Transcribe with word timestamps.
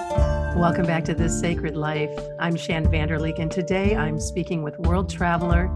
Welcome 0.00 0.86
back 0.86 1.04
to 1.06 1.14
This 1.14 1.38
Sacred 1.38 1.76
Life. 1.76 2.16
I'm 2.38 2.54
Shann 2.54 2.88
Vander 2.88 3.18
Leek, 3.18 3.40
and 3.40 3.50
today 3.50 3.96
I'm 3.96 4.20
speaking 4.20 4.62
with 4.62 4.78
world 4.78 5.10
traveler 5.10 5.66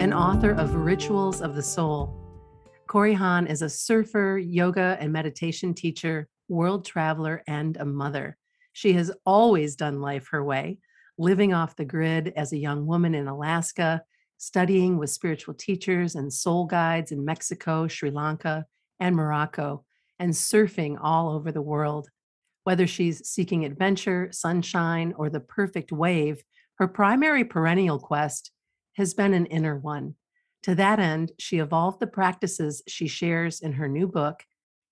and 0.00 0.12
author 0.12 0.50
of 0.50 0.74
Rituals 0.74 1.40
of 1.40 1.54
the 1.54 1.62
Soul. 1.62 2.14
Corey 2.86 3.14
Hahn 3.14 3.46
is 3.46 3.62
a 3.62 3.70
surfer, 3.70 4.38
yoga, 4.38 4.98
and 5.00 5.12
meditation 5.12 5.72
teacher, 5.72 6.28
world 6.48 6.84
traveler, 6.84 7.42
and 7.46 7.78
a 7.78 7.84
mother. 7.86 8.36
She 8.72 8.92
has 8.92 9.10
always 9.24 9.76
done 9.76 10.00
life 10.00 10.28
her 10.30 10.44
way, 10.44 10.78
living 11.16 11.54
off 11.54 11.76
the 11.76 11.84
grid 11.86 12.34
as 12.36 12.52
a 12.52 12.58
young 12.58 12.86
woman 12.86 13.14
in 13.14 13.28
Alaska, 13.28 14.02
studying 14.36 14.98
with 14.98 15.10
spiritual 15.10 15.54
teachers 15.54 16.16
and 16.16 16.30
soul 16.32 16.66
guides 16.66 17.12
in 17.12 17.24
Mexico, 17.24 17.88
Sri 17.88 18.10
Lanka, 18.10 18.66
and 19.00 19.16
Morocco, 19.16 19.84
and 20.18 20.32
surfing 20.32 20.98
all 21.00 21.30
over 21.30 21.50
the 21.50 21.62
world. 21.62 22.08
Whether 22.70 22.86
she's 22.86 23.28
seeking 23.28 23.64
adventure, 23.64 24.28
sunshine, 24.30 25.12
or 25.16 25.28
the 25.28 25.40
perfect 25.40 25.90
wave, 25.90 26.44
her 26.76 26.86
primary 26.86 27.42
perennial 27.42 27.98
quest 27.98 28.52
has 28.92 29.12
been 29.12 29.34
an 29.34 29.46
inner 29.46 29.76
one. 29.76 30.14
To 30.62 30.76
that 30.76 31.00
end, 31.00 31.32
she 31.36 31.58
evolved 31.58 31.98
the 31.98 32.06
practices 32.06 32.80
she 32.86 33.08
shares 33.08 33.60
in 33.60 33.72
her 33.72 33.88
new 33.88 34.06
book 34.06 34.44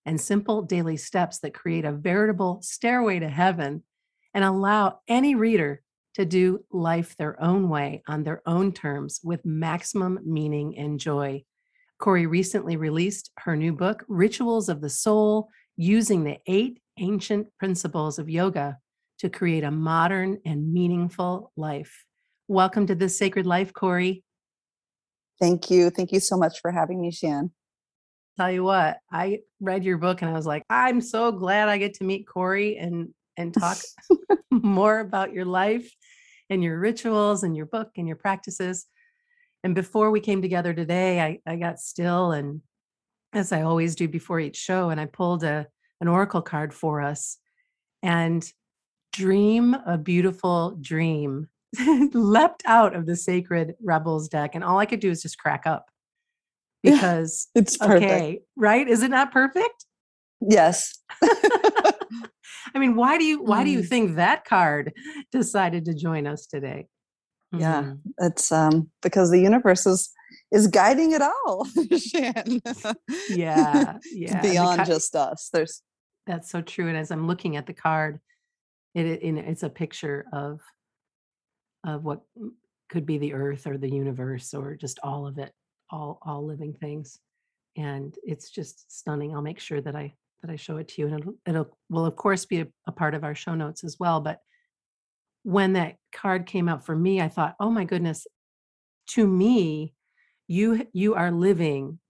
and 0.05 0.21
simple 0.21 0.63
daily 0.63 0.97
steps 0.97 1.39
that 1.39 1.55
create 1.55 1.85
a 1.85 1.93
veritable 1.93 2.59
stairway 2.63 3.21
to 3.21 3.29
heaven 3.29 3.85
and 4.35 4.43
allow 4.43 4.99
any 5.07 5.37
reader 5.37 5.81
to 6.15 6.25
do 6.25 6.65
life 6.73 7.17
their 7.17 7.41
own 7.41 7.69
way 7.69 8.03
on 8.09 8.25
their 8.25 8.43
own 8.45 8.73
terms 8.73 9.21
with 9.23 9.47
maximum 9.47 10.19
meaning 10.25 10.77
and 10.77 10.99
joy. 10.99 11.45
Corey 12.01 12.27
recently 12.27 12.77
released 12.77 13.31
her 13.39 13.55
new 13.55 13.73
book, 13.73 14.05
Rituals 14.09 14.69
of 14.69 14.81
the 14.81 14.91
Soul, 14.91 15.49
using 15.77 16.25
the 16.25 16.39
eight 16.49 16.81
ancient 16.99 17.47
principles 17.59 18.19
of 18.19 18.29
yoga 18.29 18.79
to 19.19 19.29
create 19.29 19.65
a 19.65 19.71
modern 19.71 20.39
and 20.45 20.73
meaningful 20.73 21.53
life. 21.57 22.05
Welcome 22.47 22.87
to 22.87 22.95
this 22.95 23.19
sacred 23.19 23.47
life, 23.47 23.73
Corey. 23.73 24.25
Thank 25.41 25.71
you. 25.71 25.91
Thank 25.91 26.13
you 26.13 26.21
so 26.21 26.37
much 26.37 26.61
for 26.61 26.71
having 26.71 27.01
me, 27.01 27.11
Shann. 27.11 27.51
Tell 28.37 28.51
you 28.51 28.63
what, 28.63 28.99
I 29.11 29.41
read 29.61 29.85
your 29.85 29.99
book 29.99 30.23
and 30.23 30.31
I 30.31 30.35
was 30.35 30.47
like, 30.47 30.63
I'm 30.71 31.01
so 31.01 31.33
glad 31.33 31.69
I 31.69 31.79
get 31.79 31.95
to 31.95 32.05
meet 32.05 32.27
Corey 32.27 32.77
and 32.77 33.09
and 33.37 33.53
talk 33.55 33.79
more 34.51 35.01
about 35.01 35.33
your 35.33 35.45
life 35.45 35.91
and 36.51 36.63
your 36.63 36.79
rituals 36.79 37.43
and 37.43 37.57
your 37.57 37.67
book 37.67 37.91
and 37.97 38.07
your 38.07 38.17
practices. 38.17 38.87
And 39.65 39.75
before 39.75 40.11
we 40.11 40.21
came 40.21 40.41
together 40.41 40.73
today, 40.73 41.21
I, 41.21 41.41
I 41.47 41.57
got 41.57 41.79
still 41.79 42.33
and 42.33 42.63
as 43.33 43.53
I 43.53 43.63
always 43.63 43.95
do 43.95 44.09
before 44.09 44.41
each 44.41 44.57
show, 44.57 44.89
and 44.91 45.01
I 45.01 45.05
pulled 45.05 45.45
a 45.45 45.67
an 46.01 46.09
oracle 46.09 46.43
card 46.43 46.73
for 46.75 47.01
us. 47.01 47.39
And 48.03 48.51
dream 49.13 49.75
a 49.87 49.99
beautiful 49.99 50.77
dream 50.81 51.49
leapt 52.13 52.63
out 52.67 52.95
of 52.95 53.07
the 53.07 53.17
sacred 53.17 53.75
rebels 53.83 54.29
deck. 54.29 54.55
And 54.55 54.63
all 54.63 54.79
I 54.79 54.87
could 54.87 55.01
do 55.01 55.11
is 55.11 55.23
just 55.23 55.39
crack 55.39 55.67
up 55.67 55.87
because 56.83 57.49
it's 57.55 57.77
perfect. 57.77 58.05
okay, 58.05 58.41
right? 58.57 58.87
Is 58.89 59.03
it 59.03 59.11
not 59.11 59.33
perfect? 59.33 59.85
Yes. 60.41 60.97
I 61.23 62.79
mean, 62.79 62.95
why 62.95 63.19
do 63.19 63.25
you 63.25 63.43
why 63.43 63.65
do 63.65 63.71
you 63.71 63.81
Mm. 63.81 63.89
think 63.89 64.17
that 64.17 64.45
card 64.45 64.93
decided 65.33 65.85
to 65.87 65.95
join 65.95 66.27
us 66.27 66.47
today? 66.47 66.87
Yeah, 67.51 67.83
Mhm. 67.83 68.01
it's 68.19 68.53
um 68.53 68.91
because 69.03 69.31
the 69.31 69.41
universe 69.41 69.85
is 69.87 70.11
is 70.53 70.67
guiding 70.69 71.13
it 71.13 71.23
all, 71.23 71.67
Yeah, 73.29 73.97
yeah. 74.13 74.43
beyond 74.43 74.83
ki- 74.83 74.87
just 74.87 75.17
us. 75.17 75.49
There's 75.53 75.83
That's 76.29 76.51
so 76.51 76.61
true. 76.61 76.89
And 76.89 76.97
as 76.97 77.11
I'm 77.11 77.27
looking 77.27 77.57
at 77.57 77.67
the 77.67 77.73
card, 77.73 78.21
it, 78.95 79.07
it 79.07 79.23
it's 79.23 79.63
a 79.63 79.71
picture 79.71 80.27
of 80.33 80.61
of 81.87 82.05
what 82.05 82.21
could 82.91 83.07
be 83.07 83.17
the 83.17 83.33
earth 83.33 83.67
or 83.67 83.79
the 83.79 83.91
universe 83.91 84.53
or 84.53 84.75
just 84.75 84.99
all 85.03 85.27
of 85.27 85.39
it, 85.39 85.53
all 85.91 86.19
all 86.23 86.45
living 86.45 86.75
things. 86.75 87.19
And 87.77 88.15
it's 88.23 88.51
just 88.51 88.95
stunning. 88.95 89.35
I'll 89.35 89.41
make 89.41 89.59
sure 89.59 89.81
that 89.81 89.97
I 89.97 90.15
that 90.43 90.51
I 90.51 90.57
show 90.57 90.77
it 90.77 90.89
to 90.89 91.01
you, 91.01 91.09
and 91.09 91.19
it'll, 91.19 91.35
it'll 91.47 91.79
will 91.89 92.05
of 92.05 92.15
course 92.15 92.45
be 92.45 92.61
a, 92.61 92.69
a 92.87 92.93
part 92.93 93.15
of 93.15 93.25
our 93.25 93.35
show 93.35 93.55
notes 93.55 93.83
as 93.83 93.97
well. 93.99 94.21
But 94.21 94.41
when 95.45 95.73
that 95.73 95.97
card 96.13 96.45
came 96.45 96.69
out 96.69 96.85
for 96.85 96.95
me, 96.95 97.23
I 97.23 97.29
thought, 97.29 97.57
oh 97.59 97.71
my 97.71 97.85
goodness, 97.85 98.27
to 99.09 99.27
me, 99.27 99.95
you 100.47 100.87
you 100.93 101.15
are 101.15 101.31
living 101.31 102.01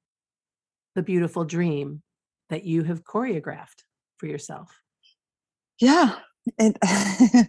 the 0.97 1.03
beautiful 1.05 1.45
dream 1.45 2.03
that 2.51 2.65
you 2.65 2.83
have 2.83 3.05
choreographed 3.05 3.85
for 4.19 4.27
yourself. 4.27 4.71
yeah. 5.81 6.17
It, 6.59 6.77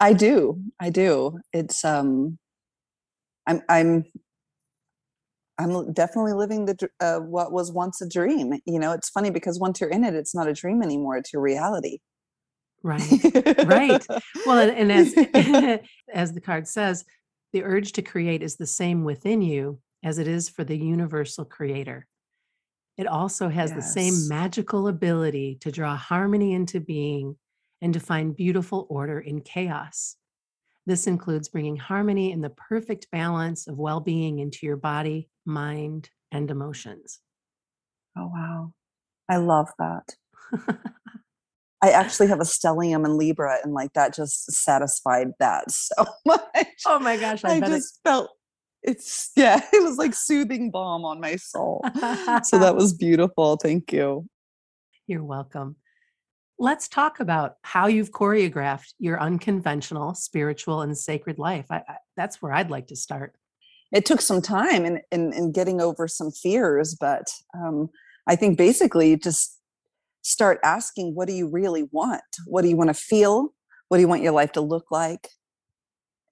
I 0.00 0.12
do. 0.14 0.60
I 0.80 0.90
do. 0.90 1.38
It's 1.52 1.84
um 1.84 2.38
I'm 3.46 3.62
I'm 3.68 4.04
I'm 5.58 5.92
definitely 5.92 6.32
living 6.32 6.66
the 6.66 6.88
uh, 7.00 7.20
what 7.20 7.52
was 7.52 7.70
once 7.70 8.00
a 8.00 8.08
dream. 8.08 8.54
You 8.66 8.78
know, 8.78 8.92
it's 8.92 9.10
funny 9.10 9.30
because 9.30 9.60
once 9.60 9.80
you're 9.80 9.90
in 9.90 10.02
it, 10.02 10.14
it's 10.14 10.34
not 10.34 10.48
a 10.48 10.52
dream 10.52 10.82
anymore. 10.82 11.16
It's 11.16 11.32
your 11.32 11.42
reality. 11.42 11.98
Right. 12.82 13.64
Right. 13.64 14.04
Well, 14.44 14.58
and, 14.58 14.90
and 14.90 14.92
as 14.92 15.80
as 16.12 16.32
the 16.32 16.40
card 16.40 16.66
says, 16.66 17.04
the 17.52 17.62
urge 17.62 17.92
to 17.92 18.02
create 18.02 18.42
is 18.42 18.56
the 18.56 18.66
same 18.66 19.04
within 19.04 19.40
you 19.40 19.78
as 20.02 20.18
it 20.18 20.26
is 20.26 20.48
for 20.48 20.64
the 20.64 20.76
universal 20.76 21.44
creator. 21.44 22.06
It 22.98 23.06
also 23.06 23.48
has 23.48 23.72
the 23.72 23.82
same 23.82 24.28
magical 24.28 24.86
ability 24.88 25.58
to 25.62 25.72
draw 25.72 25.96
harmony 25.96 26.52
into 26.52 26.78
being 26.80 27.36
and 27.80 27.94
to 27.94 28.00
find 28.00 28.36
beautiful 28.36 28.86
order 28.90 29.18
in 29.18 29.40
chaos. 29.40 30.16
This 30.86 31.06
includes 31.06 31.48
bringing 31.48 31.76
harmony 31.76 32.32
and 32.32 32.44
the 32.44 32.50
perfect 32.50 33.06
balance 33.10 33.66
of 33.66 33.78
well 33.78 34.00
being 34.00 34.40
into 34.40 34.66
your 34.66 34.76
body, 34.76 35.28
mind, 35.46 36.10
and 36.30 36.50
emotions. 36.50 37.20
Oh 38.16 38.26
wow. 38.32 38.72
I 39.28 39.36
love 39.38 39.70
that. 39.78 40.16
I 41.84 41.90
actually 41.90 42.28
have 42.28 42.40
a 42.40 42.44
stellium 42.44 43.04
in 43.04 43.16
Libra 43.16 43.58
and 43.64 43.72
like 43.72 43.92
that 43.94 44.14
just 44.14 44.52
satisfied 44.52 45.28
that 45.40 45.70
so 45.70 46.04
much. 46.26 46.66
oh 46.86 46.98
my 46.98 47.16
gosh, 47.16 47.44
I, 47.44 47.54
I 47.54 47.60
bet 47.60 47.70
it- 47.70 47.76
just 47.76 48.00
felt 48.04 48.30
it's 48.82 49.30
yeah, 49.36 49.60
it 49.72 49.82
was 49.82 49.96
like 49.96 50.14
soothing 50.14 50.70
balm 50.70 51.04
on 51.04 51.20
my 51.20 51.36
soul. 51.36 51.82
so 52.44 52.58
that 52.58 52.74
was 52.76 52.94
beautiful. 52.98 53.56
Thank 53.56 53.92
you. 53.92 54.26
You're 55.06 55.24
welcome. 55.24 55.76
Let's 56.58 56.86
talk 56.86 57.18
about 57.18 57.56
how 57.62 57.86
you've 57.86 58.12
choreographed 58.12 58.94
your 58.98 59.20
unconventional 59.20 60.14
spiritual 60.14 60.82
and 60.82 60.96
sacred 60.96 61.38
life. 61.38 61.66
I, 61.70 61.82
I, 61.88 61.96
that's 62.16 62.40
where 62.40 62.52
I'd 62.52 62.70
like 62.70 62.86
to 62.88 62.96
start. 62.96 63.34
It 63.92 64.06
took 64.06 64.20
some 64.20 64.40
time 64.40 64.84
in 64.84 65.00
in, 65.10 65.32
in 65.32 65.52
getting 65.52 65.80
over 65.80 66.08
some 66.08 66.30
fears, 66.30 66.96
but 66.98 67.28
um, 67.54 67.90
I 68.26 68.36
think 68.36 68.56
basically 68.58 69.16
just 69.16 69.58
start 70.22 70.60
asking 70.62 71.14
what 71.14 71.28
do 71.28 71.34
you 71.34 71.48
really 71.48 71.88
want? 71.90 72.22
What 72.46 72.62
do 72.62 72.68
you 72.68 72.76
want 72.76 72.88
to 72.88 72.94
feel? 72.94 73.52
What 73.88 73.98
do 73.98 74.00
you 74.00 74.08
want 74.08 74.22
your 74.22 74.32
life 74.32 74.52
to 74.52 74.60
look 74.60 74.90
like? 74.90 75.28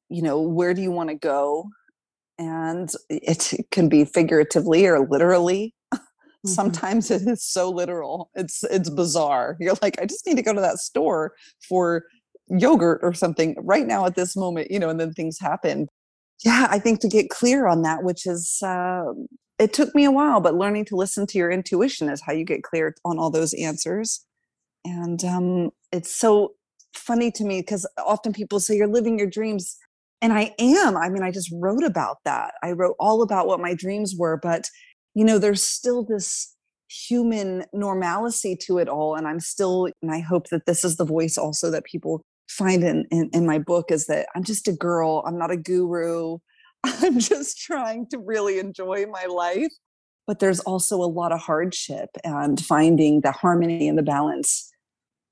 You 0.08 0.22
know, 0.22 0.40
where 0.40 0.74
do 0.74 0.82
you 0.82 0.90
want 0.90 1.10
to 1.10 1.14
go? 1.14 1.70
And 2.40 2.90
it 3.10 3.52
can 3.70 3.88
be 3.90 4.04
figuratively 4.06 4.86
or 4.86 5.06
literally. 5.06 5.74
Mhm. 6.46 6.54
sometimes 6.54 7.10
it 7.10 7.20
is 7.28 7.44
so 7.44 7.68
literal 7.68 8.30
it's 8.34 8.64
it's 8.64 8.88
bizarre 8.88 9.58
you're 9.60 9.74
like 9.82 10.00
i 10.00 10.06
just 10.06 10.26
need 10.26 10.36
to 10.36 10.42
go 10.42 10.54
to 10.54 10.60
that 10.62 10.78
store 10.78 11.34
for 11.68 12.04
yogurt 12.48 12.98
or 13.02 13.12
something 13.12 13.54
right 13.60 13.86
now 13.86 14.06
at 14.06 14.14
this 14.14 14.34
moment 14.36 14.70
you 14.70 14.78
know 14.78 14.88
and 14.88 14.98
then 14.98 15.12
things 15.12 15.38
happen 15.38 15.86
yeah 16.42 16.66
i 16.70 16.78
think 16.78 16.98
to 17.00 17.08
get 17.08 17.28
clear 17.28 17.66
on 17.66 17.82
that 17.82 18.04
which 18.04 18.26
is 18.26 18.58
uh, 18.64 19.04
it 19.58 19.74
took 19.74 19.94
me 19.94 20.06
a 20.06 20.10
while 20.10 20.40
but 20.40 20.54
learning 20.54 20.86
to 20.86 20.96
listen 20.96 21.26
to 21.26 21.36
your 21.36 21.50
intuition 21.50 22.08
is 22.08 22.22
how 22.22 22.32
you 22.32 22.44
get 22.46 22.62
clear 22.62 22.94
on 23.04 23.18
all 23.18 23.30
those 23.30 23.52
answers 23.54 24.24
and 24.86 25.22
um, 25.26 25.68
it's 25.92 26.16
so 26.16 26.54
funny 26.94 27.30
to 27.30 27.44
me 27.44 27.60
because 27.60 27.86
often 27.98 28.32
people 28.32 28.58
say 28.60 28.74
you're 28.74 28.86
living 28.86 29.18
your 29.18 29.28
dreams 29.28 29.76
and 30.22 30.32
i 30.32 30.54
am 30.58 30.96
i 30.96 31.08
mean 31.08 31.22
i 31.22 31.30
just 31.30 31.50
wrote 31.52 31.84
about 31.84 32.18
that. 32.24 32.54
I 32.62 32.72
wrote 32.72 32.96
all 32.98 33.22
about 33.22 33.46
what 33.46 33.60
my 33.60 33.74
dreams 33.74 34.14
were 34.16 34.36
but 34.36 34.68
you 35.14 35.24
know 35.24 35.38
there's 35.38 35.62
still 35.62 36.04
this 36.04 36.54
human 36.88 37.64
normalcy 37.72 38.56
to 38.62 38.78
it 38.78 38.88
all 38.88 39.14
and 39.14 39.26
i'm 39.26 39.40
still 39.40 39.88
and 40.02 40.10
i 40.12 40.20
hope 40.20 40.48
that 40.48 40.66
this 40.66 40.84
is 40.84 40.96
the 40.96 41.04
voice 41.04 41.38
also 41.38 41.70
that 41.70 41.84
people 41.84 42.22
find 42.48 42.82
in, 42.82 43.06
in 43.10 43.30
in 43.32 43.46
my 43.46 43.58
book 43.58 43.90
is 43.90 44.06
that 44.06 44.26
i'm 44.34 44.42
just 44.42 44.66
a 44.66 44.72
girl 44.72 45.22
i'm 45.26 45.38
not 45.38 45.52
a 45.52 45.56
guru 45.56 46.38
i'm 46.84 47.18
just 47.18 47.58
trying 47.58 48.06
to 48.08 48.18
really 48.18 48.58
enjoy 48.58 49.06
my 49.06 49.26
life. 49.26 49.72
But 50.26 50.38
there's 50.38 50.60
also 50.60 50.96
a 50.96 51.10
lot 51.10 51.32
of 51.32 51.40
hardship 51.40 52.10
and 52.24 52.60
finding 52.60 53.22
the 53.22 53.32
harmony 53.32 53.88
and 53.88 53.98
the 53.98 54.02
balance 54.02 54.70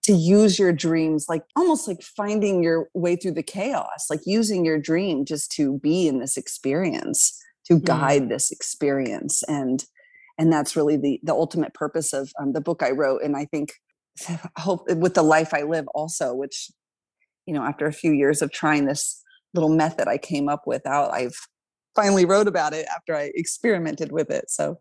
to 0.08 0.14
use 0.14 0.58
your 0.58 0.72
dreams 0.72 1.26
like 1.28 1.42
almost 1.54 1.86
like 1.86 2.00
finding 2.02 2.62
your 2.62 2.88
way 2.94 3.14
through 3.14 3.32
the 3.32 3.42
chaos 3.42 4.06
like 4.08 4.20
using 4.24 4.64
your 4.64 4.78
dream 4.78 5.22
just 5.22 5.52
to 5.52 5.78
be 5.80 6.08
in 6.08 6.18
this 6.18 6.38
experience 6.38 7.38
to 7.66 7.74
Mm. 7.74 7.84
guide 7.84 8.28
this 8.30 8.50
experience 8.50 9.42
and 9.42 9.84
and 10.38 10.50
that's 10.50 10.74
really 10.74 10.96
the 10.96 11.20
the 11.22 11.34
ultimate 11.34 11.74
purpose 11.74 12.14
of 12.14 12.30
um, 12.40 12.54
the 12.54 12.60
book 12.62 12.82
i 12.82 12.90
wrote 12.90 13.20
and 13.22 13.36
i 13.36 13.44
think 13.44 13.74
hope 14.58 14.90
with 14.96 15.12
the 15.12 15.22
life 15.22 15.52
i 15.52 15.60
live 15.62 15.86
also 15.94 16.34
which 16.34 16.70
you 17.44 17.52
know 17.52 17.62
after 17.62 17.84
a 17.86 17.92
few 17.92 18.12
years 18.12 18.40
of 18.40 18.50
trying 18.50 18.86
this 18.86 19.22
little 19.52 19.68
method 19.84 20.08
i 20.08 20.16
came 20.16 20.48
up 20.48 20.62
with 20.66 20.86
out 20.86 21.12
i've 21.12 21.36
finally 21.94 22.24
wrote 22.24 22.48
about 22.48 22.72
it 22.72 22.86
after 22.96 23.14
i 23.14 23.30
experimented 23.34 24.10
with 24.10 24.30
it 24.30 24.48
so 24.48 24.78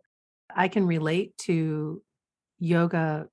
i 0.56 0.68
can 0.68 0.86
relate 0.86 1.36
to 1.36 2.00
yoga 2.58 3.26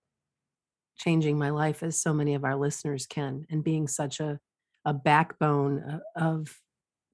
changing 0.97 1.37
my 1.37 1.49
life 1.49 1.83
as 1.83 1.99
so 1.99 2.13
many 2.13 2.33
of 2.33 2.43
our 2.43 2.55
listeners 2.55 3.05
can 3.05 3.45
and 3.49 3.63
being 3.63 3.87
such 3.87 4.19
a 4.19 4.39
a 4.87 4.93
backbone 4.93 5.79
uh, 5.79 5.99
of 6.15 6.61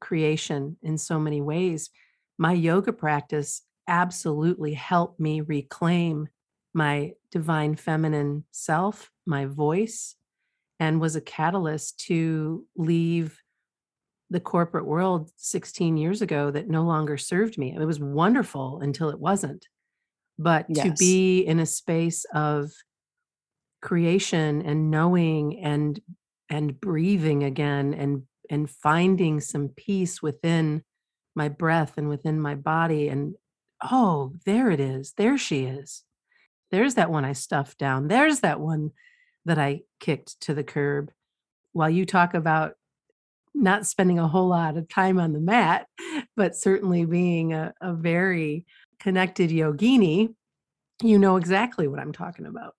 creation 0.02 0.76
in 0.82 0.98
so 0.98 1.18
many 1.18 1.42
ways 1.42 1.90
my 2.38 2.54
yoga 2.54 2.92
practice 2.92 3.62
absolutely 3.88 4.74
helped 4.74 5.20
me 5.20 5.42
reclaim 5.42 6.28
my 6.74 7.14
divine 7.32 7.76
feminine 7.76 8.46
self, 8.52 9.12
my 9.26 9.46
voice, 9.46 10.16
and 10.80 11.00
was 11.00 11.16
a 11.16 11.22
catalyst 11.22 12.00
to 12.00 12.66
leave 12.76 13.38
the 14.30 14.40
corporate 14.40 14.86
world 14.86 15.30
16 15.36 15.98
years 15.98 16.22
ago 16.22 16.50
that 16.50 16.70
no 16.70 16.84
longer 16.84 17.18
served 17.18 17.58
me. 17.58 17.76
It 17.76 17.86
was 17.86 18.00
wonderful 18.00 18.80
until 18.82 19.10
it 19.10 19.20
wasn't. 19.20 19.68
But 20.40 20.66
yes. 20.70 20.86
to 20.86 20.94
be 20.98 21.42
in 21.42 21.60
a 21.60 21.66
space 21.66 22.26
of 22.34 22.72
creation 23.82 24.62
and 24.62 24.92
knowing 24.92 25.60
and 25.60 26.00
and 26.50 26.80
breathing 26.80 27.44
again 27.44 27.94
and 27.94 28.24
and 28.50 28.70
finding 28.70 29.40
some 29.40 29.70
peace 29.70 30.22
within 30.22 30.84
my 31.36 31.48
breath 31.48 31.98
and 31.98 32.10
within 32.10 32.40
my 32.40 32.56
body 32.56 33.08
and 33.08 33.36
oh 33.90 34.34
there 34.46 34.70
it 34.70 34.80
is. 34.80 35.14
There 35.18 35.38
she 35.38 35.64
is. 35.66 36.04
There's 36.70 36.96
that 36.96 37.12
one 37.12 37.26
i 37.26 37.34
stuffed 37.34 37.78
down. 37.78 38.08
There's 38.08 38.42
that 38.42 38.60
one 38.60 38.92
that 39.46 39.58
i 39.58 39.82
kicked 40.00 40.40
to 40.42 40.54
the 40.54 40.64
curb. 40.64 41.12
While 41.74 41.90
you 41.90 42.06
talk 42.06 42.34
about 42.34 42.76
not 43.54 43.86
spending 43.86 44.20
a 44.20 44.28
whole 44.28 44.48
lot 44.48 44.78
of 44.78 44.88
time 44.88 45.20
on 45.20 45.34
the 45.34 45.40
mat 45.40 45.88
but 46.36 46.56
certainly 46.56 47.06
being 47.06 47.54
a, 47.54 47.74
a 47.82 47.94
very 47.94 48.66
connected 49.00 49.50
yogini 49.50 50.34
you 51.04 51.20
know 51.20 51.36
exactly 51.36 51.88
what 51.88 52.00
i'm 52.00 52.14
talking 52.14 52.46
about 52.46 52.76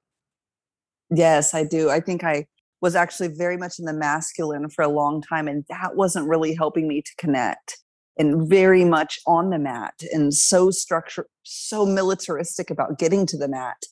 yes 1.15 1.55
i 1.55 1.65
do 1.65 1.91
i 1.91 2.01
think 2.01 2.25
i 2.25 2.45
was 2.81 2.97
actually 2.97 3.29
very 3.29 3.57
much 3.57 3.79
in 3.79 3.85
the 3.85 3.93
masculine 3.93 4.69
for 4.69 4.83
a 4.83 4.89
long 4.89 5.23
time 5.23 5.47
and 5.47 5.65
that 5.69 5.95
wasn't 5.95 6.29
really 6.29 6.55
helping 6.55 6.89
me 6.89 7.01
to 7.01 7.13
connect 7.17 7.79
and 8.19 8.49
very 8.49 8.85
much 8.85 9.19
on 9.27 9.51
the 9.51 9.59
mat 9.59 9.95
and 10.13 10.35
so 10.35 10.71
structured 10.71 11.27
so 11.43 11.87
militaristic 11.87 12.71
about 12.71 12.99
getting 12.99 13.27
to 13.27 13.39
the 13.39 13.49
mat 13.49 13.83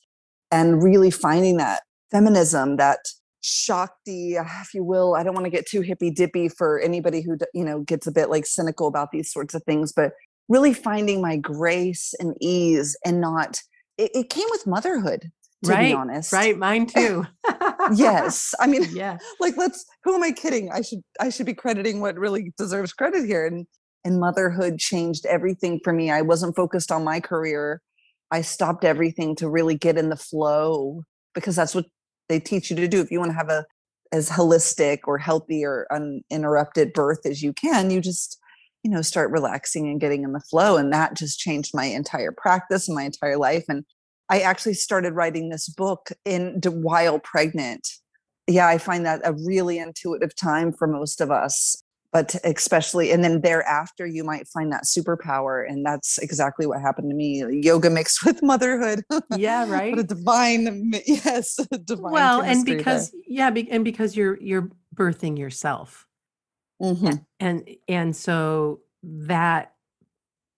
and 0.50 0.82
really 0.82 1.10
finding 1.10 1.56
that 1.56 1.82
feminism 2.10 2.76
that 2.76 2.98
shakti 3.42 4.36
ah, 4.36 4.60
if 4.60 4.74
you 4.74 4.84
will 4.84 5.14
i 5.14 5.22
don't 5.22 5.34
want 5.34 5.46
to 5.46 5.50
get 5.50 5.66
too 5.66 5.80
hippy 5.80 6.10
dippy 6.10 6.48
for 6.48 6.78
anybody 6.80 7.22
who 7.22 7.38
you 7.54 7.64
know 7.64 7.80
gets 7.80 8.06
a 8.06 8.12
bit 8.12 8.28
like 8.28 8.44
cynical 8.44 8.86
about 8.86 9.10
these 9.12 9.32
sorts 9.32 9.54
of 9.54 9.62
things 9.64 9.92
but 9.92 10.12
really 10.48 10.74
finding 10.74 11.22
my 11.22 11.36
grace 11.36 12.12
and 12.18 12.34
ease 12.40 12.96
and 13.04 13.20
not 13.20 13.60
it, 13.96 14.10
it 14.14 14.30
came 14.30 14.46
with 14.50 14.66
motherhood 14.66 15.30
to 15.64 15.72
right, 15.72 15.88
be 15.88 15.94
honest 15.94 16.32
right 16.32 16.56
mine 16.56 16.86
too 16.86 17.26
yes 17.94 18.54
i 18.60 18.66
mean 18.66 18.84
yeah 18.92 19.18
like 19.40 19.56
let's 19.56 19.84
who 20.04 20.14
am 20.14 20.22
i 20.22 20.30
kidding 20.30 20.70
i 20.72 20.80
should 20.80 21.00
i 21.20 21.28
should 21.28 21.46
be 21.46 21.54
crediting 21.54 22.00
what 22.00 22.16
really 22.16 22.52
deserves 22.56 22.92
credit 22.92 23.24
here 23.24 23.46
and 23.46 23.66
and 24.04 24.20
motherhood 24.20 24.78
changed 24.78 25.26
everything 25.26 25.80
for 25.82 25.92
me. 25.92 26.10
I 26.10 26.22
wasn't 26.22 26.56
focused 26.56 26.90
on 26.90 27.04
my 27.04 27.20
career. 27.20 27.82
I 28.30 28.42
stopped 28.42 28.84
everything 28.84 29.34
to 29.36 29.48
really 29.48 29.76
get 29.76 29.98
in 29.98 30.08
the 30.08 30.16
flow 30.16 31.02
because 31.34 31.56
that's 31.56 31.74
what 31.74 31.86
they 32.28 32.40
teach 32.40 32.70
you 32.70 32.76
to 32.76 32.88
do. 32.88 33.00
If 33.00 33.10
you 33.10 33.18
want 33.18 33.30
to 33.30 33.36
have 33.36 33.50
a 33.50 33.64
as 34.12 34.28
holistic 34.28 35.00
or 35.06 35.18
healthy 35.18 35.64
or 35.64 35.86
uninterrupted 35.92 36.92
birth 36.92 37.24
as 37.24 37.42
you 37.42 37.52
can, 37.52 37.90
you 37.90 38.00
just 38.00 38.38
you 38.82 38.90
know 38.90 39.02
start 39.02 39.30
relaxing 39.30 39.88
and 39.88 40.00
getting 40.00 40.24
in 40.24 40.32
the 40.32 40.40
flow 40.40 40.78
and 40.78 40.92
that 40.92 41.14
just 41.14 41.38
changed 41.38 41.72
my 41.74 41.84
entire 41.84 42.32
practice 42.32 42.88
and 42.88 42.94
my 42.94 43.02
entire 43.02 43.36
life 43.36 43.64
and 43.68 43.84
I 44.30 44.40
actually 44.40 44.74
started 44.74 45.12
writing 45.12 45.48
this 45.48 45.68
book 45.68 46.10
in 46.24 46.60
while 46.64 47.18
pregnant. 47.18 47.86
Yeah, 48.46 48.68
I 48.68 48.78
find 48.78 49.04
that 49.04 49.20
a 49.24 49.32
really 49.32 49.78
intuitive 49.78 50.34
time 50.34 50.72
for 50.72 50.86
most 50.86 51.20
of 51.20 51.30
us 51.30 51.82
but 52.12 52.34
especially 52.44 53.12
and 53.12 53.22
then 53.22 53.40
thereafter 53.40 54.06
you 54.06 54.24
might 54.24 54.46
find 54.48 54.72
that 54.72 54.84
superpower 54.84 55.68
and 55.68 55.84
that's 55.84 56.18
exactly 56.18 56.66
what 56.66 56.80
happened 56.80 57.08
to 57.10 57.14
me 57.14 57.44
yoga 57.62 57.90
mixed 57.90 58.24
with 58.24 58.42
motherhood 58.42 59.02
yeah 59.36 59.68
right 59.68 59.90
what 59.96 60.00
a 60.00 60.04
divine 60.04 60.92
yes 61.06 61.56
divine 61.84 62.12
well 62.12 62.42
and 62.42 62.64
because 62.64 63.10
there. 63.10 63.20
yeah 63.26 63.50
be, 63.50 63.70
and 63.70 63.84
because 63.84 64.16
you're 64.16 64.40
you're 64.40 64.70
birthing 64.94 65.38
yourself 65.38 66.06
mm-hmm. 66.82 67.16
and 67.38 67.68
and 67.88 68.16
so 68.16 68.80
that 69.02 69.74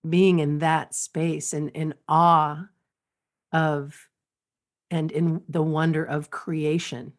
being 0.09 0.41
in 0.41 0.59
that 0.59 0.95
space 0.95 1.53
and 1.53 1.71
in 1.71 1.95
awe 2.09 2.67
of 3.53 4.09
and 4.91 5.11
in 5.11 5.43
the 5.49 5.63
wonder 5.63 6.05
of 6.05 6.31
creation 6.31 7.15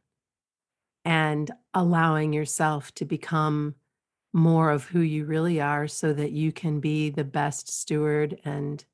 and 1.06 1.52
allowing 1.74 2.34
yourself 2.34 2.94
to 2.96 3.06
become 3.06 3.76
more 4.34 4.72
of 4.72 4.86
who 4.86 5.00
you 5.00 5.26
really 5.26 5.62
are 5.62 5.88
so 5.88 6.14
that 6.14 6.32
you 6.32 6.52
can 6.52 6.80
be 6.80 7.10
the 7.10 7.24
best 7.24 7.72
steward 7.72 8.40
and 8.44 8.86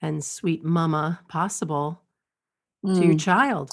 and 0.00 0.24
sweet 0.24 0.64
mama 0.64 1.20
possible 1.28 2.02
mm. 2.84 2.94
to 2.94 3.06
your 3.06 3.14
mm. 3.14 3.20
child 3.20 3.70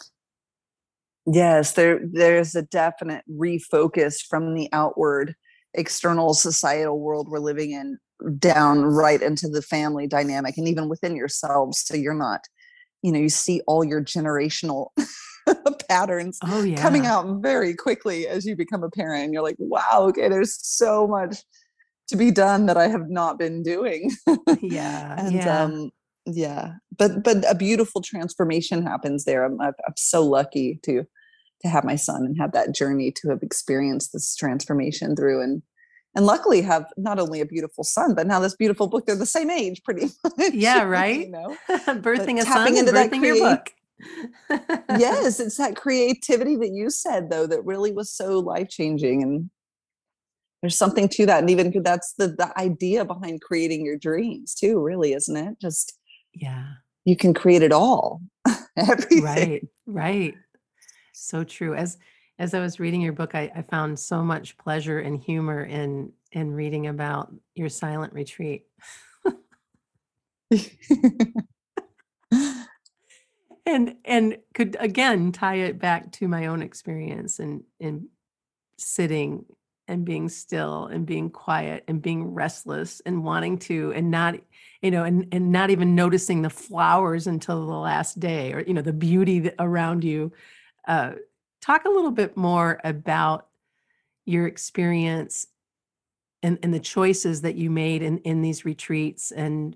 yes 1.26 1.74
there 1.74 2.00
there's 2.12 2.56
a 2.56 2.62
definite 2.62 3.24
refocus 3.30 4.26
from 4.26 4.54
the 4.54 4.70
outward 4.72 5.36
external 5.74 6.34
societal 6.34 7.00
world 7.00 7.28
we're 7.30 7.40
living 7.40 7.72
in 7.72 7.98
down 8.38 8.82
right 8.84 9.22
into 9.22 9.50
the 9.50 9.62
family 9.62 10.08
dynamic 10.08 10.58
and 10.58 10.68
even 10.68 10.88
within 10.88 11.16
yourselves 11.16 11.80
so 11.80 11.96
you're 11.96 12.14
not 12.14 12.42
you 13.02 13.12
know 13.12 13.20
you 13.20 13.30
see 13.30 13.62
all 13.68 13.84
your 13.84 14.02
generational 14.02 14.88
patterns 15.90 16.40
oh, 16.44 16.64
yeah. 16.64 16.82
coming 16.82 17.06
out 17.06 17.42
very 17.42 17.74
quickly 17.74 18.28
as 18.28 18.46
you 18.46 18.56
become 18.56 18.84
a 18.84 18.90
parent. 18.90 19.26
And 19.26 19.34
you're 19.34 19.44
like, 19.44 19.56
wow, 19.60 20.08
okay, 20.10 20.30
there's 20.30 20.58
so 20.62 21.08
much 21.08 21.38
to 22.08 22.16
be 22.16 22.32
done 22.32 22.66
that 22.68 22.78
I 22.78 22.88
have 22.88 23.10
not 23.10 23.38
been 23.38 23.64
doing. 23.64 24.12
yeah. 24.62 25.16
and 25.20 25.34
yeah. 25.34 25.64
um 25.64 25.92
yeah. 26.26 26.74
But 26.98 27.24
but 27.24 27.44
a 27.50 27.56
beautiful 27.56 28.02
transformation 28.02 28.86
happens 28.86 29.26
there. 29.26 29.44
I'm 29.44 29.60
I'm 29.62 29.74
so 29.98 30.24
lucky 30.24 30.80
to 30.84 31.04
to 31.62 31.68
have 31.68 31.84
my 31.84 31.96
son 31.96 32.24
and 32.26 32.38
have 32.40 32.54
that 32.54 32.74
journey 32.74 33.12
to 33.12 33.30
have 33.30 33.40
experienced 33.42 34.14
this 34.14 34.36
transformation 34.36 35.16
through 35.16 35.42
and 35.42 35.62
and 36.16 36.26
luckily 36.26 36.62
have 36.62 36.86
not 36.98 37.20
only 37.20 37.42
a 37.42 37.46
beautiful 37.46 37.84
son 37.84 38.14
but 38.16 38.28
now 38.28 38.40
this 38.40 38.56
beautiful 38.56 38.88
book 38.88 39.06
they're 39.06 39.16
the 39.16 39.26
same 39.26 39.50
age 39.50 39.84
pretty 39.84 40.02
much 40.24 40.54
yeah 40.54 40.84
right? 40.84 41.22
you 41.22 41.32
know? 41.32 41.56
Birthing 41.70 42.38
but 42.38 42.44
a 42.44 42.46
son 42.46 42.78
into 42.78 42.92
birthing 42.92 43.12
that 43.12 43.22
your 43.22 43.38
book. 43.38 43.70
Yes, 44.98 45.40
it's 45.42 45.58
that 45.58 45.76
creativity 45.76 46.56
that 46.56 46.72
you 46.72 46.90
said 46.90 47.30
though 47.30 47.48
that 47.48 47.66
really 47.66 47.92
was 47.92 48.12
so 48.12 48.40
life 48.40 48.70
changing 48.70 49.24
and 49.24 49.50
there's 50.62 50.78
something 50.78 51.08
to 51.10 51.26
that 51.26 51.40
and 51.40 51.50
even 51.50 51.72
that's 51.84 52.14
the 52.18 52.28
the 52.28 52.52
idea 52.58 53.06
behind 53.06 53.42
creating 53.42 53.86
your 53.86 53.98
dreams 53.98 54.56
too 54.56 54.80
really 54.80 55.14
isn't 55.14 55.36
it? 55.36 55.60
Just 55.60 55.98
yeah. 56.34 56.68
you 57.06 57.16
can 57.16 57.34
create 57.34 57.62
it 57.62 57.72
all 57.72 58.22
everything. 58.78 59.24
Right 59.24 59.68
right. 59.86 60.34
So 61.14 61.44
true 61.44 61.76
as 61.76 61.98
as 62.40 62.54
i 62.54 62.60
was 62.60 62.80
reading 62.80 63.02
your 63.02 63.14
book 63.14 63.36
I, 63.36 63.52
I 63.56 63.62
found 63.62 64.00
so 64.00 64.24
much 64.24 64.58
pleasure 64.58 65.00
and 65.00 65.22
humor 65.22 65.64
in 65.64 66.12
in 66.32 66.52
reading 66.52 66.88
about 66.88 67.34
your 67.56 67.70
silent 67.70 68.14
retreat. 68.14 68.66
And 73.66 73.98
and 74.04 74.38
could 74.56 74.78
again 74.80 75.32
tie 75.32 75.58
it 75.58 75.78
back 75.78 76.12
to 76.14 76.28
my 76.28 76.48
own 76.48 76.64
experience 76.64 77.38
and 77.38 77.64
in 77.80 78.08
sitting 78.80 79.46
and 79.88 80.04
being 80.04 80.28
still 80.28 80.88
and 80.88 81.06
being 81.06 81.30
quiet 81.30 81.84
and 81.88 82.02
being 82.02 82.34
restless 82.34 83.00
and 83.06 83.24
wanting 83.24 83.60
to 83.60 83.94
and 83.96 84.10
not 84.10 84.36
you 84.82 84.90
know 84.90 85.04
and 85.04 85.28
and 85.32 85.52
not 85.52 85.70
even 85.70 85.94
noticing 85.94 86.42
the 86.42 86.50
flowers 86.50 87.28
until 87.28 87.68
the 87.68 87.74
last 87.74 88.20
day 88.20 88.54
or 88.54 88.62
you 88.62 88.74
know 88.74 88.82
the 88.82 88.92
beauty 88.92 89.52
around 89.60 90.04
you 90.04 90.32
uh, 90.88 91.14
talk 91.62 91.86
a 91.86 91.90
little 91.90 92.12
bit 92.12 92.38
more 92.38 92.80
about 92.84 93.48
your 94.26 94.48
experience 94.48 95.48
and, 96.42 96.58
and 96.64 96.74
the 96.74 96.80
choices 96.80 97.42
that 97.42 97.56
you 97.56 97.70
made 97.70 98.02
in 98.02 98.20
in 98.20 98.42
these 98.42 98.64
retreats 98.64 99.32
and 99.32 99.76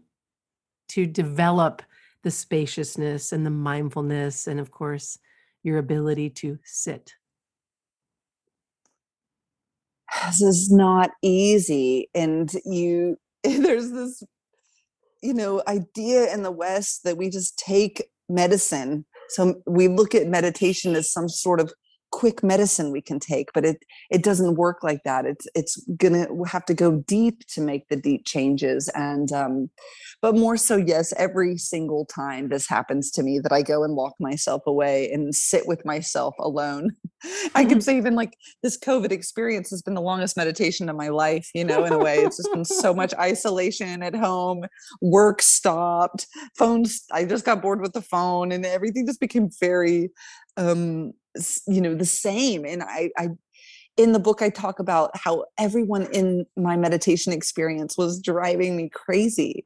to 0.89 1.05
develop 1.05 1.81
the 2.23 2.31
spaciousness 2.31 3.31
and 3.31 3.45
the 3.45 3.51
mindfulness, 3.51 4.47
and 4.47 4.59
of 4.59 4.71
course, 4.71 5.17
your 5.61 5.77
ability 5.77 6.29
to 6.29 6.57
sit? 6.63 7.13
This 10.25 10.41
is 10.41 10.71
not 10.71 11.11
easy. 11.21 12.09
And 12.13 12.51
you, 12.65 13.17
there's 13.43 13.91
this, 13.91 14.23
you 15.21 15.33
know, 15.33 15.61
idea 15.67 16.33
in 16.33 16.43
the 16.43 16.51
West 16.51 17.03
that 17.03 17.17
we 17.17 17.29
just 17.29 17.57
take 17.57 18.03
medicine. 18.29 19.05
So 19.33 19.55
we 19.65 19.87
look 19.87 20.13
at 20.13 20.27
meditation 20.27 20.95
as 20.95 21.11
some 21.11 21.27
sort 21.27 21.59
of 21.59 21.73
quick 22.13 22.43
medicine 22.43 22.91
we 22.91 23.01
can 23.01 23.19
take 23.19 23.51
but 23.53 23.65
it 23.65 23.83
it 24.11 24.21
doesn't 24.21 24.55
work 24.55 24.83
like 24.83 25.01
that. 25.03 25.25
It's 25.25 25.47
it's 25.55 25.83
gonna 25.97 26.27
have 26.45 26.65
to 26.65 26.75
go 26.75 27.03
deep 27.07 27.45
to 27.47 27.61
make 27.61 27.89
the 27.89 27.95
deep 27.95 28.25
changes 28.25 28.87
and 28.93 29.31
um 29.31 29.69
but 30.21 30.35
more 30.35 30.55
so 30.55 30.75
yes 30.75 31.11
every 31.17 31.57
single 31.57 32.05
time 32.05 32.49
this 32.49 32.69
happens 32.69 33.09
to 33.11 33.23
me 33.23 33.39
that 33.39 33.51
i 33.51 33.61
go 33.63 33.83
and 33.83 33.93
lock 33.93 34.13
myself 34.19 34.61
away 34.67 35.11
and 35.11 35.33
sit 35.33 35.67
with 35.67 35.83
myself 35.85 36.35
alone. 36.39 36.91
I 37.55 37.65
can 37.65 37.81
say 37.81 37.97
even 37.97 38.15
like 38.15 38.37
this 38.61 38.77
covid 38.77 39.11
experience 39.11 39.71
has 39.71 39.81
been 39.81 39.95
the 39.95 40.01
longest 40.01 40.37
meditation 40.37 40.89
of 40.89 40.95
my 40.95 41.07
life 41.09 41.49
you 41.55 41.63
know 41.63 41.83
in 41.83 41.93
a 41.93 41.97
way. 41.97 42.17
It's 42.19 42.37
just 42.37 42.53
been 42.53 42.65
so 42.65 42.93
much 43.01 43.13
isolation 43.15 44.03
at 44.03 44.15
home 44.15 44.65
work 45.01 45.41
stopped 45.41 46.27
phones 46.57 47.05
i 47.11 47.25
just 47.25 47.45
got 47.45 47.61
bored 47.61 47.81
with 47.81 47.93
the 47.93 48.01
phone 48.01 48.51
and 48.51 48.65
everything 48.65 49.07
just 49.07 49.19
became 49.19 49.49
very 49.59 50.11
um 50.57 51.13
you 51.67 51.81
know 51.81 51.95
the 51.95 52.05
same 52.05 52.65
and 52.65 52.83
i 52.83 53.09
i 53.17 53.29
in 53.97 54.11
the 54.11 54.19
book 54.19 54.41
i 54.41 54.49
talk 54.49 54.79
about 54.79 55.11
how 55.15 55.45
everyone 55.57 56.07
in 56.13 56.45
my 56.57 56.75
meditation 56.75 57.33
experience 57.33 57.97
was 57.97 58.21
driving 58.21 58.75
me 58.75 58.89
crazy 58.89 59.65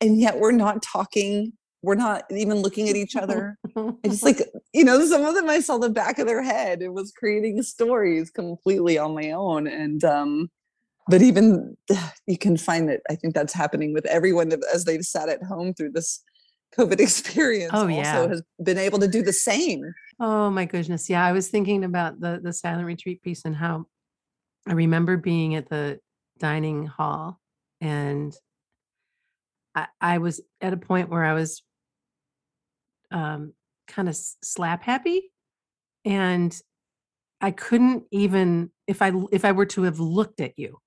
and 0.00 0.20
yet 0.20 0.38
we're 0.38 0.52
not 0.52 0.82
talking 0.82 1.52
we're 1.82 1.96
not 1.96 2.24
even 2.30 2.58
looking 2.58 2.88
at 2.88 2.96
each 2.96 3.16
other. 3.16 3.58
It's 4.04 4.22
like 4.22 4.40
you 4.72 4.84
know 4.84 5.04
some 5.04 5.24
of 5.24 5.34
them 5.34 5.48
i 5.50 5.60
saw 5.60 5.78
the 5.78 5.90
back 5.90 6.18
of 6.18 6.26
their 6.26 6.42
head 6.42 6.82
it 6.82 6.92
was 6.92 7.12
creating 7.12 7.62
stories 7.62 8.30
completely 8.30 8.98
on 8.98 9.14
my 9.14 9.32
own 9.32 9.66
and 9.66 10.02
um 10.04 10.48
but 11.08 11.22
even 11.22 11.76
you 12.26 12.38
can 12.38 12.56
find 12.56 12.88
that 12.88 13.00
i 13.10 13.14
think 13.14 13.34
that's 13.34 13.52
happening 13.52 13.92
with 13.92 14.06
everyone 14.06 14.52
as 14.72 14.84
they've 14.84 15.04
sat 15.04 15.28
at 15.28 15.42
home 15.42 15.74
through 15.74 15.90
this 15.90 16.22
covid 16.76 17.00
experience 17.00 17.72
oh, 17.74 17.86
yeah. 17.86 18.18
also 18.18 18.28
has 18.28 18.42
been 18.62 18.78
able 18.78 18.98
to 18.98 19.08
do 19.08 19.22
the 19.22 19.32
same 19.32 19.92
Oh 20.24 20.50
my 20.50 20.66
goodness. 20.66 21.10
Yeah, 21.10 21.26
I 21.26 21.32
was 21.32 21.48
thinking 21.48 21.82
about 21.82 22.20
the 22.20 22.40
the 22.40 22.52
silent 22.52 22.86
retreat 22.86 23.22
piece 23.22 23.44
and 23.44 23.56
how 23.56 23.86
I 24.68 24.74
remember 24.74 25.16
being 25.16 25.56
at 25.56 25.68
the 25.68 25.98
dining 26.38 26.86
hall 26.86 27.40
and 27.80 28.32
I, 29.74 29.86
I 30.00 30.18
was 30.18 30.40
at 30.60 30.72
a 30.72 30.76
point 30.76 31.08
where 31.08 31.24
I 31.24 31.34
was 31.34 31.62
um, 33.10 33.54
kind 33.88 34.08
of 34.08 34.14
slap 34.14 34.84
happy 34.84 35.32
and 36.04 36.56
I 37.40 37.50
couldn't 37.50 38.04
even 38.12 38.70
if 38.86 39.02
I 39.02 39.10
if 39.32 39.44
I 39.44 39.50
were 39.50 39.66
to 39.66 39.82
have 39.82 39.98
looked 39.98 40.40
at 40.40 40.56
you, 40.56 40.78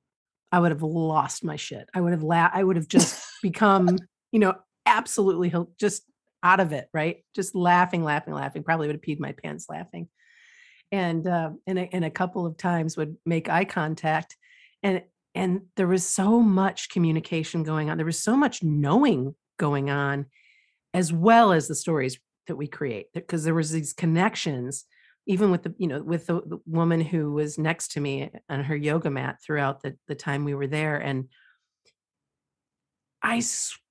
I 0.50 0.60
would 0.60 0.72
have 0.72 0.82
lost 0.82 1.44
my 1.44 1.58
shit. 1.58 1.90
I 1.94 2.00
would 2.00 2.14
have 2.14 2.24
la- 2.24 2.52
I 2.54 2.64
would 2.64 2.78
have 2.78 2.88
just 2.88 3.22
become, 3.42 3.98
you 4.32 4.40
know, 4.40 4.54
absolutely 4.86 5.54
just 5.80 6.04
out 6.44 6.60
of 6.60 6.72
it, 6.72 6.88
right? 6.94 7.26
Just 7.36 7.56
laughing, 7.56 8.04
laughing, 8.04 8.34
laughing. 8.34 8.64
Probably 8.64 8.88
would 8.88 8.96
have 8.96 9.02
peed 9.02 9.20
my 9.20 9.32
pants 9.32 9.66
laughing. 9.68 10.08
And 10.92 11.28
uh, 11.28 11.52
and, 11.66 11.80
a, 11.80 11.90
and 11.92 12.06
a 12.06 12.12
couple 12.12 12.46
of 12.46 12.58
times 12.58 12.96
would 12.96 13.18
make 13.26 13.50
eye 13.50 13.66
contact, 13.66 14.38
and 14.84 15.02
and 15.34 15.62
there 15.76 15.88
was 15.88 16.08
so 16.08 16.40
much 16.40 16.90
communication 16.90 17.64
going 17.64 17.90
on. 17.90 17.98
There 17.98 18.06
was 18.06 18.22
so 18.22 18.38
much 18.38 18.62
knowing 18.62 19.36
going 19.58 19.90
on, 19.90 20.28
as 20.94 21.12
well 21.12 21.52
as 21.52 21.68
the 21.68 21.76
stories 21.76 22.20
that 22.46 22.56
we 22.56 22.68
create. 22.68 23.08
Because 23.14 23.44
there 23.44 23.56
was 23.56 23.72
these 23.72 23.94
connections, 23.94 24.86
even 25.26 25.50
with 25.50 25.64
the 25.64 25.74
you 25.80 25.88
know 25.88 26.04
with 26.04 26.28
the, 26.28 26.36
the 26.46 26.60
woman 26.68 27.02
who 27.02 27.34
was 27.34 27.58
next 27.58 27.94
to 27.94 28.00
me 28.00 28.30
on 28.48 28.64
her 28.64 28.76
yoga 28.76 29.10
mat 29.10 29.38
throughout 29.44 29.82
the 29.82 29.98
the 30.08 30.16
time 30.16 30.46
we 30.46 30.54
were 30.54 30.68
there, 30.68 30.98
and 30.98 31.30
I 33.24 33.40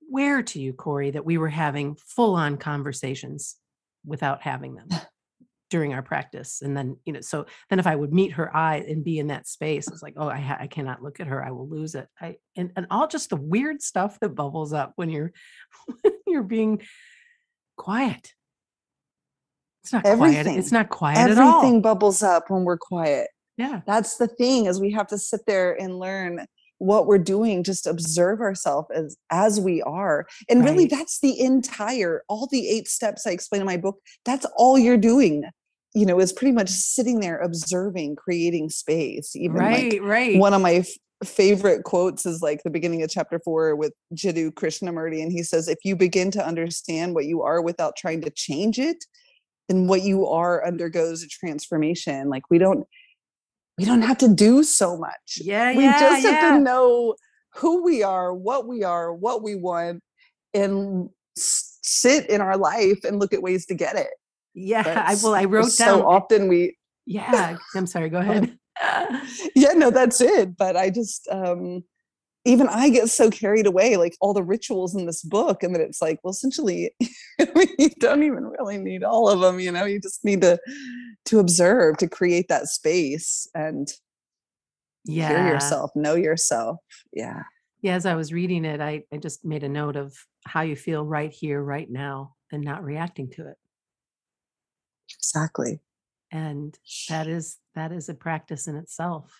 swear 0.07 0.43
to 0.43 0.59
you, 0.59 0.73
Corey, 0.73 1.11
that 1.11 1.25
we 1.25 1.37
were 1.37 1.49
having 1.49 1.95
full 1.95 2.35
on 2.35 2.57
conversations 2.57 3.55
without 4.05 4.41
having 4.41 4.75
them 4.75 4.87
during 5.69 5.93
our 5.93 6.01
practice. 6.01 6.61
And 6.61 6.75
then, 6.75 6.97
you 7.05 7.13
know, 7.13 7.21
so 7.21 7.45
then 7.69 7.79
if 7.79 7.87
I 7.87 7.95
would 7.95 8.13
meet 8.13 8.33
her 8.33 8.55
eye 8.55 8.85
and 8.87 9.03
be 9.03 9.19
in 9.19 9.27
that 9.27 9.47
space, 9.47 9.87
it's 9.87 10.03
like, 10.03 10.13
oh, 10.17 10.27
I, 10.27 10.39
ha- 10.39 10.57
I 10.59 10.67
cannot 10.67 11.01
look 11.01 11.19
at 11.19 11.27
her. 11.27 11.43
I 11.43 11.51
will 11.51 11.67
lose 11.67 11.95
it. 11.95 12.07
I, 12.19 12.35
and, 12.55 12.71
and 12.75 12.87
all 12.91 13.07
just 13.07 13.29
the 13.29 13.35
weird 13.35 13.81
stuff 13.81 14.19
that 14.19 14.29
bubbles 14.29 14.73
up 14.73 14.93
when 14.95 15.09
you're, 15.09 15.31
when 16.01 16.13
you're 16.27 16.43
being 16.43 16.81
quiet. 17.77 18.33
It's 19.83 19.93
not 19.93 20.05
Everything. 20.05 20.43
quiet. 20.43 20.57
It's 20.57 20.71
not 20.71 20.89
quiet 20.89 21.31
at 21.31 21.37
all. 21.37 21.57
Everything 21.59 21.81
bubbles 21.81 22.23
up 22.23 22.49
when 22.49 22.63
we're 22.63 22.77
quiet. 22.77 23.29
Yeah. 23.57 23.81
That's 23.85 24.17
the 24.17 24.27
thing 24.27 24.65
is 24.65 24.79
we 24.81 24.91
have 24.91 25.07
to 25.07 25.17
sit 25.17 25.41
there 25.45 25.79
and 25.79 25.99
learn 25.99 26.45
what 26.79 27.07
we're 27.07 27.17
doing 27.17 27.63
just 27.63 27.87
observe 27.87 28.41
ourselves 28.41 28.87
as 28.93 29.17
as 29.31 29.59
we 29.59 29.81
are 29.83 30.25
and 30.49 30.59
right. 30.59 30.69
really 30.69 30.85
that's 30.85 31.19
the 31.19 31.39
entire 31.39 32.23
all 32.27 32.47
the 32.51 32.67
eight 32.67 32.87
steps 32.87 33.25
i 33.25 33.31
explain 33.31 33.61
in 33.61 33.65
my 33.65 33.77
book 33.77 33.97
that's 34.25 34.45
all 34.57 34.77
you're 34.77 34.97
doing 34.97 35.43
you 35.93 36.05
know 36.05 36.19
is 36.19 36.33
pretty 36.33 36.51
much 36.51 36.69
sitting 36.69 37.21
there 37.21 37.39
observing 37.39 38.15
creating 38.15 38.69
space 38.69 39.35
even 39.35 39.55
right 39.55 39.93
like 39.93 40.01
right 40.01 40.37
one 40.37 40.53
of 40.53 40.61
my 40.61 40.75
f- 40.75 40.87
favorite 41.23 41.83
quotes 41.83 42.25
is 42.25 42.41
like 42.41 42.61
the 42.63 42.69
beginning 42.69 43.01
of 43.01 43.09
chapter 43.09 43.39
four 43.39 43.75
with 43.75 43.93
jiddu 44.13 44.51
krishnamurti 44.51 45.23
and 45.23 45.31
he 45.31 45.41
says 45.41 45.67
if 45.69 45.79
you 45.85 45.95
begin 45.95 46.29
to 46.29 46.45
understand 46.45 47.15
what 47.15 47.25
you 47.25 47.41
are 47.41 47.61
without 47.61 47.95
trying 47.95 48.21
to 48.21 48.29
change 48.29 48.77
it 48.77 49.05
then 49.69 49.87
what 49.87 50.01
you 50.01 50.27
are 50.27 50.65
undergoes 50.67 51.23
a 51.23 51.27
transformation 51.27 52.29
like 52.29 52.43
we 52.49 52.57
don't 52.57 52.85
we 53.77 53.85
don't 53.85 54.01
have 54.01 54.17
to 54.19 54.27
do 54.27 54.63
so 54.63 54.97
much. 54.97 55.39
Yeah, 55.41 55.75
we 55.75 55.83
yeah, 55.83 55.95
We 55.95 55.99
just 55.99 56.23
yeah. 56.23 56.31
have 56.31 56.57
to 56.57 56.59
know 56.59 57.15
who 57.55 57.83
we 57.83 58.03
are, 58.03 58.33
what 58.33 58.67
we 58.67 58.83
are, 58.83 59.13
what 59.13 59.43
we 59.43 59.55
want, 59.55 60.01
and 60.53 61.09
sit 61.37 62.29
in 62.29 62.41
our 62.41 62.57
life 62.57 63.03
and 63.03 63.19
look 63.19 63.33
at 63.33 63.41
ways 63.41 63.65
to 63.67 63.75
get 63.75 63.95
it. 63.97 64.11
Yeah, 64.53 64.83
I 65.07 65.15
well, 65.21 65.35
I 65.35 65.45
wrote 65.45 65.75
down. 65.77 65.99
So 65.99 66.07
often 66.07 66.47
we. 66.47 66.77
Yeah, 67.05 67.57
I'm 67.75 67.85
sorry. 67.87 68.09
Go 68.09 68.17
ahead. 68.19 68.57
yeah, 69.55 69.73
no, 69.73 69.91
that's 69.91 70.21
it. 70.21 70.57
But 70.57 70.75
I 70.75 70.89
just, 70.89 71.27
um 71.29 71.83
even 72.45 72.69
I 72.69 72.89
get 72.89 73.09
so 73.09 73.29
carried 73.31 73.65
away, 73.65 73.97
like 73.97 74.15
all 74.21 74.33
the 74.33 74.43
rituals 74.43 74.95
in 74.95 75.07
this 75.07 75.23
book, 75.23 75.63
and 75.63 75.73
that 75.73 75.81
it's 75.81 76.01
like, 76.01 76.19
well, 76.23 76.31
essentially, 76.31 76.93
you 77.39 77.89
don't 77.99 78.23
even 78.23 78.45
really 78.45 78.77
need 78.77 79.03
all 79.03 79.29
of 79.29 79.39
them. 79.39 79.59
You 79.59 79.71
know, 79.71 79.85
you 79.85 79.99
just 79.99 80.23
need 80.23 80.41
to 80.41 80.59
to 81.25 81.39
observe, 81.39 81.97
to 81.97 82.07
create 82.07 82.47
that 82.49 82.67
space, 82.67 83.49
and 83.55 83.91
yeah, 85.05 85.29
hear 85.29 85.53
yourself, 85.53 85.91
know 85.95 86.15
yourself. 86.15 86.77
Yeah, 87.11 87.43
yeah. 87.81 87.95
As 87.95 88.05
I 88.05 88.15
was 88.15 88.31
reading 88.31 88.63
it, 88.63 88.79
I 88.79 89.03
I 89.11 89.17
just 89.17 89.43
made 89.43 89.63
a 89.63 89.69
note 89.69 89.95
of 89.95 90.15
how 90.45 90.61
you 90.61 90.75
feel 90.75 91.03
right 91.03 91.31
here, 91.31 91.61
right 91.61 91.89
now, 91.89 92.35
and 92.51 92.63
not 92.63 92.83
reacting 92.83 93.31
to 93.31 93.49
it. 93.49 93.57
Exactly. 95.17 95.79
And 96.31 96.77
that 97.09 97.27
is 97.27 97.57
that 97.73 97.91
is 97.91 98.07
a 98.07 98.13
practice 98.13 98.67
in 98.67 98.75
itself 98.75 99.31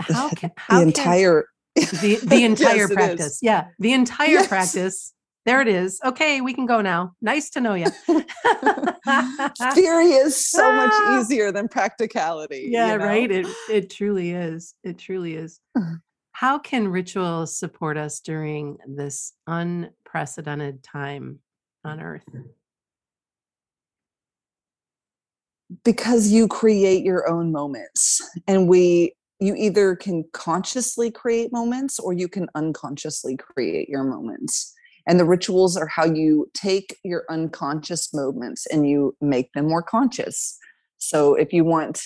how 0.00 0.28
can 0.30 0.50
how 0.56 0.78
the 0.78 0.82
entire 0.82 1.46
can, 1.76 1.98
the, 2.00 2.16
the 2.22 2.44
entire 2.52 2.76
yes, 2.76 2.92
practice. 2.92 3.38
Yeah 3.42 3.68
the 3.78 3.92
entire 3.92 4.28
yes. 4.28 4.48
practice. 4.48 5.14
There 5.44 5.60
it 5.60 5.68
is. 5.68 6.00
Okay 6.04 6.40
we 6.40 6.54
can 6.54 6.66
go 6.66 6.80
now. 6.80 7.14
Nice 7.20 7.50
to 7.50 7.60
know 7.60 7.74
you 7.74 7.86
theory 9.74 10.12
is 10.12 10.48
so 10.48 10.72
much 10.72 10.92
easier 11.20 11.50
than 11.50 11.68
practicality 11.68 12.68
yeah 12.70 12.92
you 12.92 12.98
know? 12.98 13.04
right? 13.04 13.30
It 13.30 13.46
it 13.70 13.90
truly 13.90 14.30
is. 14.30 14.74
It 14.84 14.98
truly 14.98 15.34
is. 15.34 15.60
Mm. 15.76 16.00
How 16.32 16.58
can 16.58 16.88
rituals 16.88 17.56
support 17.56 17.96
us 17.96 18.20
during 18.20 18.78
this 18.86 19.32
unprecedented 19.46 20.82
time 20.82 21.38
on 21.84 22.00
earth? 22.00 22.24
Because 25.84 26.28
you 26.32 26.48
create 26.48 27.04
your 27.04 27.28
own 27.28 27.52
moments 27.52 28.20
and 28.46 28.66
we 28.66 29.14
you 29.42 29.56
either 29.56 29.96
can 29.96 30.24
consciously 30.32 31.10
create 31.10 31.52
moments 31.52 31.98
or 31.98 32.12
you 32.12 32.28
can 32.28 32.46
unconsciously 32.54 33.36
create 33.36 33.88
your 33.88 34.04
moments. 34.04 34.72
And 35.08 35.18
the 35.18 35.24
rituals 35.24 35.76
are 35.76 35.88
how 35.88 36.04
you 36.04 36.48
take 36.54 36.96
your 37.02 37.24
unconscious 37.28 38.14
moments 38.14 38.66
and 38.66 38.88
you 38.88 39.16
make 39.20 39.52
them 39.52 39.66
more 39.66 39.82
conscious. 39.82 40.56
So 40.98 41.34
if 41.34 41.52
you 41.52 41.64
want, 41.64 42.00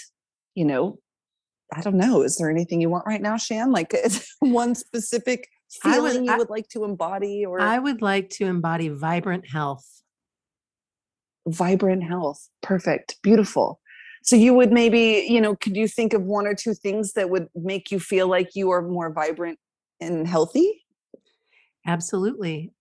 you 0.55 0.65
know, 0.65 0.99
I 1.75 1.83
don't 1.83 1.99
know, 1.99 2.23
is 2.23 2.39
there 2.39 2.49
anything 2.49 2.81
you 2.81 2.89
want 2.89 3.05
right 3.07 3.21
now, 3.21 3.37
Shann? 3.37 3.71
Like 3.71 3.95
one 4.39 4.75
specific 4.75 5.47
feeling 5.83 6.03
would, 6.03 6.25
you 6.25 6.33
I, 6.33 6.39
would 6.39 6.49
like 6.49 6.69
to 6.69 6.85
embody 6.85 7.45
or 7.45 7.61
I 7.61 7.79
would 7.79 8.01
like 8.01 8.31
to 8.31 8.47
embody 8.47 8.89
vibrant 8.89 9.47
health. 9.47 9.85
Vibrant 11.47 12.03
health. 12.03 12.49
Perfect. 12.63 13.17
Beautiful. 13.23 13.81
So 14.27 14.35
you 14.35 14.55
would 14.55 14.73
maybe, 14.73 15.25
you 15.29 15.41
know, 15.41 15.55
could 15.55 15.77
you 15.77 15.87
think 15.87 16.13
of 16.13 16.23
one 16.23 16.49
or 16.49 16.55
two 16.55 16.75
things 16.75 17.13
that 17.13 17.31
would 17.31 17.47
make 17.55 17.93
you 17.93 18.01
feel 18.01 18.27
like 18.27 18.57
you 18.57 18.71
are 18.71 18.83
more 18.83 19.13
vibrant 19.13 19.57
and 20.01 20.27
healthy? 20.27 20.85
Absolutely. 21.87 22.73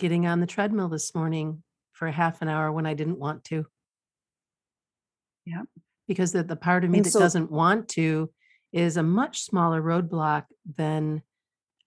Getting 0.00 0.26
on 0.26 0.40
the 0.40 0.46
treadmill 0.46 0.88
this 0.88 1.14
morning 1.14 1.62
for 1.92 2.08
a 2.08 2.12
half 2.12 2.42
an 2.42 2.48
hour 2.48 2.72
when 2.72 2.86
I 2.86 2.94
didn't 2.94 3.20
want 3.20 3.44
to. 3.44 3.66
Yeah. 5.46 5.62
Because 6.08 6.32
the, 6.32 6.42
the 6.42 6.56
part 6.56 6.82
of 6.82 6.90
me 6.90 6.98
and 6.98 7.04
that 7.04 7.10
so, 7.10 7.20
doesn't 7.20 7.52
want 7.52 7.88
to 7.90 8.28
is 8.72 8.96
a 8.96 9.02
much 9.02 9.42
smaller 9.42 9.80
roadblock 9.80 10.46
than 10.76 11.22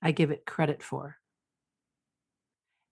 I 0.02 0.14
give 0.14 0.32
it 0.32 0.46
credit 0.46 0.82
for. 0.82 1.18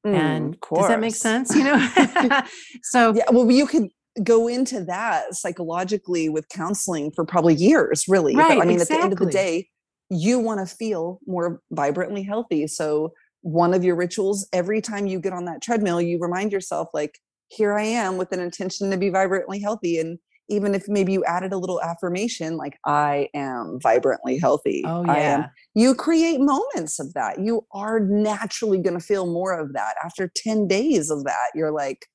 Mm, 0.05 0.13
and 0.13 0.57
does 0.59 0.87
that 0.89 0.99
make 0.99 1.15
sense? 1.15 1.55
You 1.55 1.63
know? 1.63 1.89
so 2.83 3.13
yeah, 3.13 3.23
well, 3.31 3.49
you 3.49 3.65
could 3.65 3.89
go 4.23 4.47
into 4.47 4.83
that 4.85 5.35
psychologically 5.35 6.29
with 6.29 6.47
counseling 6.49 7.11
for 7.11 7.25
probably 7.25 7.55
years, 7.55 8.05
really. 8.07 8.35
Right, 8.35 8.57
but 8.57 8.63
I 8.63 8.65
mean, 8.65 8.81
at 8.81 8.87
the 8.87 8.99
end 8.99 9.13
of 9.13 9.19
the 9.19 9.25
day, 9.25 9.69
you 10.09 10.39
want 10.39 10.59
to 10.59 10.75
feel 10.75 11.19
more 11.27 11.61
vibrantly 11.71 12.23
healthy. 12.23 12.67
So 12.67 13.13
one 13.41 13.73
of 13.73 13.83
your 13.83 13.95
rituals, 13.95 14.47
every 14.53 14.81
time 14.81 15.07
you 15.07 15.19
get 15.19 15.33
on 15.33 15.45
that 15.45 15.61
treadmill, 15.61 16.01
you 16.01 16.19
remind 16.19 16.51
yourself, 16.51 16.89
like, 16.93 17.19
here 17.47 17.77
I 17.77 17.83
am 17.83 18.17
with 18.17 18.31
an 18.31 18.39
intention 18.39 18.91
to 18.91 18.97
be 18.97 19.09
vibrantly 19.09 19.59
healthy. 19.59 19.97
And 19.99 20.19
even 20.49 20.73
if 20.73 20.87
maybe 20.87 21.13
you 21.13 21.23
added 21.25 21.53
a 21.53 21.57
little 21.57 21.81
affirmation 21.81 22.57
like 22.57 22.77
I 22.85 23.29
am 23.33 23.79
vibrantly 23.81 24.37
healthy. 24.37 24.83
Oh 24.85 25.05
I 25.07 25.19
am 25.19 25.41
yeah. 25.41 25.47
you 25.75 25.95
create 25.95 26.39
moments 26.39 26.99
of 26.99 27.13
that. 27.13 27.39
You 27.39 27.65
are 27.71 27.99
naturally 27.99 28.79
going 28.79 28.97
to 28.97 29.03
feel 29.03 29.31
more 29.31 29.57
of 29.57 29.73
that. 29.73 29.95
After 30.03 30.31
10 30.35 30.67
days 30.67 31.09
of 31.09 31.23
that, 31.25 31.51
you're 31.53 31.71
like, 31.71 32.05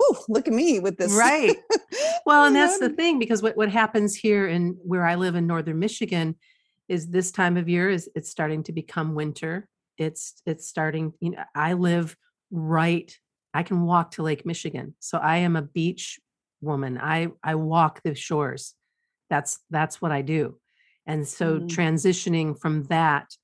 "Whew, 0.00 0.16
look 0.28 0.48
at 0.48 0.54
me 0.54 0.80
with 0.80 0.96
this." 0.96 1.12
Right. 1.12 1.56
Well, 2.26 2.44
and 2.44 2.54
that's 2.54 2.78
the 2.78 2.90
thing 2.90 3.18
because 3.18 3.42
what, 3.42 3.56
what 3.56 3.70
happens 3.70 4.14
here 4.14 4.46
in 4.46 4.76
where 4.82 5.04
I 5.04 5.14
live 5.16 5.34
in 5.34 5.46
northern 5.46 5.78
Michigan 5.78 6.36
is 6.88 7.08
this 7.08 7.32
time 7.32 7.56
of 7.56 7.68
year 7.68 7.88
is 7.90 8.08
it's 8.14 8.30
starting 8.30 8.62
to 8.64 8.72
become 8.72 9.14
winter. 9.14 9.68
It's 9.98 10.40
it's 10.46 10.68
starting, 10.68 11.14
you 11.20 11.30
know, 11.30 11.42
I 11.54 11.72
live 11.72 12.16
right 12.50 13.16
I 13.52 13.62
can 13.62 13.82
walk 13.82 14.12
to 14.12 14.22
Lake 14.22 14.46
Michigan. 14.46 14.94
So 15.00 15.18
I 15.18 15.38
am 15.38 15.56
a 15.56 15.62
beach 15.62 16.20
woman. 16.60 16.98
I 16.98 17.28
I 17.42 17.54
walk 17.56 18.02
the 18.02 18.14
shores. 18.14 18.74
That's 19.28 19.58
that's 19.70 20.00
what 20.00 20.12
I 20.12 20.22
do. 20.22 20.58
And 21.06 21.26
so 21.26 21.60
Mm. 21.60 21.66
transitioning 21.66 22.60
from 22.60 22.84
that 22.84 23.36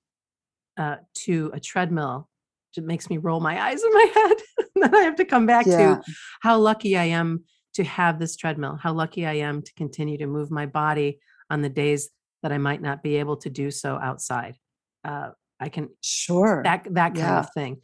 uh, 0.76 0.96
to 1.24 1.50
a 1.54 1.60
treadmill 1.60 2.28
just 2.76 2.86
makes 2.86 3.10
me 3.10 3.16
roll 3.18 3.40
my 3.40 3.60
eyes 3.60 3.82
in 3.82 3.92
my 3.92 4.06
head. 4.14 4.36
then 4.76 4.94
I 4.94 5.00
have 5.00 5.16
to 5.16 5.24
come 5.24 5.46
back 5.46 5.66
Yeah. 5.66 5.96
to 5.96 6.12
how 6.40 6.58
lucky 6.58 6.96
I 6.96 7.04
am 7.04 7.44
to 7.74 7.84
have 7.84 8.18
this 8.18 8.36
treadmill, 8.36 8.76
how 8.80 8.92
lucky 8.92 9.26
I 9.26 9.34
am 9.34 9.62
to 9.62 9.72
continue 9.74 10.18
to 10.18 10.26
move 10.26 10.50
my 10.50 10.66
body 10.66 11.18
on 11.50 11.62
the 11.62 11.68
days 11.68 12.10
that 12.42 12.52
I 12.52 12.58
might 12.58 12.80
not 12.80 13.02
be 13.02 13.16
able 13.16 13.36
to 13.38 13.50
do 13.50 13.70
so 13.70 13.98
outside. 14.00 14.56
Uh, 15.04 15.30
I 15.58 15.68
can 15.68 15.88
Sure. 16.02 16.62
that 16.64 16.84
that 16.92 17.14
kind 17.14 17.16
Yeah. 17.18 17.38
of 17.40 17.50
thing, 17.52 17.80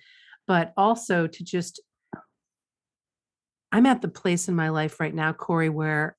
but 0.47 0.73
also 0.77 1.27
to 1.27 1.45
just. 1.45 1.81
I'm 3.75 3.87
at 3.87 4.03
the 4.03 4.09
place 4.09 4.49
in 4.49 4.55
my 4.55 4.69
life 4.69 5.01
right 5.01 5.15
now, 5.15 5.33
Corey, 5.33 5.71
where 5.71 6.19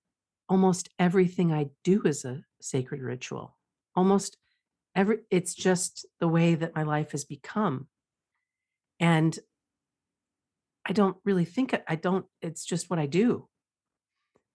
almost 0.49 0.89
everything 0.97 1.53
I 1.53 1.67
do 1.83 2.01
is 2.03 2.25
a 2.25 2.41
sacred 2.61 3.01
ritual. 3.01 3.55
Almost 3.95 4.37
every 4.95 5.19
it's 5.29 5.53
just 5.53 6.05
the 6.19 6.27
way 6.27 6.55
that 6.55 6.75
my 6.75 6.81
life 6.83 7.11
has 7.11 7.25
become. 7.25 7.87
And 9.03 9.37
I 10.85 10.93
don't 10.93 11.17
really 11.25 11.45
think 11.45 11.75
I 11.87 11.95
don't, 11.95 12.25
it's 12.41 12.65
just 12.65 12.89
what 12.89 12.99
I 12.99 13.05
do. 13.05 13.47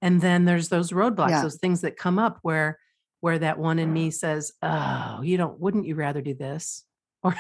And 0.00 0.20
then 0.20 0.44
there's 0.44 0.68
those 0.68 0.90
roadblocks, 0.92 1.30
Yeah. 1.30 1.42
those 1.42 1.56
things 1.58 1.82
that 1.82 1.96
come 1.96 2.18
up 2.18 2.38
where 2.42 2.78
where 3.20 3.38
that 3.40 3.58
one 3.58 3.78
in 3.80 3.92
me 3.92 4.10
says, 4.10 4.52
Oh, 4.62 5.20
you 5.22 5.36
don't 5.36 5.58
wouldn't 5.60 5.86
you 5.86 5.94
rather 5.96 6.22
do 6.22 6.34
this? 6.34 6.84
Or 7.24 7.34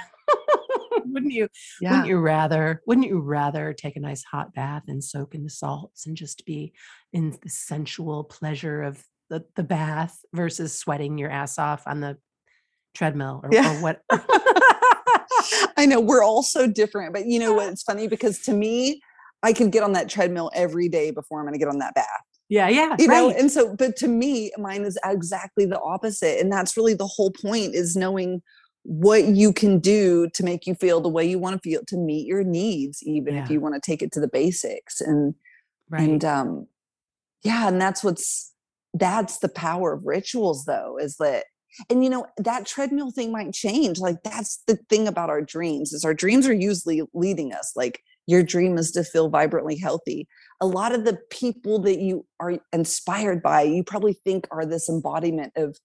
wouldn't 1.06 1.32
you 1.32 1.48
yeah. 1.80 1.90
wouldn't 1.92 2.08
you 2.08 2.18
rather 2.18 2.82
wouldn't 2.86 3.06
you 3.06 3.20
rather 3.20 3.72
take 3.72 3.96
a 3.96 4.00
nice 4.00 4.24
hot 4.24 4.52
bath 4.52 4.82
and 4.88 5.02
soak 5.02 5.34
in 5.34 5.44
the 5.44 5.50
salts 5.50 6.06
and 6.06 6.16
just 6.16 6.44
be 6.44 6.72
in 7.12 7.30
the 7.42 7.48
sensual 7.48 8.24
pleasure 8.24 8.82
of 8.82 9.02
the, 9.30 9.44
the 9.56 9.62
bath 9.62 10.18
versus 10.34 10.76
sweating 10.78 11.16
your 11.16 11.30
ass 11.30 11.58
off 11.58 11.84
on 11.86 12.00
the 12.00 12.18
treadmill 12.94 13.40
or, 13.44 13.50
Yeah. 13.52 13.78
or 13.78 13.82
what 13.82 14.02
I 15.76 15.86
know 15.86 16.00
we're 16.00 16.24
all 16.24 16.42
so 16.42 16.66
different, 16.66 17.12
but 17.12 17.26
you 17.26 17.38
know 17.38 17.52
what? 17.52 17.68
It's 17.72 17.82
funny 17.82 18.08
because 18.08 18.40
to 18.40 18.52
me, 18.52 19.00
I 19.42 19.52
can 19.52 19.70
get 19.70 19.82
on 19.82 19.92
that 19.92 20.08
treadmill 20.08 20.50
every 20.54 20.88
day 20.88 21.10
before 21.10 21.38
I'm 21.38 21.46
going 21.46 21.52
to 21.52 21.58
get 21.58 21.68
on 21.68 21.78
that 21.78 21.94
bath. 21.94 22.06
yeah 22.48 22.68
yeah 22.68 22.96
You 22.98 23.08
know, 23.08 23.30
and 23.30 23.50
so, 23.50 23.76
but 23.76 23.94
to 23.96 24.08
me, 24.08 24.50
mine 24.58 24.82
is 24.82 24.98
exactly 25.04 25.64
the 25.66 25.80
opposite. 25.80 26.40
And 26.40 26.50
that's 26.50 26.76
really 26.76 26.94
the 26.94 27.06
whole 27.06 27.30
point 27.30 27.74
is 27.74 27.94
knowing 27.94 28.42
what 28.82 29.26
you 29.26 29.52
can 29.52 29.78
do 29.80 30.28
to 30.30 30.42
make 30.42 30.66
you 30.66 30.74
feel 30.74 31.00
the 31.00 31.08
way 31.10 31.24
you 31.28 31.38
want 31.38 31.62
to 31.62 31.68
feel 31.68 31.82
to 31.88 31.96
meet 31.96 32.26
your 32.26 32.42
needs, 32.42 33.02
even 33.02 33.36
if 33.36 33.50
you 33.50 33.60
want 33.60 33.74
to 33.74 33.80
take 33.80 34.02
it 34.02 34.12
to 34.12 34.20
the 34.20 34.28
basics. 34.28 35.00
And, 35.00 35.34
right 35.90 36.08
and, 36.08 36.24
um, 36.24 36.66
yeah, 37.44 37.68
and 37.68 37.80
that's 37.80 38.02
what's, 38.02 38.52
that's 38.94 39.38
the 39.38 39.48
power 39.50 39.92
of 39.92 40.06
rituals 40.06 40.64
though, 40.64 40.96
is 40.98 41.16
that 41.18 41.44
and 41.90 42.02
you 42.04 42.10
know 42.10 42.26
that 42.36 42.66
treadmill 42.66 43.10
thing 43.10 43.32
might 43.32 43.52
change 43.52 43.98
like 43.98 44.16
that's 44.24 44.62
the 44.66 44.76
thing 44.88 45.06
about 45.08 45.30
our 45.30 45.42
dreams 45.42 45.92
is 45.92 46.04
our 46.04 46.14
dreams 46.14 46.46
are 46.46 46.54
usually 46.54 47.02
leading 47.14 47.52
us 47.52 47.72
like 47.76 48.00
your 48.26 48.42
dream 48.42 48.76
is 48.76 48.90
to 48.92 49.04
feel 49.04 49.28
vibrantly 49.28 49.76
healthy 49.76 50.26
a 50.60 50.66
lot 50.66 50.92
of 50.94 51.04
the 51.04 51.18
people 51.30 51.78
that 51.78 51.98
you 51.98 52.24
are 52.40 52.58
inspired 52.72 53.42
by 53.42 53.62
you 53.62 53.82
probably 53.84 54.12
think 54.24 54.46
are 54.50 54.66
this 54.66 54.88
embodiment 54.88 55.52
of 55.56 55.76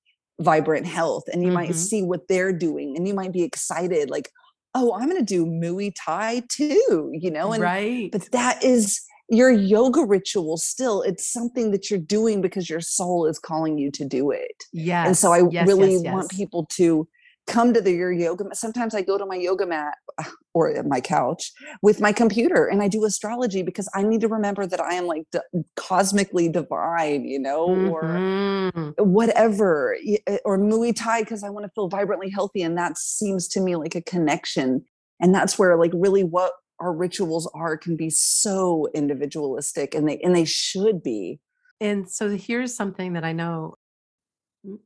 vibrant 0.41 0.88
health 0.88 1.24
and 1.32 1.43
you 1.43 1.52
might 1.52 1.69
Mhm. 1.69 1.76
see 1.76 2.04
what 2.04 2.28
they're 2.28 2.52
doing 2.54 2.98
and 2.98 3.08
you 3.08 3.13
might 3.13 3.32
be 3.32 3.43
excited 3.43 4.10
like 4.10 4.30
oh 4.75 4.93
i'm 4.93 5.09
going 5.09 5.17
to 5.17 5.23
do 5.23 5.45
muay 5.45 5.91
thai 5.95 6.41
too 6.49 7.12
you 7.13 7.31
know 7.31 7.51
and 7.51 7.62
right. 7.62 8.12
but 8.12 8.29
that 8.31 8.63
is 8.63 9.01
your 9.29 9.49
yoga 9.49 10.03
ritual 10.03 10.57
still 10.57 11.01
it's 11.01 11.25
something 11.25 11.71
that 11.71 11.89
you're 11.89 11.99
doing 11.99 12.41
because 12.41 12.69
your 12.69 12.81
soul 12.81 13.25
is 13.25 13.39
calling 13.39 13.77
you 13.77 13.89
to 13.89 14.05
do 14.05 14.31
it. 14.31 14.63
Yes 14.73 15.07
and 15.07 15.17
so 15.17 15.31
I 15.31 15.49
yes, 15.49 15.67
really 15.67 15.93
yes, 15.93 16.13
want 16.13 16.29
people 16.29 16.65
to 16.73 17.07
come 17.47 17.73
to 17.73 17.82
the, 17.82 17.91
your 17.91 18.12
yoga. 18.12 18.45
mat. 18.45 18.58
Sometimes 18.58 18.95
I 18.95 19.01
go 19.01 19.17
to 19.17 19.25
my 19.25 19.36
yoga 19.36 19.65
mat 19.65 19.95
or 20.53 20.82
my 20.84 21.01
couch 21.01 21.51
with 21.82 21.99
my 21.99 22.12
computer 22.13 22.65
and 22.65 22.82
I 22.82 22.88
do 22.88 23.03
astrology 23.06 23.63
because 23.63 23.89
I 23.93 24.03
need 24.03 24.21
to 24.21 24.27
remember 24.27 24.65
that 24.65 24.79
I 24.79 24.93
am 24.93 25.06
like 25.08 25.23
d- 25.32 25.39
cosmically 25.75 26.49
divine, 26.49 27.25
you 27.25 27.39
know, 27.39 27.65
or 27.65 28.03
Mhm. 28.03 28.93
whatever, 28.97 29.97
uh, 30.27 30.38
or 30.45 30.58
Muay 30.58 30.95
Thai 30.95 31.21
because 31.21 31.43
I 31.43 31.49
want 31.49 31.65
to 31.65 31.71
feel 31.75 31.89
vibrantly 31.89 32.29
healthy. 32.29 32.62
And 32.62 32.77
that 32.77 32.97
seems 32.97 33.47
to 33.49 33.62
me 33.62 33.75
like 33.75 33.95
a 33.95 34.01
connection. 34.01 34.86
And 35.19 35.34
that's 35.34 35.60
where 35.60 35.77
like 35.77 35.91
really 35.93 36.23
what 36.23 36.53
our 36.79 36.93
rituals 36.93 37.49
are 37.53 37.77
can 37.77 37.95
be 37.95 38.10
so 38.10 38.88
individualistic 38.93 39.93
and 39.95 40.08
they 40.08 40.17
and 40.19 40.36
they 40.36 40.45
should 40.45 41.03
be. 41.03 41.39
And 41.82 42.10
so 42.10 42.29
here's 42.38 42.73
something 42.75 43.13
that 43.13 43.23
I 43.23 43.34
know 43.34 43.75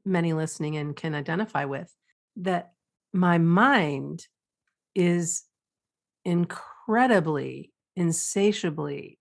many 0.03 0.33
listening 0.33 0.73
in 0.73 0.93
can 0.93 1.13
identify 1.13 1.65
with 1.65 1.93
that 2.41 2.71
my 3.13 3.37
mind 3.37 4.27
is 4.95 5.43
incredibly, 6.25 7.71
insatiably 7.95 9.19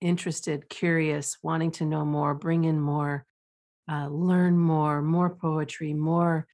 interested, 0.00 0.68
curious, 0.68 1.36
wanting 1.42 1.70
to 1.72 1.84
know 1.84 2.04
more, 2.04 2.34
bring 2.34 2.64
in 2.64 2.80
more, 2.80 3.26
uh, 3.90 4.08
learn 4.08 4.58
more, 4.58 5.02
more 5.02 5.30
poetry, 5.30 5.94
more, 5.94 6.46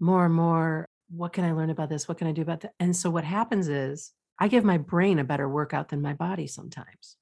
more, 0.00 0.28
more. 0.28 0.88
What 1.10 1.32
can 1.32 1.44
I 1.44 1.52
learn 1.52 1.70
about 1.70 1.88
this? 1.88 2.08
What 2.08 2.18
can 2.18 2.26
I 2.26 2.32
do 2.32 2.42
about 2.42 2.60
that? 2.60 2.72
And 2.80 2.94
so 2.94 3.10
what 3.10 3.24
happens 3.24 3.68
is 3.68 4.12
I 4.38 4.48
give 4.48 4.64
my 4.64 4.78
brain 4.78 5.18
a 5.18 5.24
better 5.24 5.48
workout 5.48 5.88
than 5.88 6.02
my 6.02 6.14
body 6.14 6.46
sometimes. 6.46 7.16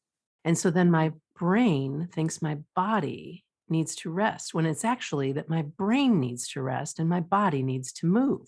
And 0.45 0.57
so 0.57 0.71
then 0.71 0.91
my 0.91 1.13
brain 1.39 2.09
thinks 2.13 2.43
my 2.43 2.59
body 2.75 3.45
needs 3.73 3.97
to 3.97 4.11
rest 4.11 4.55
when 4.55 4.67
it's 4.67 4.85
actually 4.85 5.33
that 5.33 5.49
my 5.51 5.63
brain 5.63 6.21
needs 6.21 6.49
to 6.51 6.63
rest 6.63 7.01
and 7.01 7.09
my 7.09 7.21
body 7.21 7.65
needs 7.65 7.93
to 7.95 8.07
move. 8.07 8.47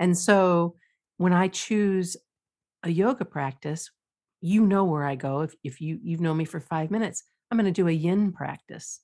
And 0.00 0.18
so 0.18 0.76
when 1.18 1.32
I 1.32 1.48
choose 1.48 2.16
a 2.82 2.90
yoga 2.90 3.24
practice, 3.24 3.90
you 4.40 4.66
know 4.66 4.84
where 4.84 5.04
I 5.04 5.14
go. 5.16 5.42
If, 5.42 5.54
if 5.64 5.80
you, 5.80 6.00
you've 6.02 6.20
known 6.20 6.38
me 6.38 6.44
for 6.44 6.60
five 6.60 6.90
minutes, 6.90 7.22
I'm 7.50 7.58
going 7.58 7.72
to 7.72 7.82
do 7.82 7.88
a 7.88 7.92
yin 7.92 8.32
practice 8.32 9.00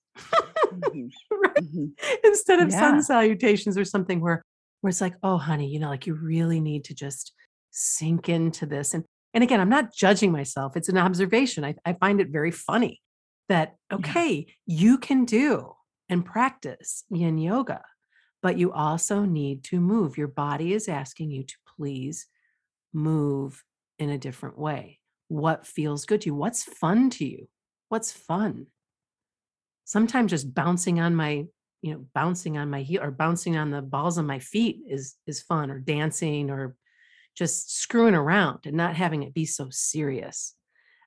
Mhm, 0.72 1.12
right? 1.30 1.56
mhm. 1.58 1.92
instead 2.24 2.60
of 2.60 2.72
Yeah. 2.72 2.78
sun 2.78 3.02
salutations 3.02 3.78
or 3.78 3.84
something 3.84 4.20
where, 4.20 4.42
where 4.80 4.88
it's 4.90 5.00
like, 5.00 5.14
oh, 5.22 5.38
honey, 5.38 5.68
you 5.68 5.78
know, 5.78 5.88
like 5.88 6.06
you 6.06 6.14
really 6.14 6.60
need 6.60 6.84
to 6.84 6.94
just 6.94 7.32
sink 7.70 8.28
into 8.28 8.66
this. 8.66 8.94
And, 8.94 9.04
and 9.34 9.44
again, 9.44 9.60
I'm 9.60 9.68
not 9.68 9.92
judging 9.94 10.32
myself. 10.32 10.76
It's 10.76 10.88
an 10.88 10.98
observation. 10.98 11.64
I, 11.64 11.74
I 11.84 11.94
find 11.94 12.20
it 12.20 12.28
very 12.30 12.50
funny 12.50 13.00
that, 13.48 13.76
okay, 13.92 14.46
you 14.66 14.98
can 14.98 15.24
do 15.24 15.74
and 16.08 16.24
practice 16.24 17.04
yin 17.10 17.38
yoga, 17.38 17.82
but 18.42 18.58
you 18.58 18.72
also 18.72 19.24
need 19.24 19.64
to 19.64 19.80
move. 19.80 20.16
Your 20.18 20.28
body 20.28 20.72
is 20.72 20.88
asking 20.88 21.30
you 21.30 21.44
to 21.44 21.54
please 21.76 22.26
move 22.92 23.64
in 23.98 24.10
a 24.10 24.18
different 24.18 24.58
way. 24.58 25.00
What 25.28 25.66
feels 25.66 26.06
good 26.06 26.22
to 26.22 26.30
you? 26.30 26.34
What's 26.34 26.64
fun 26.64 27.10
to 27.10 27.24
you? 27.26 27.48
What's 27.88 28.12
fun? 28.12 28.66
Sometimes 29.84 30.30
just 30.30 30.54
bouncing 30.54 31.00
on 31.00 31.14
my, 31.14 31.46
you 31.82 31.92
know, 31.92 32.06
bouncing 32.14 32.58
on 32.58 32.70
my 32.70 32.82
heel 32.82 33.02
or 33.02 33.10
bouncing 33.10 33.56
on 33.56 33.70
the 33.70 33.82
balls 33.82 34.18
of 34.18 34.26
my 34.26 34.38
feet 34.38 34.80
is 34.88 35.16
is 35.26 35.40
fun 35.42 35.70
or 35.70 35.78
dancing 35.78 36.50
or 36.50 36.76
just 37.34 37.78
screwing 37.78 38.14
around 38.14 38.60
and 38.66 38.76
not 38.76 38.96
having 38.96 39.22
it 39.22 39.32
be 39.32 39.46
so 39.46 39.68
serious. 39.70 40.54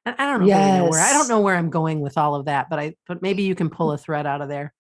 And 0.06 0.16
I 0.18 0.26
don't 0.26 0.40
know 0.40 0.48
really 0.48 0.72
know 0.72 0.86
where 0.90 1.00
I 1.00 1.14
don't 1.14 1.28
know 1.28 1.42
where 1.42 1.56
I'm 1.56 1.70
going 1.70 2.00
with 2.02 2.18
all 2.18 2.36
of 2.36 2.46
that, 2.46 2.70
but 2.70 2.80
I 2.80 2.96
but 3.08 3.22
maybe 3.22 3.44
you 3.44 3.56
can 3.56 3.70
pull 3.70 3.92
a 3.92 3.98
thread 3.98 4.26
out 4.26 4.42
of 4.42 4.50
there. 4.50 4.74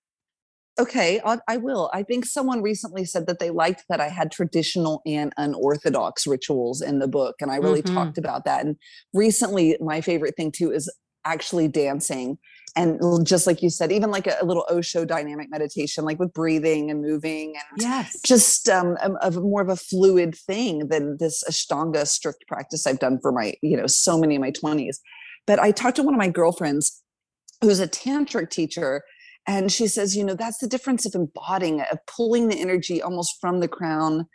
Okay, 0.79 1.19
I'll, 1.19 1.39
I 1.47 1.57
will. 1.57 1.91
I 1.93 2.01
think 2.01 2.25
someone 2.25 2.61
recently 2.61 3.05
said 3.05 3.27
that 3.27 3.39
they 3.39 3.49
liked 3.49 3.83
that 3.89 3.99
I 3.99 4.07
had 4.07 4.31
traditional 4.31 5.01
and 5.05 5.33
unorthodox 5.37 6.25
rituals 6.25 6.81
in 6.81 6.99
the 6.99 7.07
book, 7.07 7.35
and 7.41 7.51
I 7.51 7.57
really 7.57 7.81
Mhm. 7.81 7.93
talked 7.93 8.17
about 8.17 8.45
that. 8.45 8.65
And 8.65 8.77
recently, 9.13 9.77
my 9.81 10.01
favorite 10.01 10.35
thing 10.35 10.51
too 10.51 10.71
is 10.71 10.91
actually 11.25 11.67
dancing 11.67 12.37
and 12.75 13.25
just 13.25 13.47
like 13.47 13.61
you 13.61 13.69
said 13.69 13.91
even 13.91 14.11
like 14.11 14.27
a, 14.27 14.37
a, 14.41 14.45
little 14.45 14.65
osho 14.69 15.03
dynamic 15.03 15.49
meditation 15.49 16.05
like 16.05 16.19
with 16.19 16.33
breathing 16.33 16.89
and 16.89 17.01
moving 17.01 17.53
and 17.55 17.81
yes. 17.81 18.19
just 18.25 18.69
um 18.69 18.97
a, 19.21 19.31
more 19.31 19.61
of 19.61 19.69
a 19.69 19.75
fluid 19.75 20.35
thing 20.35 20.87
than 20.87 21.17
this 21.17 21.43
ashtanga 21.49 22.07
strict 22.07 22.45
practice 22.47 22.87
i've 22.87 22.99
done 22.99 23.19
for 23.21 23.31
my 23.31 23.53
you 23.61 23.75
know 23.75 23.87
so 23.87 24.17
many 24.17 24.35
of 24.35 24.41
my 24.41 24.51
20s 24.51 24.97
but 25.45 25.59
i 25.59 25.71
talked 25.71 25.97
to 25.97 26.03
one 26.03 26.13
of 26.13 26.19
my 26.19 26.29
girlfriends 26.29 27.01
who's 27.61 27.79
a 27.79 27.87
tantric 27.87 28.49
teacher 28.49 29.03
and 29.47 29.71
she 29.71 29.87
says 29.87 30.15
you 30.15 30.23
know 30.23 30.35
that's 30.35 30.59
the 30.59 30.67
difference 30.67 31.05
of 31.05 31.13
embodying 31.15 31.81
of 31.81 31.99
pulling 32.07 32.47
the 32.47 32.59
energy 32.59 33.01
almost 33.01 33.35
from 33.41 33.59
the 33.59 33.67
crown 33.67 34.27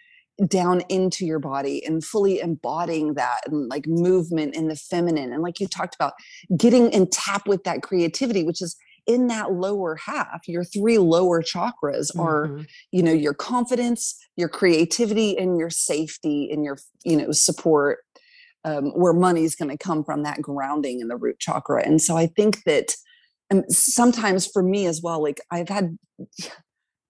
down 0.49 0.83
into 0.89 1.25
your 1.25 1.39
body 1.39 1.85
and 1.85 2.05
fully 2.05 2.41
embodying 2.41 3.15
that 3.15 3.41
and 3.47 3.69
like 3.69 3.87
movement 3.87 4.55
in 4.55 4.69
the 4.69 4.77
feminine 4.77 5.33
and 5.33 5.43
like 5.43 5.59
you 5.61 5.67
talked 5.67 5.95
about 5.95 6.13
getting 6.59 6.93
in 6.93 7.09
tap 7.09 7.49
with 7.49 7.65
that 7.65 7.83
creativity 7.83 8.45
which 8.45 8.61
is 8.61 8.77
in 9.07 9.29
that 9.29 9.53
lower 9.53 9.97
half 9.97 10.47
your 10.47 10.63
three 10.63 10.99
lower 10.99 11.43
chakras 11.43 12.11
are 12.19 12.49
mm-hmm. 12.49 12.63
you 12.93 13.03
know 13.03 13.13
your 13.13 13.33
confidence 13.33 14.15
your 14.37 14.49
creativity 14.49 15.39
and 15.39 15.59
your 15.59 15.71
safety 15.71 16.51
and 16.53 16.65
your 16.65 16.77
you 17.05 17.17
know 17.17 17.33
support 17.33 18.01
um, 18.65 18.87
where 18.91 19.15
money's 19.15 19.55
going 19.55 19.71
to 19.71 19.79
come 19.79 20.05
from 20.05 20.23
that 20.25 20.43
grounding 20.43 21.01
in 21.01 21.09
the 21.09 21.17
root 21.17 21.39
chakra 21.39 21.83
and 21.83 22.03
so 22.03 22.15
i 22.15 22.27
think 22.27 22.63
that 22.65 22.95
um, 23.51 23.65
sometimes 23.71 24.47
for 24.47 24.63
me 24.63 24.85
as 24.85 25.01
well 25.03 25.23
like 25.23 25.41
i've 25.51 25.71
had 25.71 25.97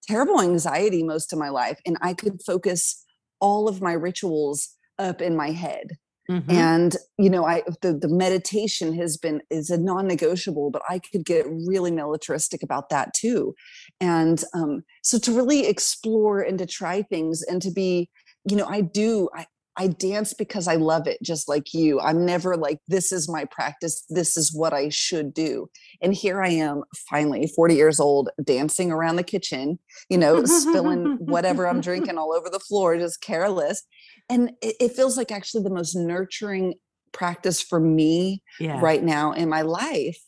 terrible 0.07 0.39
anxiety 0.39 1.03
most 1.03 1.33
of 1.33 1.39
my 1.39 1.49
life 1.49 1.77
and 1.85 1.97
i 2.01 2.13
could 2.13 2.41
focus 2.45 3.03
all 3.39 3.67
of 3.67 3.81
my 3.81 3.93
rituals 3.93 4.75
up 4.99 5.21
in 5.21 5.35
my 5.35 5.51
head 5.51 5.91
mm-hmm. 6.29 6.51
and 6.51 6.95
you 7.17 7.29
know 7.29 7.45
i 7.45 7.61
the, 7.81 7.93
the 7.93 8.07
meditation 8.07 8.93
has 8.93 9.17
been 9.17 9.41
is 9.49 9.69
a 9.69 9.77
non-negotiable 9.77 10.71
but 10.71 10.81
i 10.89 10.99
could 10.99 11.25
get 11.25 11.45
really 11.67 11.91
militaristic 11.91 12.63
about 12.63 12.89
that 12.89 13.13
too 13.13 13.53
and 14.01 14.43
um 14.53 14.83
so 15.03 15.17
to 15.17 15.31
really 15.31 15.67
explore 15.67 16.41
and 16.41 16.59
to 16.59 16.65
try 16.65 17.01
things 17.01 17.43
and 17.43 17.61
to 17.61 17.71
be 17.71 18.09
you 18.49 18.55
know 18.55 18.65
i 18.65 18.81
do 18.81 19.29
i 19.35 19.45
I 19.77 19.87
dance 19.87 20.33
because 20.33 20.67
I 20.67 20.75
love 20.75 21.07
it, 21.07 21.19
just 21.21 21.47
like 21.47 21.73
you. 21.73 21.99
I'm 21.99 22.25
never 22.25 22.57
like, 22.57 22.79
this 22.87 23.11
is 23.11 23.29
my 23.29 23.45
practice. 23.45 24.03
This 24.09 24.35
is 24.35 24.53
what 24.53 24.73
I 24.73 24.89
should 24.89 25.33
do. 25.33 25.69
And 26.01 26.13
here 26.15 26.41
I 26.41 26.49
am, 26.49 26.83
finally, 27.09 27.47
40 27.55 27.75
years 27.75 27.99
old, 27.99 28.29
dancing 28.43 28.91
around 28.91 29.17
the 29.17 29.23
kitchen, 29.23 29.77
you 30.09 30.17
know, 30.17 30.43
spilling 30.45 31.17
whatever 31.21 31.67
I'm 31.67 31.79
drinking 31.79 32.17
all 32.17 32.33
over 32.33 32.49
the 32.49 32.59
floor, 32.59 32.97
just 32.97 33.21
careless. 33.21 33.83
And 34.29 34.51
it, 34.61 34.75
it 34.79 34.91
feels 34.93 35.15
like 35.15 35.31
actually 35.31 35.63
the 35.63 35.69
most 35.69 35.95
nurturing 35.95 36.73
practice 37.11 37.61
for 37.61 37.79
me 37.79 38.41
yeah. 38.59 38.79
right 38.81 39.03
now 39.03 39.33
in 39.33 39.47
my 39.47 39.61
life. 39.61 40.19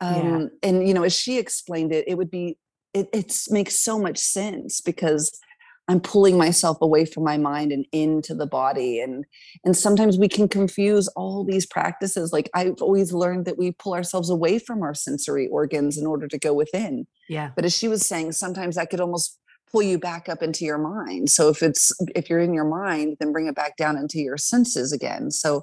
Um, 0.00 0.14
yeah. 0.14 0.46
And, 0.62 0.86
you 0.86 0.94
know, 0.94 1.02
as 1.02 1.14
she 1.14 1.38
explained 1.38 1.92
it, 1.92 2.04
it 2.06 2.16
would 2.16 2.30
be, 2.30 2.58
it, 2.94 3.08
it 3.12 3.36
makes 3.50 3.78
so 3.78 3.98
much 3.98 4.18
sense 4.18 4.80
because 4.80 5.36
i'm 5.88 6.00
pulling 6.00 6.38
myself 6.38 6.78
away 6.80 7.04
from 7.04 7.24
my 7.24 7.36
mind 7.36 7.72
and 7.72 7.86
into 7.92 8.34
the 8.34 8.46
body 8.46 9.00
and 9.00 9.24
and 9.64 9.76
sometimes 9.76 10.18
we 10.18 10.28
can 10.28 10.48
confuse 10.48 11.08
all 11.08 11.44
these 11.44 11.66
practices 11.66 12.32
like 12.32 12.48
i've 12.54 12.80
always 12.80 13.12
learned 13.12 13.44
that 13.44 13.58
we 13.58 13.72
pull 13.72 13.94
ourselves 13.94 14.30
away 14.30 14.58
from 14.58 14.82
our 14.82 14.94
sensory 14.94 15.48
organs 15.48 15.98
in 15.98 16.06
order 16.06 16.28
to 16.28 16.38
go 16.38 16.52
within. 16.52 17.06
Yeah. 17.28 17.50
But 17.54 17.64
as 17.64 17.76
she 17.76 17.88
was 17.88 18.06
saying 18.06 18.32
sometimes 18.32 18.76
that 18.76 18.90
could 18.90 19.00
almost 19.00 19.38
pull 19.70 19.82
you 19.82 19.98
back 19.98 20.28
up 20.28 20.42
into 20.42 20.64
your 20.64 20.78
mind. 20.78 21.30
So 21.30 21.48
if 21.48 21.62
it's 21.62 21.92
if 22.14 22.30
you're 22.30 22.40
in 22.40 22.54
your 22.54 22.64
mind 22.64 23.16
then 23.20 23.32
bring 23.32 23.46
it 23.46 23.54
back 23.54 23.76
down 23.76 23.96
into 23.96 24.18
your 24.18 24.38
senses 24.38 24.92
again. 24.92 25.30
So 25.30 25.62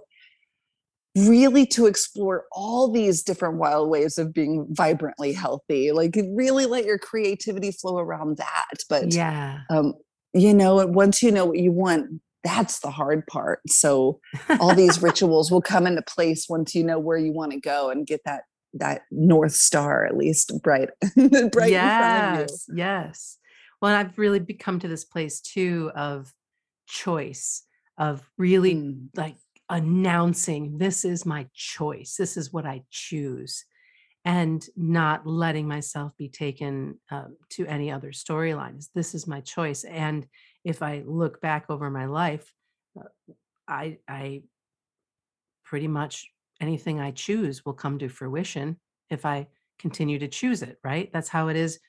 really 1.15 1.65
to 1.65 1.85
explore 1.85 2.43
all 2.51 2.91
these 2.91 3.23
different 3.23 3.57
wild 3.57 3.89
ways 3.89 4.17
of 4.17 4.33
being 4.33 4.67
vibrantly 4.71 5.31
healthy 5.31 5.93
like 5.93 6.13
really 6.33 6.65
let 6.65 6.83
your 6.83 6.97
creativity 6.97 7.71
flow 7.71 7.97
around 7.97 8.37
that. 8.37 8.83
But 8.89 9.13
yeah. 9.13 9.61
um, 9.69 9.93
you 10.35 10.53
know, 10.53 10.85
once 10.85 11.23
you 11.23 11.31
know 11.31 11.45
what 11.45 11.57
you 11.57 11.71
want, 11.71 12.21
that's 12.43 12.79
the 12.79 12.91
hard 12.91 13.25
part. 13.27 13.61
So 13.67 14.19
all 14.59 14.75
these 14.75 15.01
rituals 15.01 15.49
will 15.49 15.61
come 15.61 15.87
into 15.87 16.01
place 16.01 16.47
once 16.49 16.75
you 16.75 16.83
know 16.83 16.99
where 16.99 17.17
you 17.17 17.31
want 17.31 17.53
to 17.53 17.59
go 17.59 17.89
and 17.89 18.05
get 18.05 18.21
that 18.25 18.43
that 18.75 19.03
north 19.09 19.53
star 19.53 20.05
at 20.05 20.17
least 20.17 20.51
bright 20.61 20.89
bright 21.51 21.71
yes 21.71 22.65
yes 22.75 23.37
well 23.81 23.95
i've 23.95 24.17
really 24.17 24.39
become 24.39 24.79
to 24.79 24.87
this 24.89 25.05
place 25.05 25.39
too 25.39 25.89
of 25.95 26.33
choice 26.85 27.63
of 27.97 28.29
really 28.37 28.75
mm. 28.75 29.07
like 29.15 29.37
announcing 29.69 30.77
this 30.77 31.05
is 31.05 31.25
my 31.25 31.47
choice 31.53 32.15
this 32.19 32.35
is 32.35 32.51
what 32.51 32.65
i 32.65 32.83
choose 32.91 33.63
and 34.25 34.67
not 34.75 35.27
letting 35.27 35.67
myself 35.67 36.11
be 36.17 36.27
taken 36.27 36.99
um, 37.11 37.37
to 37.49 37.65
any 37.67 37.91
other 37.91 38.09
storylines. 38.09 38.87
This 38.95 39.13
is 39.13 39.27
my 39.27 39.39
choice. 39.41 39.83
And 39.83 40.25
if 40.63 40.81
I 40.81 41.03
look 41.05 41.39
back 41.41 41.65
over 41.69 41.91
my 41.91 42.05
life, 42.05 42.51
uh, 42.99 43.03
I, 43.67 43.99
I 44.09 44.41
pretty 45.63 45.87
much 45.87 46.27
anything 46.59 46.99
I 46.99 47.11
choose 47.11 47.63
will 47.63 47.73
come 47.73 47.99
to 47.99 48.09
fruition 48.09 48.77
if 49.11 49.25
I 49.25 49.47
continue 49.77 50.17
to 50.19 50.27
choose 50.27 50.63
it, 50.63 50.77
right? 50.83 51.11
That's 51.13 51.29
how 51.29 51.49
it 51.49 51.55
is 51.55 51.79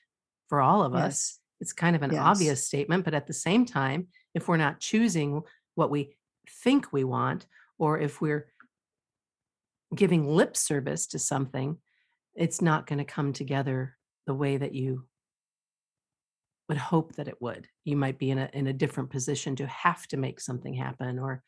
for 0.47 0.61
all 0.61 0.83
of 0.83 0.93
yes. 0.93 1.03
us. 1.03 1.39
It's 1.59 1.73
kind 1.73 1.95
of 1.95 2.03
an 2.03 2.11
yes. 2.11 2.21
obvious 2.21 2.63
statement, 2.63 3.03
but 3.03 3.15
at 3.15 3.25
the 3.25 3.33
same 3.33 3.65
time, 3.65 4.07
if 4.35 4.47
we're 4.47 4.57
not 4.57 4.79
choosing 4.79 5.41
what 5.73 5.89
we 5.89 6.15
think 6.63 6.93
we 6.93 7.03
want, 7.03 7.47
or 7.79 7.99
if 7.99 8.21
we're 8.21 8.47
giving 9.95 10.27
lip 10.27 10.55
service 10.55 11.07
to 11.07 11.19
something, 11.19 11.77
it's 12.37 12.61
not 12.61 12.85
going 12.87 12.99
to 12.99 13.05
come 13.05 13.33
together 13.33 13.97
the 14.25 14.33
way 14.33 14.57
that 14.57 14.73
you 14.73 15.05
would 16.69 16.77
hope 16.77 17.15
that 17.15 17.27
it 17.27 17.41
would. 17.41 17.67
You 17.85 17.97
might 17.97 18.19
be 18.19 18.29
in 18.29 18.37
a 18.37 18.49
in 18.53 18.67
a 18.67 18.73
different 18.73 19.09
position 19.09 19.55
to 19.57 19.67
have 19.67 20.07
to 20.07 20.17
make 20.17 20.39
something 20.39 20.73
happen 20.73 21.19
or 21.19 21.43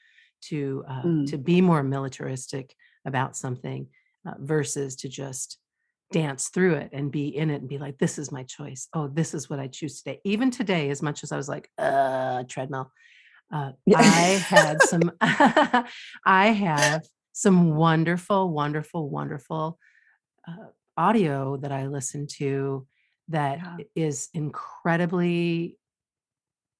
to 0.45 0.84
uh, 0.89 1.02
mm. 1.04 1.30
to 1.30 1.38
be 1.38 1.62
more 1.62 1.84
militaristic 1.84 2.73
about 3.06 3.36
something 3.36 3.88
uh, 4.28 4.34
versus 4.39 4.95
to 4.97 5.10
just 5.10 5.58
dance 6.12 6.49
through 6.49 6.73
it 6.73 6.89
and 6.91 7.12
be 7.12 7.28
in 7.28 7.49
it 7.49 7.62
and 7.62 7.69
be 7.69 7.78
like 7.78 7.97
this 7.99 8.17
is 8.17 8.32
my 8.32 8.41
choice 8.41 8.88
oh 8.95 9.08
this 9.08 9.36
is 9.36 9.47
what 9.47 9.60
i 9.60 9.67
choose 9.67 10.02
today 10.02 10.19
even 10.23 10.49
today 10.49 10.89
as 10.89 11.04
much 11.04 11.23
as 11.23 11.32
i 11.32 11.38
was 11.38 11.47
like 11.47 11.69
uh 11.78 12.41
treadmill 12.47 12.91
uh, 13.54 13.71
i 13.95 14.02
had 14.02 14.82
some 14.89 15.12
i 16.25 16.47
have 16.47 17.06
some 17.32 17.75
wonderful 17.75 18.49
wonderful 18.49 19.08
wonderful 19.08 19.78
uh, 20.50 20.66
audio 20.98 21.58
that 21.58 21.72
I 21.72 21.88
listen 21.88 22.28
to 22.38 22.86
that 23.30 23.60
yeah. 23.60 23.86
is 23.96 24.30
incredibly 24.34 25.78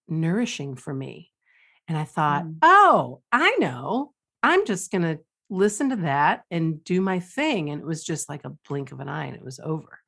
nourishing 0.08 0.76
for 0.76 0.94
me. 0.94 1.32
And 1.88 1.98
I 1.98 2.04
thought, 2.04 2.46
mm. 2.46 2.58
oh, 2.62 3.22
I 3.32 3.56
know. 3.60 4.14
I'm 4.44 4.66
just 4.66 4.92
going 4.92 5.04
to 5.04 5.20
listen 5.50 5.90
to 5.90 5.96
that 5.98 6.44
and 6.52 6.84
do 6.84 7.02
my 7.02 7.20
thing. 7.20 7.70
And 7.70 7.82
it 7.82 7.86
was 7.86 8.04
just 8.04 8.30
like 8.30 8.46
a 8.46 8.56
blink 8.68 8.92
of 8.92 9.00
an 9.00 9.10
eye 9.10 9.26
and 9.26 9.36
it 9.36 9.44
was 9.44 9.60
over. 9.60 10.00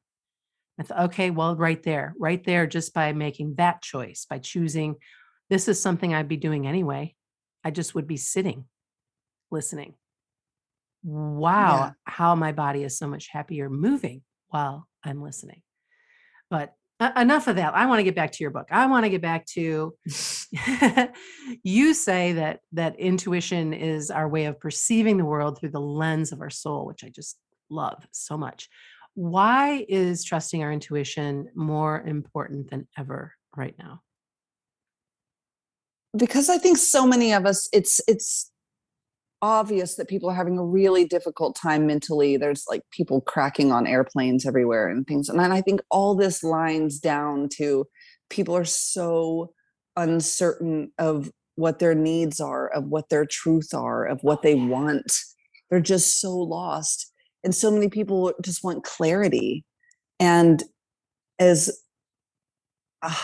I 0.79 0.83
thought, 0.83 1.05
okay, 1.05 1.29
well, 1.29 1.55
right 1.55 1.81
there, 1.83 2.13
right 2.17 2.43
there, 2.43 2.65
just 2.65 2.93
by 2.93 3.13
making 3.13 3.55
that 3.55 3.81
choice, 3.81 4.25
by 4.29 4.39
choosing 4.39 4.95
this 5.49 5.67
is 5.67 5.81
something 5.81 6.13
I'd 6.13 6.27
be 6.27 6.37
doing 6.37 6.65
anyway, 6.65 7.15
I 7.63 7.71
just 7.71 7.93
would 7.93 8.07
be 8.07 8.17
sitting, 8.17 8.65
listening 9.51 9.95
wow, 11.03 11.77
yeah. 11.77 11.91
how 12.05 12.35
my 12.35 12.51
body 12.51 12.83
is 12.83 12.97
so 12.97 13.07
much 13.07 13.27
happier 13.31 13.69
moving 13.69 14.21
while 14.49 14.87
I'm 15.03 15.21
listening. 15.21 15.61
But 16.49 16.73
uh, 16.99 17.11
enough 17.17 17.47
of 17.47 17.55
that. 17.55 17.73
I 17.73 17.87
want 17.87 17.97
to 17.97 18.03
get 18.03 18.15
back 18.15 18.31
to 18.33 18.43
your 18.43 18.51
book. 18.51 18.67
I 18.69 18.85
want 18.85 19.05
to 19.05 19.09
get 19.09 19.21
back 19.21 19.47
to 19.53 19.95
you 21.63 21.93
say 21.93 22.33
that 22.33 22.59
that 22.73 22.99
intuition 22.99 23.73
is 23.73 24.11
our 24.11 24.27
way 24.27 24.45
of 24.45 24.59
perceiving 24.59 25.17
the 25.17 25.25
world 25.25 25.59
through 25.59 25.71
the 25.71 25.79
lens 25.79 26.31
of 26.31 26.41
our 26.41 26.49
soul, 26.49 26.85
which 26.85 27.03
I 27.03 27.09
just 27.09 27.37
love 27.69 28.05
so 28.11 28.37
much. 28.37 28.69
Why 29.15 29.85
is 29.89 30.23
trusting 30.23 30.61
our 30.61 30.71
intuition 30.71 31.47
more 31.55 32.01
important 32.01 32.69
than 32.69 32.87
ever 32.97 33.33
right 33.55 33.75
now? 33.79 34.01
Because 36.15 36.49
I 36.49 36.57
think 36.57 36.77
so 36.77 37.07
many 37.07 37.33
of 37.33 37.45
us 37.45 37.67
it's 37.73 37.99
it's 38.07 38.51
obvious 39.41 39.95
that 39.95 40.07
people 40.07 40.29
are 40.29 40.35
having 40.35 40.57
a 40.57 40.65
really 40.65 41.05
difficult 41.05 41.55
time 41.55 41.87
mentally. 41.87 42.37
There's 42.37 42.65
like 42.69 42.83
people 42.91 43.21
cracking 43.21 43.71
on 43.71 43.87
airplanes 43.87 44.45
everywhere 44.45 44.87
and 44.87 45.05
things. 45.05 45.29
And 45.29 45.41
I 45.41 45.61
think 45.61 45.81
all 45.89 46.15
this 46.15 46.43
lines 46.43 46.99
down 46.99 47.49
to 47.57 47.85
people 48.29 48.55
are 48.55 48.65
so 48.65 49.53
uncertain 49.95 50.91
of 50.97 51.31
what 51.55 51.79
their 51.79 51.95
needs 51.95 52.39
are, 52.39 52.69
of 52.69 52.85
what 52.85 53.09
their 53.09 53.25
truth 53.25 53.73
are, 53.73 54.05
of 54.05 54.19
what 54.21 54.41
they 54.41 54.55
want. 54.55 55.11
They're 55.69 55.79
just 55.79 56.19
so 56.21 56.35
lost. 56.35 57.11
And 57.43 57.55
so 57.55 57.71
many 57.71 57.89
people 57.89 58.33
just 58.43 58.63
want 58.63 58.83
clarity. 58.83 59.65
And 60.19 60.63
as 61.39 61.81
uh, 63.01 63.15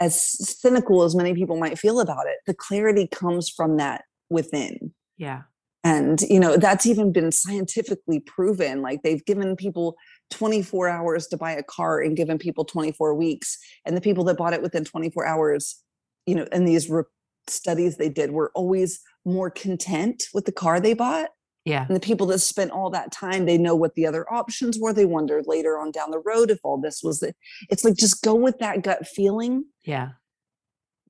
as 0.00 0.20
cynical 0.60 1.04
as 1.04 1.14
many 1.14 1.32
people 1.32 1.56
might 1.56 1.78
feel 1.78 2.00
about 2.00 2.26
it, 2.26 2.38
the 2.44 2.54
clarity 2.54 3.06
comes 3.06 3.48
from 3.48 3.76
that 3.76 4.02
within. 4.28 4.92
Yeah 5.16 5.42
and 5.84 6.20
you 6.22 6.38
know 6.38 6.56
that's 6.56 6.86
even 6.86 7.12
been 7.12 7.32
scientifically 7.32 8.20
proven 8.20 8.82
like 8.82 9.02
they've 9.02 9.24
given 9.24 9.56
people 9.56 9.96
24 10.30 10.88
hours 10.88 11.26
to 11.26 11.36
buy 11.36 11.52
a 11.52 11.62
car 11.62 12.00
and 12.00 12.16
given 12.16 12.38
people 12.38 12.64
24 12.64 13.14
weeks 13.14 13.58
and 13.84 13.96
the 13.96 14.00
people 14.00 14.24
that 14.24 14.36
bought 14.36 14.52
it 14.54 14.62
within 14.62 14.84
24 14.84 15.26
hours 15.26 15.82
you 16.26 16.34
know 16.34 16.46
in 16.52 16.64
these 16.64 16.88
re- 16.88 17.02
studies 17.48 17.96
they 17.96 18.08
did 18.08 18.30
were 18.30 18.50
always 18.54 19.00
more 19.24 19.50
content 19.50 20.24
with 20.32 20.44
the 20.44 20.52
car 20.52 20.78
they 20.80 20.94
bought 20.94 21.30
Yeah. 21.64 21.84
and 21.86 21.96
the 21.96 22.00
people 22.00 22.26
that 22.28 22.38
spent 22.38 22.70
all 22.70 22.90
that 22.90 23.10
time 23.12 23.46
they 23.46 23.58
know 23.58 23.74
what 23.74 23.94
the 23.94 24.06
other 24.06 24.32
options 24.32 24.78
were 24.78 24.92
they 24.92 25.04
wondered 25.04 25.44
later 25.46 25.78
on 25.78 25.90
down 25.90 26.10
the 26.12 26.20
road 26.24 26.50
if 26.50 26.58
all 26.62 26.80
this 26.80 27.02
was 27.02 27.22
it 27.22 27.34
it's 27.68 27.84
like 27.84 27.94
just 27.96 28.22
go 28.22 28.34
with 28.34 28.58
that 28.58 28.82
gut 28.82 29.06
feeling 29.06 29.64
Yeah. 29.84 30.10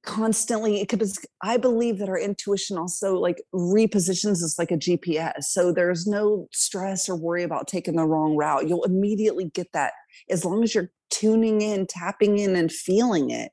Constantly 0.05 0.81
because 0.83 1.19
i 1.43 1.57
believe 1.57 1.99
that 1.99 2.09
our 2.09 2.19
intuition 2.19 2.77
also 2.77 3.15
like 3.19 3.41
repositions 3.55 4.43
us 4.43 4.59
like 4.59 4.71
a 4.73 4.77
gps 4.77 5.43
so 5.45 5.73
there's 5.73 6.07
no 6.07 6.49
stress 6.53 7.09
or 7.09 7.15
worry 7.17 7.45
about 7.45 7.69
taking 7.69 7.95
the 7.97 8.05
wrong 8.05 8.35
route 8.37 8.69
you'll 8.69 8.83
immediately 8.85 9.45
get 9.55 9.69
that 9.73 9.93
as 10.29 10.45
long 10.45 10.63
as 10.65 10.75
you're 10.75 10.91
tuning 11.11 11.61
in 11.63 11.87
tapping 11.87 12.39
in 12.39 12.57
and 12.57 12.73
feeling 12.73 13.31
it 13.31 13.53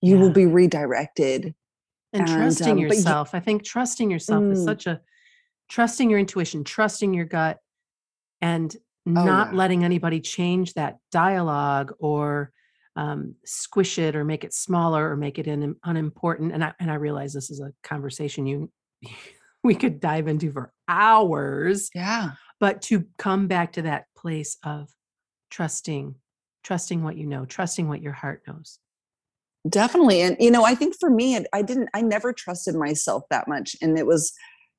you 0.00 0.16
will 0.18 0.30
be 0.30 0.46
redirected 0.46 1.52
And, 2.12 2.22
And, 2.22 2.28
trusting 2.28 2.68
um, 2.68 2.76
but 2.76 2.96
you- 2.96 3.00
yourself. 3.02 3.34
I 3.34 3.40
think 3.40 3.64
trusting 3.64 4.08
yourself 4.10 4.44
is 4.44 4.60
Mm. 4.60 4.64
such 4.64 4.86
a 4.86 5.00
trusting 5.68 6.08
your 6.08 6.18
intuition, 6.18 6.64
trusting 6.64 7.12
your 7.12 7.26
gut, 7.26 7.58
and 8.40 8.74
not 9.04 9.48
Oh, 9.48 9.50
yeah. 9.50 9.56
letting 9.58 9.84
anybody 9.84 10.20
change 10.20 10.74
that 10.74 10.98
dialogue 11.10 11.92
or 11.98 12.52
um, 12.98 13.34
squish 13.44 13.98
it 13.98 14.16
or 14.16 14.24
make 14.24 14.44
it 14.44 14.52
smaller 14.52 15.10
or 15.10 15.16
make 15.16 15.38
it 15.38 15.46
in, 15.46 15.76
unimportant. 15.84 16.52
And 16.52 16.64
I 16.64 16.72
and 16.80 16.90
I 16.90 16.94
realize 16.94 17.32
this 17.32 17.50
is 17.50 17.60
a 17.60 17.72
conversation 17.82 18.46
you 18.46 18.70
we 19.64 19.74
could 19.74 20.00
dive 20.00 20.28
into 20.28 20.52
for 20.52 20.72
hours, 20.88 21.90
yeah 21.94 22.32
but 22.60 22.82
to 22.82 23.04
come 23.18 23.46
back 23.46 23.72
to 23.74 23.82
that 23.82 24.06
place 24.16 24.56
of 24.64 24.88
trusting, 25.50 26.14
trusting 26.64 27.02
what 27.02 27.16
you 27.16 27.26
know, 27.26 27.44
trusting 27.44 27.88
what 27.88 28.02
your 28.02 28.12
heart 28.12 28.42
knows. 28.46 28.78
definitely 29.68 30.20
and 30.22 30.36
you 30.38 30.50
know 30.50 30.64
i 30.64 30.74
think 30.74 30.94
for 30.98 31.10
me 31.10 31.36
i 31.52 31.62
didn't 31.62 31.88
i 31.92 32.00
never 32.00 32.32
trusted 32.32 32.74
myself 32.74 33.24
that 33.28 33.48
much 33.48 33.76
and 33.82 33.98
it 33.98 34.06
was 34.06 34.32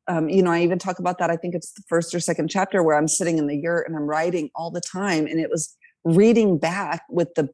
um, 0.07 0.29
you 0.29 0.41
know 0.41 0.51
i 0.51 0.61
even 0.61 0.79
talk 0.79 0.99
about 0.99 1.17
that 1.19 1.29
i 1.29 1.35
think 1.35 1.53
it's 1.53 1.73
the 1.73 1.83
first 1.89 2.15
or 2.15 2.19
second 2.19 2.47
chapter 2.49 2.81
where 2.81 2.97
i'm 2.97 3.07
sitting 3.07 3.37
in 3.37 3.47
the 3.47 3.57
yurt 3.57 3.87
and 3.87 3.95
i'm 3.95 4.07
writing 4.07 4.49
all 4.55 4.71
the 4.71 4.81
time 4.81 5.27
and 5.27 5.39
it 5.39 5.49
was 5.49 5.75
reading 6.05 6.57
back 6.57 7.03
with 7.09 7.33
the 7.35 7.49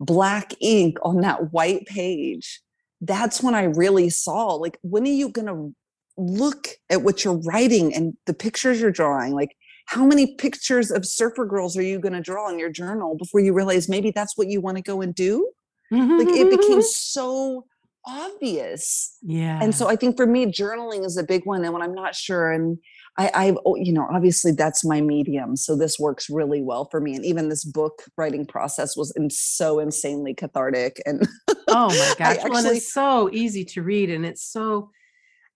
black 0.00 0.52
ink 0.60 0.98
on 1.02 1.20
that 1.20 1.52
white 1.52 1.86
page 1.86 2.60
that's 3.00 3.42
when 3.42 3.54
i 3.54 3.64
really 3.64 4.10
saw 4.10 4.54
like 4.54 4.78
when 4.82 5.04
are 5.04 5.06
you 5.06 5.28
going 5.28 5.46
to 5.46 5.74
look 6.16 6.68
at 6.90 7.02
what 7.02 7.24
you're 7.24 7.40
writing 7.42 7.94
and 7.94 8.16
the 8.26 8.34
pictures 8.34 8.80
you're 8.80 8.90
drawing? 8.90 9.34
Like 9.34 9.56
how 9.86 10.04
many 10.04 10.34
pictures 10.34 10.90
of 10.90 11.06
surfer 11.06 11.44
girls 11.44 11.76
are 11.76 11.82
you 11.82 11.98
going 11.98 12.14
to 12.14 12.20
draw 12.20 12.48
in 12.48 12.58
your 12.58 12.70
journal 12.70 13.16
before 13.16 13.40
you 13.40 13.52
realize 13.52 13.88
maybe 13.88 14.10
that's 14.10 14.36
what 14.36 14.48
you 14.48 14.60
want 14.60 14.76
to 14.76 14.82
go 14.82 15.00
and 15.00 15.14
do? 15.14 15.48
Like 15.90 16.28
it 16.28 16.50
became 16.50 16.82
so 16.82 17.66
obvious. 18.04 19.16
Yeah. 19.22 19.58
and 19.60 19.74
so 19.74 19.88
i 19.88 19.96
think 19.96 20.16
for 20.16 20.26
me 20.26 20.46
journaling 20.46 21.04
is 21.04 21.16
a 21.16 21.24
big 21.24 21.44
one 21.44 21.64
and 21.64 21.72
when 21.72 21.82
i'm 21.82 21.92
not 21.92 22.14
sure 22.14 22.52
and 22.52 22.78
i 23.18 23.30
i've 23.34 23.58
oh, 23.64 23.76
you 23.76 23.92
know 23.92 24.06
obviously 24.10 24.52
that's 24.52 24.84
my 24.84 25.00
medium 25.00 25.56
so 25.56 25.76
this 25.76 25.98
works 25.98 26.28
really 26.28 26.62
well 26.62 26.86
for 26.90 27.00
me 27.00 27.14
and 27.14 27.24
even 27.24 27.48
this 27.48 27.64
book 27.64 28.02
writing 28.16 28.46
process 28.46 28.96
was 28.96 29.12
so 29.30 29.78
insanely 29.78 30.34
cathartic 30.34 31.00
and 31.06 31.26
Oh 31.68 31.88
my 31.88 32.14
I 32.20 32.34
gosh. 32.36 32.44
well, 32.44 32.66
and 32.66 32.76
it's 32.76 32.92
so 32.92 33.30
easy 33.32 33.64
to 33.66 33.82
read 33.82 34.10
and 34.10 34.24
it's 34.24 34.44
so 34.44 34.90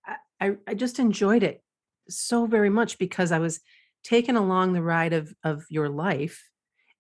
I, 0.07 0.17
I 0.41 0.57
I 0.69 0.75
just 0.75 0.99
enjoyed 0.99 1.43
it 1.43 1.63
so 2.09 2.47
very 2.47 2.71
much 2.71 2.99
because 2.99 3.33
I 3.33 3.39
was 3.39 3.61
taken 4.03 4.37
along 4.37 4.73
the 4.73 4.83
ride 4.83 5.13
of 5.13 5.33
of 5.45 5.65
your 5.69 5.89
life 5.89 6.43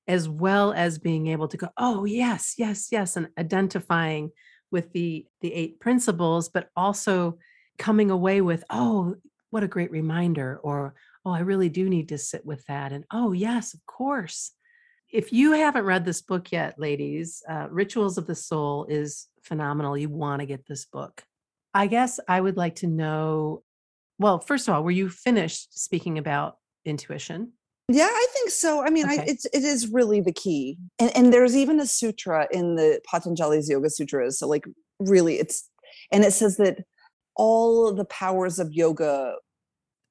as 0.08 0.28
well 0.28 0.72
as 0.72 0.98
being 0.98 1.28
able 1.28 1.46
to 1.48 1.56
go, 1.56 1.68
oh 1.76 2.04
yes, 2.04 2.54
yes, 2.58 2.88
yes, 2.90 3.16
and 3.16 3.28
identifying 3.38 4.30
with 4.70 4.92
the 4.92 5.26
the 5.40 5.52
eight 5.52 5.80
principles, 5.80 6.48
but 6.48 6.68
also 6.76 7.38
coming 7.78 8.10
away 8.10 8.40
with, 8.40 8.62
oh, 8.70 9.16
what 9.50 9.62
a 9.62 9.68
great 9.68 9.90
reminder, 9.90 10.58
or 10.62 10.94
oh, 11.24 11.32
I 11.32 11.40
really 11.40 11.68
do 11.68 11.88
need 11.88 12.08
to 12.08 12.18
sit 12.18 12.44
with 12.46 12.64
that. 12.66 12.92
And 12.92 13.04
oh, 13.12 13.32
yes, 13.32 13.74
of 13.74 13.84
course 13.86 14.52
if 15.12 15.32
you 15.32 15.52
haven't 15.52 15.84
read 15.84 16.04
this 16.04 16.22
book 16.22 16.52
yet, 16.52 16.78
ladies, 16.78 17.42
uh, 17.48 17.66
Rituals 17.70 18.16
of 18.16 18.26
the 18.26 18.34
Soul 18.34 18.86
is 18.88 19.26
phenomenal. 19.42 19.98
You 19.98 20.08
want 20.08 20.40
to 20.40 20.46
get 20.46 20.66
this 20.68 20.84
book. 20.84 21.24
I 21.74 21.86
guess 21.88 22.20
I 22.28 22.40
would 22.40 22.56
like 22.56 22.76
to 22.76 22.86
know 22.86 23.62
well, 24.18 24.38
first 24.38 24.68
of 24.68 24.74
all, 24.74 24.84
were 24.84 24.90
you 24.90 25.08
finished 25.08 25.78
speaking 25.78 26.18
about 26.18 26.58
intuition? 26.84 27.52
yeah 27.92 28.08
i 28.08 28.26
think 28.32 28.50
so 28.50 28.84
i 28.84 28.90
mean 28.90 29.04
I, 29.04 29.24
it's 29.26 29.46
it 29.46 29.64
is 29.64 29.88
really 29.88 30.20
the 30.20 30.32
key 30.32 30.78
and 31.00 31.10
and 31.16 31.32
there's 31.32 31.56
even 31.56 31.80
a 31.80 31.86
sutra 31.86 32.46
in 32.52 32.76
the 32.76 33.00
patanjali's 33.10 33.68
yoga 33.68 33.90
sutras 33.90 34.38
so 34.38 34.46
like 34.46 34.64
really 35.00 35.40
it's 35.40 35.68
and 36.12 36.24
it 36.24 36.32
says 36.32 36.56
that 36.58 36.84
all 37.40 37.90
the 37.90 38.04
powers 38.04 38.58
of 38.58 38.70
yoga 38.70 39.34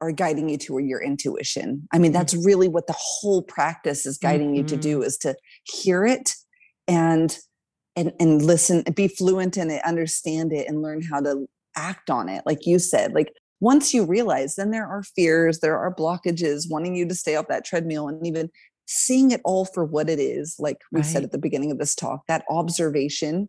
are 0.01 0.11
guiding 0.11 0.49
you 0.49 0.57
to 0.57 0.79
your 0.79 0.99
intuition. 0.99 1.87
I 1.93 1.99
mean 1.99 2.11
that's 2.11 2.33
mm-hmm. 2.33 2.45
really 2.45 2.67
what 2.67 2.87
the 2.87 2.95
whole 2.97 3.43
practice 3.43 4.07
is 4.07 4.17
guiding 4.17 4.55
you 4.55 4.63
to 4.63 4.73
mm-hmm. 4.73 4.81
do 4.81 5.03
is 5.03 5.15
to 5.19 5.35
hear 5.63 6.07
it 6.07 6.33
and 6.87 7.37
and 7.95 8.13
and 8.19 8.41
listen 8.41 8.81
and 8.87 8.95
be 8.95 9.07
fluent 9.07 9.57
in 9.57 9.69
it 9.69 9.85
understand 9.85 10.51
it 10.53 10.67
and 10.67 10.81
learn 10.81 11.03
how 11.03 11.19
to 11.19 11.47
act 11.77 12.09
on 12.09 12.29
it 12.29 12.41
like 12.47 12.65
you 12.65 12.79
said. 12.79 13.13
Like 13.13 13.31
once 13.59 13.93
you 13.93 14.07
realize 14.07 14.55
then 14.55 14.71
there 14.71 14.87
are 14.87 15.03
fears 15.03 15.59
there 15.59 15.77
are 15.77 15.93
blockages 15.93 16.65
wanting 16.67 16.95
you 16.95 17.07
to 17.07 17.13
stay 17.13 17.35
off 17.35 17.47
that 17.47 17.63
treadmill 17.63 18.07
and 18.07 18.25
even 18.25 18.49
seeing 18.87 19.29
it 19.29 19.41
all 19.45 19.65
for 19.65 19.85
what 19.85 20.09
it 20.09 20.19
is 20.19 20.55
like 20.57 20.77
we 20.91 21.03
said 21.03 21.23
at 21.23 21.31
the 21.31 21.37
beginning 21.37 21.69
of 21.69 21.77
this 21.77 21.93
talk 21.93 22.25
that 22.27 22.43
observation 22.49 23.47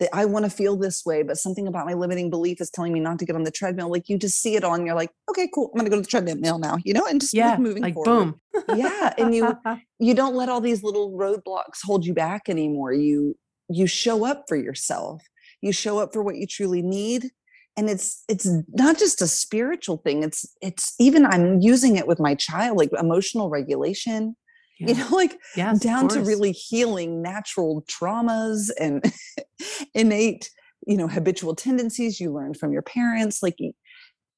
that 0.00 0.08
i 0.14 0.24
want 0.24 0.44
to 0.44 0.50
feel 0.50 0.76
this 0.76 1.04
way 1.04 1.22
but 1.22 1.36
something 1.36 1.66
about 1.66 1.86
my 1.86 1.94
limiting 1.94 2.30
belief 2.30 2.60
is 2.60 2.70
telling 2.70 2.92
me 2.92 3.00
not 3.00 3.18
to 3.18 3.24
get 3.26 3.34
on 3.36 3.44
the 3.44 3.50
treadmill. 3.50 3.90
Like 3.90 4.08
you 4.08 4.18
just 4.18 4.40
see 4.40 4.54
it 4.56 4.64
on 4.64 4.86
you're 4.86 4.94
like 4.94 5.10
okay 5.30 5.48
cool 5.54 5.70
i'm 5.74 5.78
gonna 5.78 5.90
go 5.90 5.96
to 5.96 6.02
the 6.02 6.08
treadmill 6.08 6.58
now 6.58 6.76
you 6.84 6.94
know 6.94 7.06
and 7.06 7.20
just 7.20 7.34
Yeah, 7.34 7.52
keep 7.56 7.60
moving 7.60 7.82
like 7.82 7.94
forward. 7.94 8.06
boom. 8.54 8.74
yeah 8.76 9.12
and 9.18 9.34
you 9.34 9.56
you 9.98 10.14
don't 10.14 10.34
let 10.34 10.48
all 10.48 10.60
these 10.60 10.82
little 10.82 11.12
roadblocks 11.12 11.80
hold 11.84 12.04
you 12.06 12.14
back 12.14 12.48
anymore. 12.48 12.92
You 12.92 13.36
you 13.70 13.86
show 13.86 14.24
up 14.24 14.44
for 14.48 14.56
yourself. 14.56 15.22
You 15.60 15.72
show 15.72 15.98
up 15.98 16.12
for 16.12 16.22
what 16.22 16.36
you 16.36 16.46
truly 16.46 16.82
need 16.82 17.30
and 17.76 17.88
it's 17.90 18.24
it's 18.28 18.48
not 18.72 18.98
just 18.98 19.22
a 19.22 19.26
spiritual 19.28 19.98
thing 19.98 20.22
it's 20.24 20.44
it's 20.60 20.94
even 20.98 21.24
i'm 21.26 21.60
using 21.60 21.96
it 21.96 22.06
with 22.08 22.18
my 22.18 22.34
child 22.34 22.76
like 22.76 22.90
emotional 22.98 23.48
regulation 23.50 24.36
you 24.78 24.94
know 24.94 25.08
like 25.12 25.38
yes, 25.56 25.80
down 25.80 26.08
to 26.08 26.22
really 26.22 26.52
healing 26.52 27.22
natural 27.22 27.84
traumas 27.90 28.70
and 28.78 29.04
innate 29.94 30.50
you 30.86 30.96
know 30.96 31.08
habitual 31.08 31.54
tendencies 31.54 32.20
you 32.20 32.32
learned 32.32 32.56
from 32.56 32.72
your 32.72 32.82
parents 32.82 33.42
like 33.42 33.56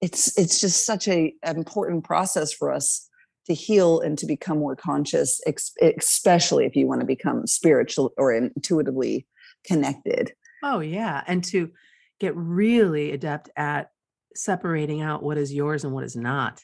it's 0.00 0.36
it's 0.38 0.60
just 0.60 0.86
such 0.86 1.06
a 1.08 1.32
an 1.42 1.56
important 1.56 2.04
process 2.04 2.52
for 2.52 2.72
us 2.72 3.08
to 3.46 3.54
heal 3.54 4.00
and 4.00 4.18
to 4.18 4.26
become 4.26 4.58
more 4.58 4.76
conscious 4.76 5.40
especially 5.82 6.64
if 6.66 6.76
you 6.76 6.86
want 6.86 7.00
to 7.00 7.06
become 7.06 7.46
spiritual 7.46 8.12
or 8.16 8.32
intuitively 8.32 9.26
connected 9.64 10.32
Oh, 10.62 10.80
yeah. 10.80 11.22
And 11.26 11.42
to 11.44 11.70
get 12.18 12.36
really 12.36 13.12
adept 13.12 13.48
at 13.56 13.88
separating 14.34 15.00
out 15.00 15.22
what 15.22 15.38
is 15.38 15.52
yours 15.52 15.84
and 15.84 15.92
what 15.94 16.04
is 16.04 16.16
not. 16.16 16.60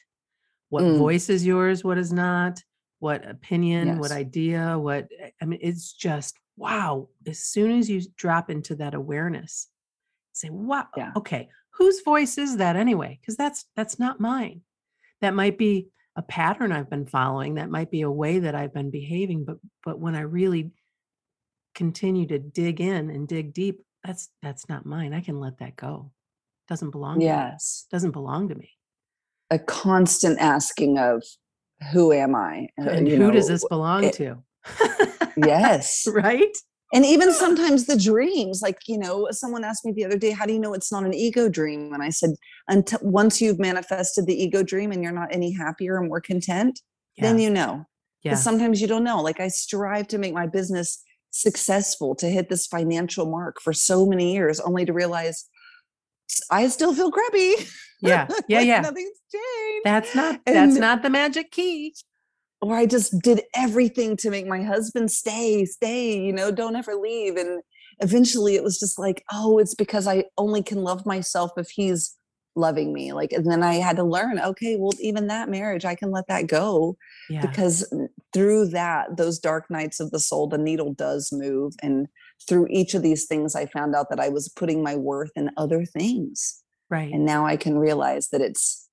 What 0.69 0.83
Mm. 0.83 0.97
voice 0.97 1.29
is 1.29 1.45
yours, 1.45 1.83
what 1.83 1.97
is 1.97 2.13
not, 2.13 2.61
what 2.99 3.27
opinion, 3.29 3.99
what 3.99 4.11
idea, 4.11 4.77
what 4.77 5.07
eh, 5.19 5.29
I 5.41 5.45
mean, 5.45 5.59
it's 5.61 5.93
just 5.93 6.35
wow. 6.57 7.09
As 7.27 7.39
soon 7.39 7.77
as 7.77 7.89
you 7.89 8.01
drop 8.15 8.49
into 8.49 8.75
that 8.75 8.93
awareness, 8.95 9.67
say, 10.33 10.49
wow, 10.49 10.87
Yeah. 10.97 11.11
okay, 11.15 11.49
whose 11.71 12.01
voice 12.01 12.37
is 12.37 12.57
that 12.57 12.75
anyway? 12.75 13.19
Because 13.21 13.37
that's 13.37 13.65
that's 13.75 13.99
not 13.99 14.19
mine. 14.19 14.61
That 15.21 15.33
might 15.35 15.57
be 15.57 15.87
a 16.15 16.21
pattern 16.23 16.71
I've 16.71 16.89
been 16.89 17.05
following. 17.05 17.55
That 17.55 17.69
might 17.69 17.91
be 17.91 18.01
a 18.01 18.09
way 18.11 18.39
that 18.39 18.55
I've 18.55 18.73
been 18.73 18.89
behaving. 18.91 19.45
But 19.45 19.57
but 19.83 19.99
when 19.99 20.15
I 20.15 20.21
really 20.21 20.71
continue 21.75 22.25
to 22.27 22.39
dig 22.39 22.81
in 22.81 23.09
and 23.11 23.27
dig 23.27 23.53
deep, 23.53 23.81
that's 24.03 24.29
that's 24.41 24.67
not 24.69 24.85
mine. 24.85 25.13
I 25.13 25.21
can 25.21 25.39
let 25.39 25.59
that 25.59 25.75
go. 25.75 26.11
Doesn't 26.67 26.89
belong 26.91 27.15
to 27.15 27.19
me. 27.19 27.25
yes 27.25 27.85
Doesn't 27.91 28.11
belong 28.11 28.49
to 28.49 28.55
me. 28.55 28.71
a 29.51 29.59
constant 29.59 30.37
asking 30.39 30.97
of 30.97 31.23
who 31.91 32.11
am 32.11 32.35
i? 32.35 32.67
And 32.77 33.07
you 33.07 33.17
who 33.17 33.31
does 33.31 33.47
this 33.47 33.65
belong 33.67 34.05
it- 34.05 34.13
to? 34.15 34.37
yes. 35.37 36.07
Right? 36.11 36.55
and 36.93 37.05
even 37.05 37.33
sometimes 37.33 37.85
the 37.85 37.97
dreams 38.11 38.61
like 38.61 38.77
you 38.87 38.97
know 38.97 39.27
someone 39.31 39.63
asked 39.63 39.83
me 39.85 39.91
the 39.91 40.05
other 40.05 40.17
day 40.17 40.31
how 40.31 40.45
do 40.45 40.53
you 40.53 40.59
know 40.59 40.73
it's 40.73 40.91
not 40.91 41.03
an 41.03 41.13
ego 41.13 41.49
dream? 41.49 41.93
And 41.93 42.01
i 42.01 42.09
said 42.09 42.31
until 42.67 42.99
once 43.01 43.41
you've 43.41 43.59
manifested 43.59 44.25
the 44.25 44.41
ego 44.41 44.63
dream 44.63 44.91
and 44.91 45.03
you're 45.03 45.11
not 45.11 45.29
any 45.33 45.51
happier 45.51 45.95
or 45.95 46.01
more 46.01 46.21
content 46.21 46.79
then 47.19 47.39
you 47.39 47.49
know. 47.49 47.83
Yeah. 48.23 48.35
sometimes 48.35 48.79
you 48.81 48.87
don't 48.87 49.03
know. 49.03 49.21
Like 49.21 49.39
i 49.39 49.47
strive 49.47 50.07
to 50.09 50.17
make 50.17 50.33
my 50.33 50.47
business 50.47 51.03
successful 51.31 52.15
to 52.15 52.27
hit 52.27 52.49
this 52.49 52.67
financial 52.67 53.25
mark 53.25 53.61
for 53.61 53.73
so 53.73 54.05
many 54.05 54.33
years 54.33 54.59
only 54.59 54.85
to 54.85 54.93
realize 54.93 55.45
I 56.51 56.67
still 56.67 56.93
feel 56.93 57.11
crappy 57.11 57.55
Yeah. 58.01 58.27
Yeah. 58.47 58.59
Like, 58.59 58.67
Yeah. 58.67 58.81
Nothing's 58.81 59.19
changed. 59.31 59.81
That's 59.85 60.15
not 60.15 60.39
that's 60.45 60.75
not 60.75 61.01
the 61.03 61.09
magic 61.09 61.51
key. 61.51 61.93
or 62.61 62.75
I 62.75 62.85
just 62.85 63.19
did 63.21 63.41
everything 63.55 64.17
to 64.17 64.29
make 64.31 64.47
my 64.47 64.63
husband 64.63 65.11
stay, 65.11 65.65
stay, 65.65 66.17
you 66.19 66.33
know, 66.33 66.51
don't 66.51 66.75
ever 66.75 66.95
leave. 66.95 67.35
And 67.35 67.61
eventually 67.99 68.55
it 68.55 68.63
was 68.63 68.79
just 68.79 68.97
like, 68.99 69.23
oh, 69.31 69.59
it's 69.59 69.75
because 69.75 70.07
I 70.07 70.25
only 70.37 70.63
can 70.63 70.81
love 70.83 71.05
myself 71.05 71.51
if 71.57 71.69
he's 71.69 72.15
loving 72.55 72.91
me. 72.93 73.13
Like, 73.13 73.31
and 73.31 73.45
then 73.49 73.61
I 73.61 73.75
had 73.75 73.97
to 73.97 74.03
learn, 74.03 74.39
okay, 74.39 74.75
well, 74.79 74.91
even 74.99 75.27
that 75.27 75.49
marriage, 75.49 75.85
I 75.85 75.93
can 75.93 76.09
let 76.09 76.27
that 76.27 76.47
go 76.47 76.97
Yeah. 77.29 77.41
because 77.41 77.87
through 78.33 78.69
that, 78.69 79.15
those 79.17 79.37
dark 79.37 79.69
nights 79.69 79.99
of 79.99 80.09
the 80.09 80.19
soul, 80.19 80.47
the 80.47 80.57
needle 80.57 80.93
does 80.93 81.29
move. 81.31 81.73
And 81.83 82.07
through 82.49 82.67
each 82.71 82.95
of 82.95 83.03
these 83.03 83.25
things, 83.27 83.55
I 83.55 83.67
found 83.67 83.93
out 83.95 84.09
that 84.09 84.19
I 84.19 84.29
was 84.29 84.49
putting 84.49 84.81
my 84.81 84.95
worth 84.95 85.31
in 85.35 85.51
other 85.57 85.85
things 85.85 86.63
right. 86.89 87.11
and 87.13 87.25
now 87.25 87.45
i 87.45 87.55
can 87.57 87.77
realize 87.77 88.29
that 88.29 88.41
it's 88.41 88.87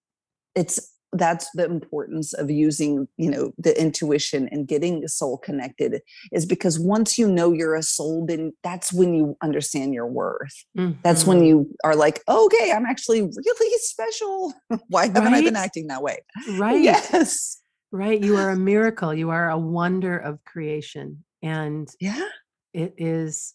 it's 0.55 0.91
that's 1.17 1.49
the 1.55 1.65
importance 1.65 2.33
of 2.33 2.51
using 2.51 3.07
you 3.17 3.31
know 3.31 3.53
the 3.57 3.81
intuition 3.81 4.49
and 4.51 4.67
getting 4.67 5.01
the 5.01 5.09
soul 5.09 5.39
connected 5.39 6.01
is 6.33 6.45
because 6.45 6.79
once 6.81 7.17
you 7.19 7.31
know 7.31 7.53
you're 7.53 7.77
a 7.77 7.83
soul 7.85 8.27
then 8.27 8.53
that's 8.65 8.93
when 8.93 9.15
you 9.15 9.37
understand 9.41 9.95
your 9.95 10.07
worth 10.09 10.65
that's 11.03 11.25
when 11.25 11.41
Mhm. 11.41 11.47
you 11.47 11.75
are 11.85 11.95
like 11.95 12.21
okay 12.29 12.73
i'm 12.73 12.85
actually 12.87 13.23
really 13.23 13.79
special 13.79 14.53
why 14.89 15.07
haven't 15.07 15.35
i 15.35 15.41
been 15.43 15.55
acting 15.57 15.87
that 15.87 16.03
way 16.03 16.19
right. 16.51 16.81
yes 16.83 17.61
Right. 17.93 18.21
You 18.21 18.35
are 18.39 18.51
a 18.51 18.57
miracle. 18.57 19.15
You 19.15 19.31
are 19.31 19.49
a 19.51 19.57
wonder 19.57 20.19
of 20.19 20.43
creation. 20.43 21.25
And 21.45 21.89
yeah 22.01 22.27
it 22.73 22.95
is 22.99 23.55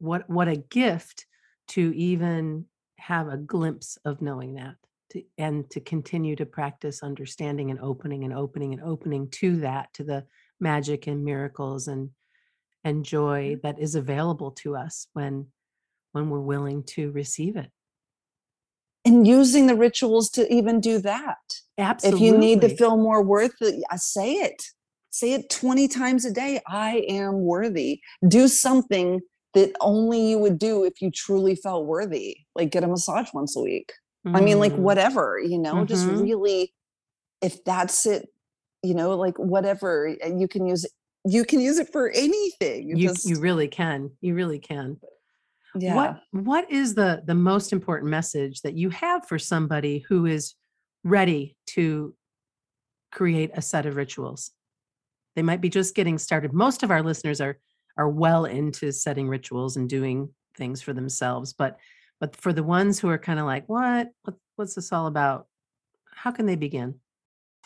what 0.00 0.28
what 0.28 0.48
a 0.48 0.56
gift 0.56 1.24
to 1.68 1.80
even 1.96 2.66
have 3.06 3.28
a 3.28 3.36
glimpse 3.36 3.98
of 4.06 4.22
knowing 4.22 4.54
that 4.54 4.76
to, 5.10 5.22
and 5.36 5.68
to 5.70 5.78
continue 5.78 6.34
to 6.36 6.46
practice 6.46 7.02
understanding 7.02 7.70
and 7.70 7.78
opening 7.80 8.24
and 8.24 8.32
opening 8.32 8.72
and 8.72 8.82
opening 8.82 9.28
to 9.28 9.56
that 9.60 9.92
to 9.92 10.04
the 10.04 10.24
magic 10.58 11.06
and 11.06 11.22
miracles 11.22 11.86
and 11.86 12.10
and 12.82 13.04
joy 13.04 13.56
that 13.62 13.78
is 13.78 13.94
available 13.94 14.50
to 14.52 14.74
us 14.74 15.06
when 15.12 15.46
when 16.12 16.30
we're 16.30 16.40
willing 16.40 16.82
to 16.82 17.10
receive 17.10 17.56
it. 17.56 17.70
And 19.04 19.26
using 19.26 19.66
the 19.66 19.74
rituals 19.74 20.30
to 20.30 20.50
even 20.50 20.80
do 20.80 20.98
that. 21.00 21.36
Absolutely 21.76 22.26
if 22.26 22.32
you 22.32 22.38
need 22.38 22.62
to 22.62 22.74
feel 22.74 22.96
more 22.96 23.22
worth 23.22 23.60
uh, 23.60 23.96
say 23.96 24.34
it. 24.34 24.62
Say 25.10 25.34
it 25.34 25.50
20 25.50 25.88
times 25.88 26.24
a 26.24 26.32
day 26.32 26.60
i 26.66 27.04
am 27.08 27.40
worthy. 27.40 28.00
Do 28.26 28.48
something 28.48 29.20
that 29.54 29.72
only 29.80 30.20
you 30.20 30.38
would 30.38 30.58
do 30.58 30.84
if 30.84 31.00
you 31.00 31.10
truly 31.10 31.54
felt 31.54 31.86
worthy 31.86 32.36
like 32.54 32.70
get 32.70 32.84
a 32.84 32.88
massage 32.88 33.28
once 33.32 33.56
a 33.56 33.60
week 33.60 33.92
i 34.34 34.40
mean 34.40 34.58
like 34.58 34.72
Mm, 34.72 34.78
whatever 34.78 35.40
you 35.42 35.58
know 35.58 35.84
just 35.84 36.06
Mhm. 36.06 36.22
really 36.22 36.72
if 37.42 37.62
that's 37.64 38.06
it 38.06 38.28
you 38.82 38.94
know 38.94 39.16
like 39.16 39.38
whatever 39.38 40.14
you 40.24 40.48
can 40.48 40.66
use 40.66 40.84
it 40.84 40.92
you 41.26 41.44
can 41.44 41.60
use 41.60 41.78
it 41.78 41.90
for 41.90 42.10
anything 42.10 42.88
you, 42.88 42.96
just 42.96 43.26
you 43.26 43.38
really 43.38 43.68
can 43.68 44.10
you 44.20 44.34
really 44.34 44.58
can 44.58 44.98
yeah 45.78 45.94
What 45.94 46.20
what 46.30 46.70
is 46.70 46.94
the 46.94 47.22
the 47.26 47.34
most 47.34 47.72
important 47.72 48.10
message 48.10 48.60
that 48.62 48.74
you 48.74 48.90
have 48.90 49.26
for 49.26 49.38
somebody 49.38 50.04
who 50.08 50.26
is 50.26 50.54
ready 51.02 51.56
to 51.68 52.14
create 53.12 53.50
a 53.54 53.62
set 53.62 53.86
of 53.86 53.96
rituals? 53.96 54.50
They 55.36 55.42
might 55.42 55.60
be 55.60 55.68
just 55.68 55.94
getting 55.94 56.18
started. 56.18 56.52
Most 56.52 56.82
of 56.82 56.90
our 56.90 57.02
listeners 57.02 57.40
are 57.40 57.58
are 57.96 58.08
well 58.08 58.44
into 58.44 58.92
setting 58.92 59.28
rituals 59.28 59.76
and 59.76 59.88
doing 59.88 60.30
things 60.56 60.82
for 60.82 60.92
themselves, 60.92 61.52
but 61.52 61.78
but 62.20 62.36
for 62.36 62.52
the 62.52 62.62
ones 62.62 62.98
who 62.98 63.08
are 63.08 63.18
kind 63.18 63.38
of 63.38 63.46
like, 63.46 63.68
what? 63.68 64.10
what 64.22 64.36
what's 64.56 64.74
this 64.74 64.92
all 64.92 65.06
about? 65.06 65.46
How 66.14 66.30
can 66.30 66.46
they 66.46 66.56
begin? 66.56 66.94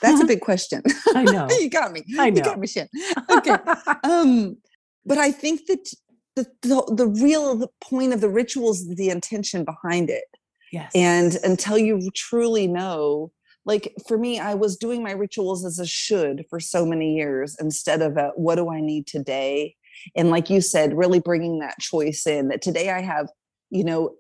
that's 0.01 0.21
a 0.23 0.27
big 0.27 0.41
question 0.41 0.83
I 1.15 1.25
know. 1.25 1.49
you 1.51 1.71
got 1.71 1.93
me 1.93 2.05
I 2.19 2.27
you 2.27 2.33
know. 2.33 2.43
got 2.43 2.59
me 2.59 2.67
Shann. 2.67 2.89
okay 3.31 3.57
um 4.05 4.57
but 5.05 5.19
i 5.19 5.31
think 5.31 5.67
that 5.67 5.93
the, 6.37 6.47
the 6.63 6.95
the 6.95 7.07
real 7.07 7.73
point 7.81 8.13
of 8.13 8.21
the 8.21 8.29
rituals 8.29 8.81
is 8.81 8.97
the 8.97 9.11
intention 9.11 9.65
behind 9.65 10.11
it 10.11 10.25
yes. 10.73 10.91
and 10.95 11.37
until 11.43 11.79
you 11.79 12.11
truly 12.15 12.67
know 12.67 13.33
like 13.65 13.93
for 14.07 14.19
me 14.19 14.39
i 14.39 14.55
was 14.55 14.77
doing 14.77 15.03
my 15.03 15.13
rituals 15.13 15.65
as 15.65 15.79
a 15.79 15.87
should 15.87 16.45
for 16.49 16.61
so 16.61 16.87
many 16.87 17.15
years 17.17 17.57
instead 17.61 18.03
of 18.03 18.17
a 18.17 18.31
what 18.37 18.55
do 18.55 18.71
i 18.71 18.81
need 18.81 19.07
today 19.07 19.75
and 20.17 20.31
like 20.31 20.51
you 20.51 20.61
said 20.61 20.97
really 20.97 21.21
bringing 21.21 21.59
that 21.59 21.79
choice 21.79 22.27
in 22.27 22.49
that 22.49 22.63
today 22.63 22.91
i 22.91 23.01
have 23.01 23.29
you 23.71 23.85
know 23.85 24.15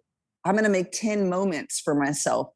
i'm 0.44 0.54
going 0.54 0.64
to 0.64 0.70
make 0.70 0.92
10 0.92 1.28
moments 1.28 1.80
for 1.80 1.94
myself. 1.94 2.48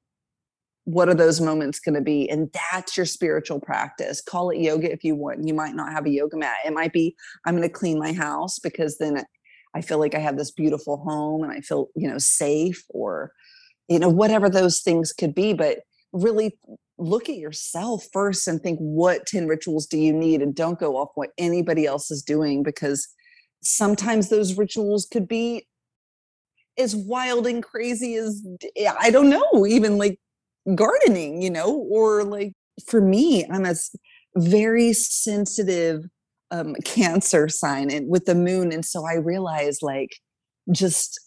What 0.84 1.08
are 1.08 1.14
those 1.14 1.40
moments 1.40 1.78
going 1.78 1.94
to 1.94 2.00
be? 2.00 2.28
And 2.28 2.52
that's 2.72 2.96
your 2.96 3.06
spiritual 3.06 3.60
practice. 3.60 4.20
Call 4.20 4.50
it 4.50 4.58
yoga 4.58 4.90
if 4.90 5.04
you 5.04 5.14
want. 5.14 5.46
You 5.46 5.54
might 5.54 5.76
not 5.76 5.92
have 5.92 6.06
a 6.06 6.10
yoga 6.10 6.36
mat. 6.36 6.56
It 6.64 6.72
might 6.72 6.92
be 6.92 7.14
i'm 7.46 7.54
going 7.56 7.68
to 7.68 7.72
clean 7.72 7.98
my 7.98 8.12
house 8.12 8.58
because 8.58 8.98
then 8.98 9.22
i 9.74 9.80
feel 9.80 9.98
like 9.98 10.14
i 10.14 10.18
have 10.18 10.36
this 10.36 10.50
beautiful 10.50 10.96
home 10.98 11.44
and 11.44 11.52
i 11.52 11.60
feel 11.60 11.88
you 11.94 12.08
know 12.08 12.18
safe 12.18 12.82
or 12.88 13.32
you 13.88 13.98
know 13.98 14.08
whatever 14.08 14.48
those 14.48 14.80
things 14.80 15.12
could 15.12 15.34
be. 15.34 15.52
But 15.52 15.80
really 16.12 16.58
look 17.02 17.28
at 17.28 17.36
yourself 17.36 18.06
first 18.12 18.46
and 18.48 18.60
think 18.60 18.78
what 18.78 19.26
10 19.26 19.46
rituals 19.46 19.86
do 19.86 19.98
you 19.98 20.12
need? 20.12 20.42
and 20.42 20.54
don't 20.54 20.78
go 20.78 20.96
off 20.96 21.10
what 21.14 21.30
anybody 21.38 21.86
else 21.86 22.10
is 22.10 22.22
doing 22.22 22.62
because 22.62 23.08
sometimes 23.62 24.28
those 24.28 24.56
rituals 24.58 25.06
could 25.10 25.28
be 25.28 25.66
as 26.78 26.96
wild 26.96 27.46
and 27.46 27.62
crazy 27.62 28.14
as 28.14 28.44
i 28.98 29.10
don't 29.10 29.28
know 29.30 29.66
even 29.66 29.98
like 29.98 30.18
gardening 30.74 31.42
you 31.42 31.50
know 31.50 31.86
or 31.90 32.24
like 32.24 32.52
for 32.86 33.00
me 33.00 33.44
i'm 33.50 33.66
a 33.66 33.74
very 34.36 34.92
sensitive 34.92 36.04
um 36.50 36.74
cancer 36.84 37.48
sign 37.48 37.90
and 37.90 38.08
with 38.08 38.24
the 38.24 38.34
moon 38.34 38.72
and 38.72 38.84
so 38.84 39.06
i 39.06 39.14
realize 39.14 39.78
like 39.82 40.16
just 40.70 41.20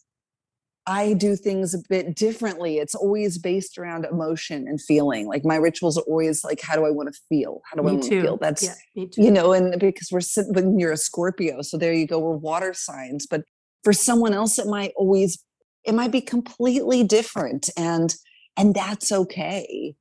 I 0.87 1.13
do 1.13 1.35
things 1.35 1.73
a 1.73 1.79
bit 1.89 2.15
differently. 2.15 2.77
It's 2.77 2.93
always 2.93 3.39
based 3.39 3.77
around 3.77 4.05
emotion 4.05 4.67
and 4.67 4.79
feeling. 4.79 5.27
Like 5.27 5.43
my 5.43 5.55
rituals 5.55 5.97
are 5.97 6.03
always 6.07 6.43
like, 6.43 6.61
how 6.61 6.75
do 6.75 6.85
I 6.85 6.91
want 6.91 7.11
to 7.11 7.19
feel? 7.27 7.61
How 7.69 7.81
do 7.81 7.87
I 7.87 7.91
me 7.91 7.91
want 7.93 8.03
to 8.03 8.21
feel? 8.21 8.37
That's 8.37 8.63
yeah, 8.63 8.75
me 8.95 9.07
too. 9.07 9.23
you 9.23 9.31
know, 9.31 9.53
and 9.53 9.79
because 9.79 10.09
we're 10.11 10.21
when 10.53 10.77
you're 10.77 10.91
a 10.91 10.97
Scorpio, 10.97 11.61
so 11.61 11.77
there 11.77 11.93
you 11.93 12.05
go. 12.05 12.19
We're 12.19 12.35
water 12.35 12.73
signs, 12.73 13.25
but 13.25 13.43
for 13.83 13.93
someone 13.93 14.33
else, 14.33 14.59
it 14.59 14.67
might 14.67 14.93
always 14.95 15.43
it 15.83 15.95
might 15.95 16.11
be 16.11 16.21
completely 16.21 17.03
different, 17.03 17.69
and 17.75 18.15
and 18.55 18.75
that's 18.75 19.11
okay 19.11 19.95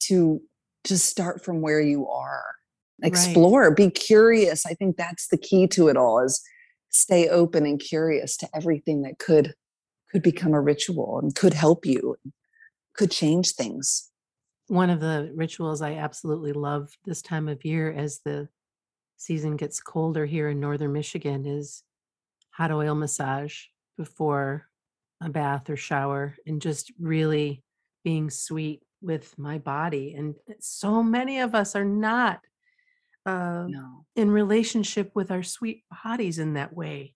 to 0.00 0.42
just 0.84 1.06
start 1.06 1.42
from 1.44 1.62
where 1.62 1.80
you 1.80 2.06
are. 2.08 2.44
Right. 3.00 3.08
Explore, 3.08 3.70
be 3.74 3.90
curious. 3.90 4.66
I 4.66 4.74
think 4.74 4.96
that's 4.96 5.28
the 5.28 5.38
key 5.38 5.68
to 5.68 5.88
it 5.88 5.96
all. 5.96 6.20
Is 6.20 6.42
stay 6.90 7.28
open 7.28 7.64
and 7.64 7.80
curious 7.80 8.36
to 8.38 8.48
everything 8.54 9.02
that 9.02 9.18
could 9.18 9.54
could 10.10 10.22
become 10.22 10.54
a 10.54 10.60
ritual 10.60 11.18
and 11.22 11.34
could 11.34 11.54
help 11.54 11.84
you, 11.86 12.16
could 12.94 13.10
change 13.10 13.52
things. 13.52 14.10
one 14.68 14.90
of 14.90 15.00
the 15.00 15.32
rituals 15.34 15.80
I 15.80 15.94
absolutely 15.94 16.52
love 16.52 16.90
this 17.06 17.22
time 17.22 17.48
of 17.48 17.64
year 17.64 17.90
as 17.90 18.20
the 18.24 18.48
season 19.16 19.56
gets 19.56 19.80
colder 19.80 20.26
here 20.26 20.48
in 20.50 20.60
northern 20.60 20.92
Michigan 20.92 21.46
is 21.46 21.82
hot 22.50 22.70
oil 22.70 22.94
massage 22.94 23.56
before 23.96 24.68
a 25.22 25.28
bath 25.30 25.70
or 25.70 25.76
shower 25.76 26.36
and 26.46 26.60
just 26.60 26.92
really 27.00 27.62
being 28.04 28.28
sweet 28.30 28.82
with 29.00 29.36
my 29.38 29.58
body. 29.58 30.14
And 30.14 30.34
so 30.60 31.02
many 31.02 31.38
of 31.40 31.54
us 31.54 31.74
are 31.74 31.84
not 31.84 32.40
uh, 33.26 33.64
No. 33.68 34.04
in 34.16 34.30
relationship 34.30 35.10
with 35.14 35.30
our 35.30 35.42
sweet 35.42 35.84
bodies 36.04 36.38
in 36.38 36.54
that 36.54 36.74
way. 36.74 37.14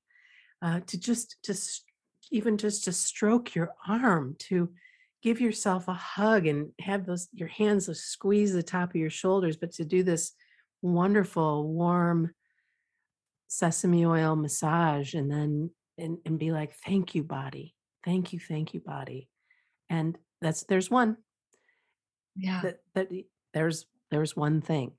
Uh, 0.62 0.80
to 0.86 0.98
just 0.98 1.36
just 1.44 1.84
even 2.30 2.56
just 2.56 2.84
to 2.84 2.92
stroke 2.92 3.54
your 3.54 3.74
arm, 3.86 4.36
to 4.38 4.70
give 5.22 5.40
yourself 5.40 5.88
a 5.88 5.94
hug 5.94 6.46
and 6.46 6.70
have 6.80 7.06
those 7.06 7.28
your 7.32 7.48
hands 7.48 7.88
squeeze 7.94 8.52
the 8.52 8.62
top 8.62 8.90
of 8.90 8.96
your 8.96 9.10
shoulders, 9.10 9.56
but 9.56 9.72
to 9.72 9.84
do 9.84 10.02
this 10.02 10.32
wonderful 10.82 11.68
warm 11.68 12.32
sesame 13.48 14.04
oil 14.06 14.34
massage 14.34 15.14
and 15.14 15.30
then 15.30 15.70
and, 15.98 16.18
and 16.24 16.38
be 16.38 16.50
like, 16.52 16.74
thank 16.86 17.14
you, 17.14 17.22
body. 17.22 17.74
Thank 18.04 18.32
you, 18.32 18.40
thank 18.40 18.74
you, 18.74 18.80
body. 18.80 19.28
And 19.90 20.16
that's 20.40 20.64
there's 20.64 20.90
one 20.90 21.18
Yeah. 22.34 22.60
that 22.62 22.78
that 22.94 23.08
there's 23.54 23.86
there's 24.10 24.34
one 24.36 24.60
thing. 24.60 24.92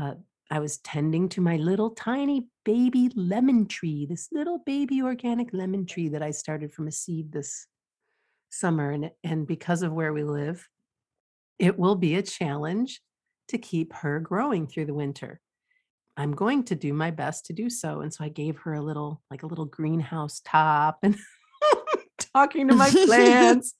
Uh, 0.00 0.14
I 0.50 0.58
was 0.58 0.78
tending 0.78 1.28
to 1.30 1.40
my 1.40 1.56
little 1.56 1.90
tiny 1.90 2.48
baby 2.64 3.10
lemon 3.14 3.66
tree, 3.66 4.06
this 4.06 4.28
little 4.32 4.58
baby 4.66 5.00
organic 5.00 5.52
lemon 5.52 5.86
tree 5.86 6.08
that 6.08 6.22
I 6.22 6.32
started 6.32 6.72
from 6.72 6.88
a 6.88 6.92
seed 6.92 7.30
this 7.30 7.66
summer, 8.50 8.90
and 8.90 9.12
and 9.22 9.46
because 9.46 9.82
of 9.82 9.92
where 9.92 10.12
we 10.12 10.24
live, 10.24 10.68
it 11.58 11.78
will 11.78 11.94
be 11.94 12.16
a 12.16 12.22
challenge 12.22 13.00
to 13.48 13.58
keep 13.58 13.92
her 13.92 14.18
growing 14.18 14.66
through 14.66 14.86
the 14.86 14.94
winter. 14.94 15.40
I'm 16.16 16.32
going 16.32 16.64
to 16.64 16.74
do 16.74 16.92
my 16.92 17.12
best 17.12 17.46
to 17.46 17.52
do 17.52 17.70
so, 17.70 18.00
and 18.00 18.12
so 18.12 18.24
I 18.24 18.28
gave 18.28 18.58
her 18.58 18.74
a 18.74 18.82
little 18.82 19.22
like 19.30 19.44
a 19.44 19.46
little 19.46 19.66
greenhouse 19.66 20.42
top 20.44 20.98
and 21.04 21.16
talking 22.34 22.66
to 22.66 22.74
my 22.74 22.90
plants. 23.06 23.74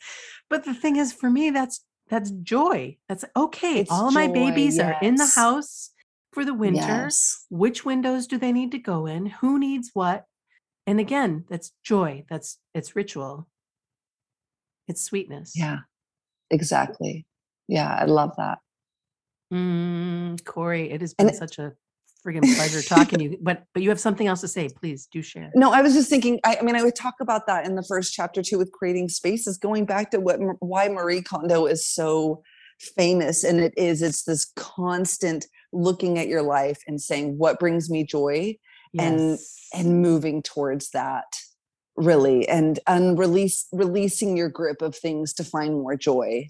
But 0.49 0.65
the 0.65 0.75
thing 0.75 0.97
is, 0.97 1.13
for 1.13 1.29
me, 1.29 1.51
that's 1.51 1.85
that's 2.09 2.31
joy. 2.31 2.97
That's 3.09 3.25
okay. 3.37 3.81
It's 3.81 3.91
All 3.91 4.09
of 4.09 4.15
my 4.15 4.29
joy, 4.29 4.35
babies 4.35 4.79
are 4.79 4.97
in 5.03 5.17
the 5.17 5.27
house 5.27 5.91
for 6.33 6.45
the 6.45 6.55
winter. 6.55 6.81
Yes. 6.81 7.47
Which 7.51 7.85
windows 7.85 8.27
do 8.27 8.39
they 8.39 8.53
need 8.53 8.73
to 8.73 8.79
go 8.79 9.07
in? 9.07 9.27
Who 9.27 9.59
needs 9.59 9.91
what? 9.95 10.27
And 10.87 10.99
again, 10.99 11.45
that's 11.49 11.73
joy. 11.83 12.25
That's 12.29 12.59
it's 12.75 12.97
ritual. 12.97 13.49
It's 14.89 15.03
sweetness. 15.03 15.53
Yeah. 15.55 15.79
Exactly. 16.51 17.27
Yeah, 17.69 17.95
I 17.95 18.05
love 18.07 18.33
that. 18.37 18.59
Mm, 19.53 20.45
Kori, 20.45 20.91
it 20.91 21.01
has 21.01 21.15
been 21.15 21.33
such 21.33 21.59
a 21.59 21.73
friggin' 22.25 22.43
pleasure 22.57 22.83
talking 22.83 23.19
to 23.21 23.25
you. 23.25 23.39
But 23.41 23.65
but 23.73 23.83
you 23.83 23.89
have 23.89 24.01
something 24.01 24.27
else 24.27 24.41
to 24.41 24.49
say. 24.49 24.69
Please 24.69 25.09
do 25.11 25.23
share. 25.23 25.51
No, 25.55 25.73
I 25.73 25.83
was 25.83 25.95
just 25.95 26.11
thinking. 26.11 26.41
I, 26.45 26.57
I 26.61 26.63
mean, 26.63 26.77
I 26.77 26.83
would 26.83 26.97
talk 26.97 27.15
about 27.21 27.47
that 27.47 27.67
in 27.67 27.77
the 27.77 27.83
first 27.83 28.13
chapter 28.13 28.43
too, 28.43 28.59
with 28.59 28.73
creating 28.73 29.09
spaces. 29.09 29.59
Going 29.59 29.87
back 29.87 30.11
to 30.11 30.21
what 30.21 30.39
why 30.61 30.89
Marie 30.89 31.23
Kondo 31.23 31.67
is 31.67 31.87
so 31.87 32.43
famous, 32.81 33.45
and 33.45 33.61
it 33.61 33.75
is 33.77 34.03
it's 34.03 34.25
this 34.25 34.51
constant 34.57 35.47
looking 35.73 36.19
at 36.19 36.29
your 36.29 36.43
life 36.43 36.83
and 36.87 37.01
saying, 37.01 37.39
"What 37.39 37.59
brings 37.61 37.89
me 37.91 38.05
joy?" 38.05 38.57
and- 38.99 39.31
Yes. 39.31 39.69
and 39.73 40.03
moving 40.03 40.43
towards 40.43 40.91
that 40.91 41.27
really 41.97 42.49
and 42.49 42.81
unrelease 42.89 43.67
releasing 43.73 44.37
your 44.37 44.49
grip 44.49 44.83
of 44.83 44.97
things 44.97 45.33
to 45.35 45.45
find 45.45 45.75
more 45.75 45.95
joy 45.97 46.49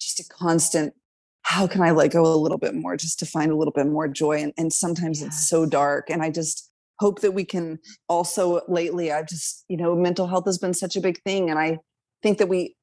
just 0.00 0.18
a 0.18 0.24
constant 0.28 0.94
how 1.42 1.66
can 1.68 1.80
i 1.82 1.90
let 1.92 2.10
go 2.10 2.24
a 2.26 2.34
little 2.34 2.58
bit 2.58 2.74
more 2.74 2.96
just 2.96 3.18
to 3.20 3.26
find 3.26 3.52
a 3.52 3.56
little 3.56 3.72
bit 3.72 3.86
more 3.86 4.08
joy 4.08 4.38
and, 4.38 4.52
and 4.56 4.72
sometimes 4.72 5.22
it's 5.22 5.48
so 5.48 5.64
dark 5.66 6.08
and 6.10 6.22
i 6.22 6.30
just 6.30 6.70
hope 6.98 7.20
that 7.20 7.32
we 7.32 7.44
can 7.44 7.78
also 8.08 8.62
lately 8.68 9.12
i've 9.12 9.28
just 9.28 9.64
you 9.68 9.76
know 9.76 9.94
mental 9.94 10.26
health 10.26 10.46
has 10.46 10.58
been 10.58 10.74
such 10.74 10.96
a 10.96 11.00
big 11.00 11.20
thing 11.22 11.50
and 11.50 11.58
i 11.58 11.78
think 12.22 12.38
that 12.38 12.48
we 12.48 12.74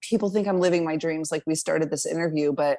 people 0.00 0.30
think 0.30 0.46
i'm 0.46 0.60
living 0.60 0.84
my 0.84 0.96
dreams 0.96 1.30
like 1.32 1.42
we 1.46 1.54
started 1.54 1.90
this 1.90 2.06
interview 2.06 2.52
but 2.52 2.78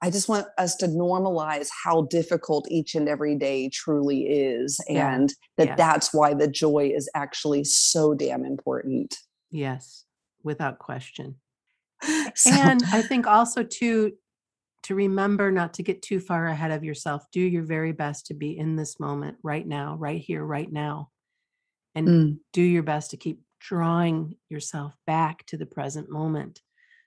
I 0.00 0.10
just 0.10 0.28
want 0.28 0.46
us 0.58 0.76
to 0.76 0.86
normalize 0.86 1.66
how 1.84 2.02
difficult 2.02 2.68
each 2.70 2.94
and 2.94 3.08
every 3.08 3.34
day 3.34 3.68
truly 3.68 4.28
is, 4.28 4.78
Yeah. 4.88 5.12
and 5.12 5.34
that 5.56 5.76
that's 5.76 6.14
why 6.14 6.34
the 6.34 6.46
joy 6.46 6.92
is 6.94 7.10
actually 7.16 7.64
so 7.64 8.14
damn 8.14 8.44
important. 8.44 9.16
yes, 9.50 10.04
without 10.44 10.78
question. 10.78 11.34
So, 12.36 12.50
and 12.50 12.80
I 12.92 13.02
think 13.02 13.26
also 13.26 13.64
to 13.64 14.12
to 14.84 14.94
remember 14.94 15.50
not 15.50 15.74
to 15.74 15.82
get 15.82 16.00
too 16.00 16.20
far 16.20 16.46
ahead 16.46 16.70
of 16.70 16.84
yourself. 16.84 17.24
Do 17.32 17.40
your 17.40 17.64
very 17.64 17.90
best 17.90 18.26
to 18.26 18.34
be 18.34 18.56
in 18.56 18.76
this 18.76 19.00
moment 19.00 19.38
right 19.42 19.66
now, 19.66 19.96
right 19.96 20.20
here, 20.20 20.44
right 20.44 20.70
now. 20.70 21.10
And 21.96 22.08
Mm, 22.08 22.38
do 22.52 22.62
your 22.62 22.84
best 22.84 23.10
to 23.10 23.16
keep 23.16 23.40
drawing 23.60 24.36
yourself 24.48 24.94
back 25.06 25.44
to 25.46 25.56
the 25.56 25.66
present 25.66 26.10
moment 26.10 26.60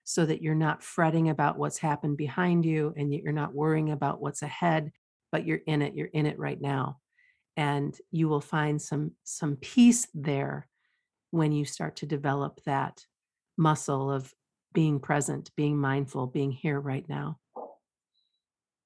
so 0.03 0.25
that 0.25 0.41
you're 0.41 0.55
not 0.55 0.83
fretting 0.83 1.29
about 1.29 1.57
what's 1.57 1.77
happened 1.77 2.17
behind 2.17 2.65
you 2.65 2.93
and 2.97 3.13
you're 3.13 3.31
not 3.31 3.53
worrying 3.53 3.91
about 3.91 4.21
what's 4.21 4.41
ahead, 4.41 4.91
but 5.31 5.45
you're 5.45 5.61
in 5.67 5.81
it, 5.81 5.95
you're 5.95 6.07
in 6.07 6.25
it 6.25 6.39
right 6.39 6.59
now. 6.59 6.97
And 7.57 7.95
you 8.11 8.27
will 8.27 8.41
find 8.41 8.81
some 8.81 9.11
some 9.23 9.57
peace 9.57 10.07
there 10.13 10.67
when 11.31 11.51
you 11.51 11.65
start 11.65 11.97
to 11.97 12.05
develop 12.05 12.61
that 12.65 13.05
muscle 13.57 14.11
of 14.11 14.33
being 14.73 14.99
present, 14.99 15.51
being 15.55 15.77
mindful, 15.77 16.27
being 16.27 16.51
here 16.51 16.79
right 16.79 17.07
now. 17.07 17.37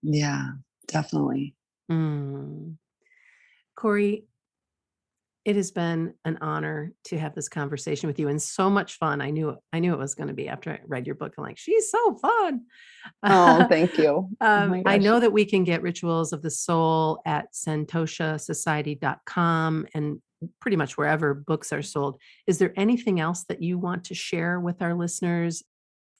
yeah, 0.02 0.50
definitely. 0.88 1.56
Mm. 1.92 2.78
Kori, 3.76 4.26
it 5.46 5.56
has 5.56 5.70
been 5.72 6.14
an 6.26 6.38
honor 6.42 6.92
to 7.06 7.18
have 7.20 7.36
this 7.36 7.48
conversation 7.48 8.08
with 8.08 8.18
you 8.20 8.28
and 8.30 8.42
so 8.42 8.68
much 8.70 8.98
fun. 8.98 9.22
I 9.22 9.30
knew 9.30 9.56
I 9.72 9.78
knew 9.80 9.94
it 9.94 10.00
was 10.00 10.16
going 10.16 10.28
to 10.30 10.34
be 10.34 10.50
after 10.50 10.72
I 10.72 10.80
read 10.88 11.06
your 11.06 11.14
book. 11.16 11.36
I'm 11.38 11.44
like, 11.44 11.58
she's 11.60 11.90
so 11.92 12.16
fun. 12.16 12.62
Oh, 13.24 13.66
thank 13.70 13.96
you. 13.98 14.28
Oh 14.42 14.46
Um, 14.46 14.70
my 14.72 14.84
I 14.88 14.98
know 14.98 15.20
that 15.20 15.32
we 15.32 15.46
can 15.46 15.64
get 15.64 15.84
rituals 15.84 16.34
of 16.34 16.42
the 16.42 16.50
soul 16.50 17.22
at 17.26 17.54
santoshasociety.com 17.54 19.88
and 19.94 20.22
pretty 20.60 20.78
much 20.78 20.98
wherever 20.98 21.34
books 21.34 21.72
are 21.72 21.82
sold. 21.82 22.20
Is 22.48 22.58
there 22.58 22.74
anything 22.76 23.20
else 23.20 23.44
that 23.46 23.62
you 23.62 23.78
want 23.78 24.06
to 24.06 24.16
share 24.16 24.60
with 24.60 24.82
our 24.82 24.94
listeners 24.94 25.64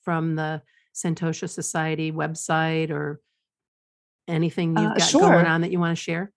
from 0.04 0.36
the 0.36 0.62
Santosha 0.96 1.50
Society 1.50 2.12
website 2.12 2.92
or 2.92 3.20
anything 4.28 4.70
you've 4.78 4.92
Uh, 4.92 4.98
got 4.98 5.10
sure. 5.10 5.22
going 5.22 5.46
on 5.46 5.62
that 5.62 5.72
you 5.72 5.80
want 5.80 5.96
to 5.98 6.02
share? 6.02 6.32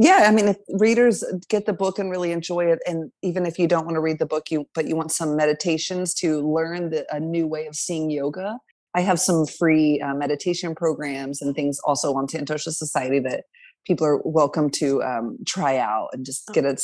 Yeah, 0.00 0.26
I 0.28 0.30
mean, 0.30 0.46
if 0.46 0.56
readers 0.68 1.24
get 1.48 1.66
the 1.66 1.72
book 1.72 1.98
and 1.98 2.08
really 2.10 2.30
enjoy 2.30 2.66
it, 2.66 2.78
and 2.86 3.10
even 3.22 3.44
if 3.44 3.58
you 3.58 3.66
don't 3.66 3.84
want 3.84 3.96
to 3.96 4.00
read 4.00 4.20
the 4.20 4.26
book, 4.26 4.50
you 4.50 4.66
but 4.74 4.86
you 4.86 4.94
want 4.94 5.10
some 5.10 5.34
meditations 5.36 6.14
to 6.14 6.40
learn 6.40 6.90
the, 6.90 7.04
a 7.12 7.18
new 7.18 7.48
way 7.48 7.66
of 7.66 7.74
seeing 7.74 8.08
yoga, 8.08 8.58
I 8.94 9.00
have 9.00 9.18
some 9.18 9.44
free 9.44 10.00
uh, 10.00 10.14
meditation 10.14 10.74
programs 10.76 11.42
and 11.42 11.54
things 11.54 11.80
also 11.84 12.14
on 12.14 12.28
Santosha 12.28 12.70
Society 12.70 13.18
that 13.20 13.44
people 13.86 14.06
are 14.06 14.22
welcome 14.24 14.70
to 14.70 15.02
um, 15.02 15.38
try 15.46 15.78
out 15.78 16.10
and 16.12 16.24
just 16.24 16.44
Oh. 16.48 16.52
get 16.52 16.64
a 16.64 16.76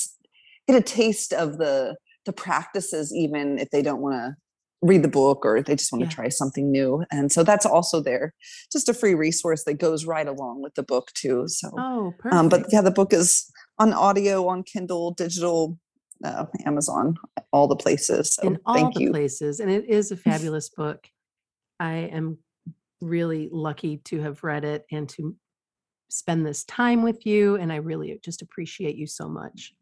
get 0.67 0.77
a 0.77 0.83
taste 0.83 1.33
of 1.33 1.59
the 1.59 1.97
the 2.27 2.33
practices, 2.33 3.15
even 3.15 3.59
if 3.59 3.71
they 3.71 3.83
don't 3.83 4.01
want 4.01 4.15
to 4.15 4.35
read 4.85 5.03
the 5.03 5.09
book 5.09 5.45
or 5.45 5.63
they 5.63 5.75
just 5.75 5.91
want 5.93 6.03
Yeah. 6.03 6.09
to 6.09 6.15
try 6.15 6.29
something 6.29 6.71
new. 6.71 7.05
And 7.11 7.33
so 7.33 7.43
that's 7.43 7.65
also 7.65 8.01
there, 8.01 8.35
just 8.71 8.89
a 8.89 8.95
free 8.95 9.15
resource 9.15 9.65
that 9.65 9.75
goes 9.75 10.05
right 10.05 10.29
along 10.29 10.63
with 10.63 10.75
the 10.75 10.83
book 10.83 11.11
too. 11.15 11.45
So 11.49 11.71
Oh, 11.77 12.15
perfect. 12.19 12.35
um, 12.35 12.49
but 12.51 12.67
yeah, 12.71 12.83
the 12.83 12.91
book 12.91 13.13
is 13.13 13.51
on 13.79 13.93
audio, 13.95 14.47
on 14.47 14.63
Kindle, 14.63 15.13
digital, 15.13 15.79
uh, 16.23 16.47
Amazon, 16.67 17.17
all 17.51 17.67
the 17.67 17.77
places. 17.77 18.35
So 18.35 18.43
in 18.43 18.59
all 18.67 18.91
the 18.91 19.01
you. 19.01 19.11
places. 19.11 19.61
And 19.61 19.71
it 19.71 19.87
is 19.89 20.13
a 20.13 20.17
fabulous 20.29 20.69
book. 20.69 21.09
I 21.81 21.95
am 22.13 22.39
really 23.01 23.49
lucky 23.51 23.99
to 24.05 24.21
have 24.21 24.45
read 24.45 24.65
it 24.65 24.85
and 24.93 25.09
to 25.11 25.35
spend 26.11 26.45
this 26.47 26.65
time 26.65 27.03
with 27.03 27.25
you. 27.25 27.57
And 27.57 27.73
I 27.73 27.77
really 27.77 28.21
just 28.23 28.43
appreciate 28.43 28.97
you 28.97 29.07
so 29.07 29.29
much. 29.29 29.75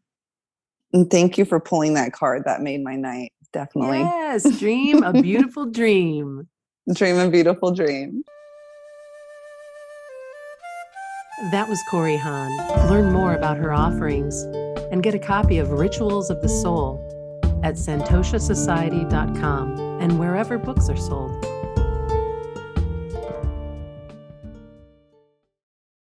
And 0.93 1.09
thank 1.09 1.37
you 1.37 1.45
for 1.45 1.59
pulling 1.59 1.95
that 1.95 2.13
card. 2.13 2.43
That 2.45 2.61
made 2.61 2.83
my 2.83 2.95
night. 2.95 3.33
Definitely. 3.53 3.99
Yes, 3.99 4.59
dream 4.59 5.03
a 5.03 5.13
beautiful 5.13 5.67
dream. 5.67 6.49
Dream 6.93 7.17
a 7.17 7.29
beautiful 7.29 7.73
dream. 7.73 8.23
That 11.51 11.69
was 11.69 11.81
Kori 11.89 12.17
Hahn. 12.17 12.51
Learn 12.89 13.13
more 13.13 13.35
about 13.35 13.55
her 13.55 13.71
offerings 13.71 14.41
and 14.91 15.01
get 15.01 15.15
a 15.15 15.19
copy 15.19 15.59
of 15.59 15.71
Rituals 15.71 16.29
of 16.29 16.41
the 16.41 16.49
Soul 16.49 16.99
at 17.63 17.75
santoshasociety.com 17.75 19.79
and 20.01 20.19
wherever 20.19 20.57
books 20.57 20.89
are 20.89 20.97
sold. 20.97 21.31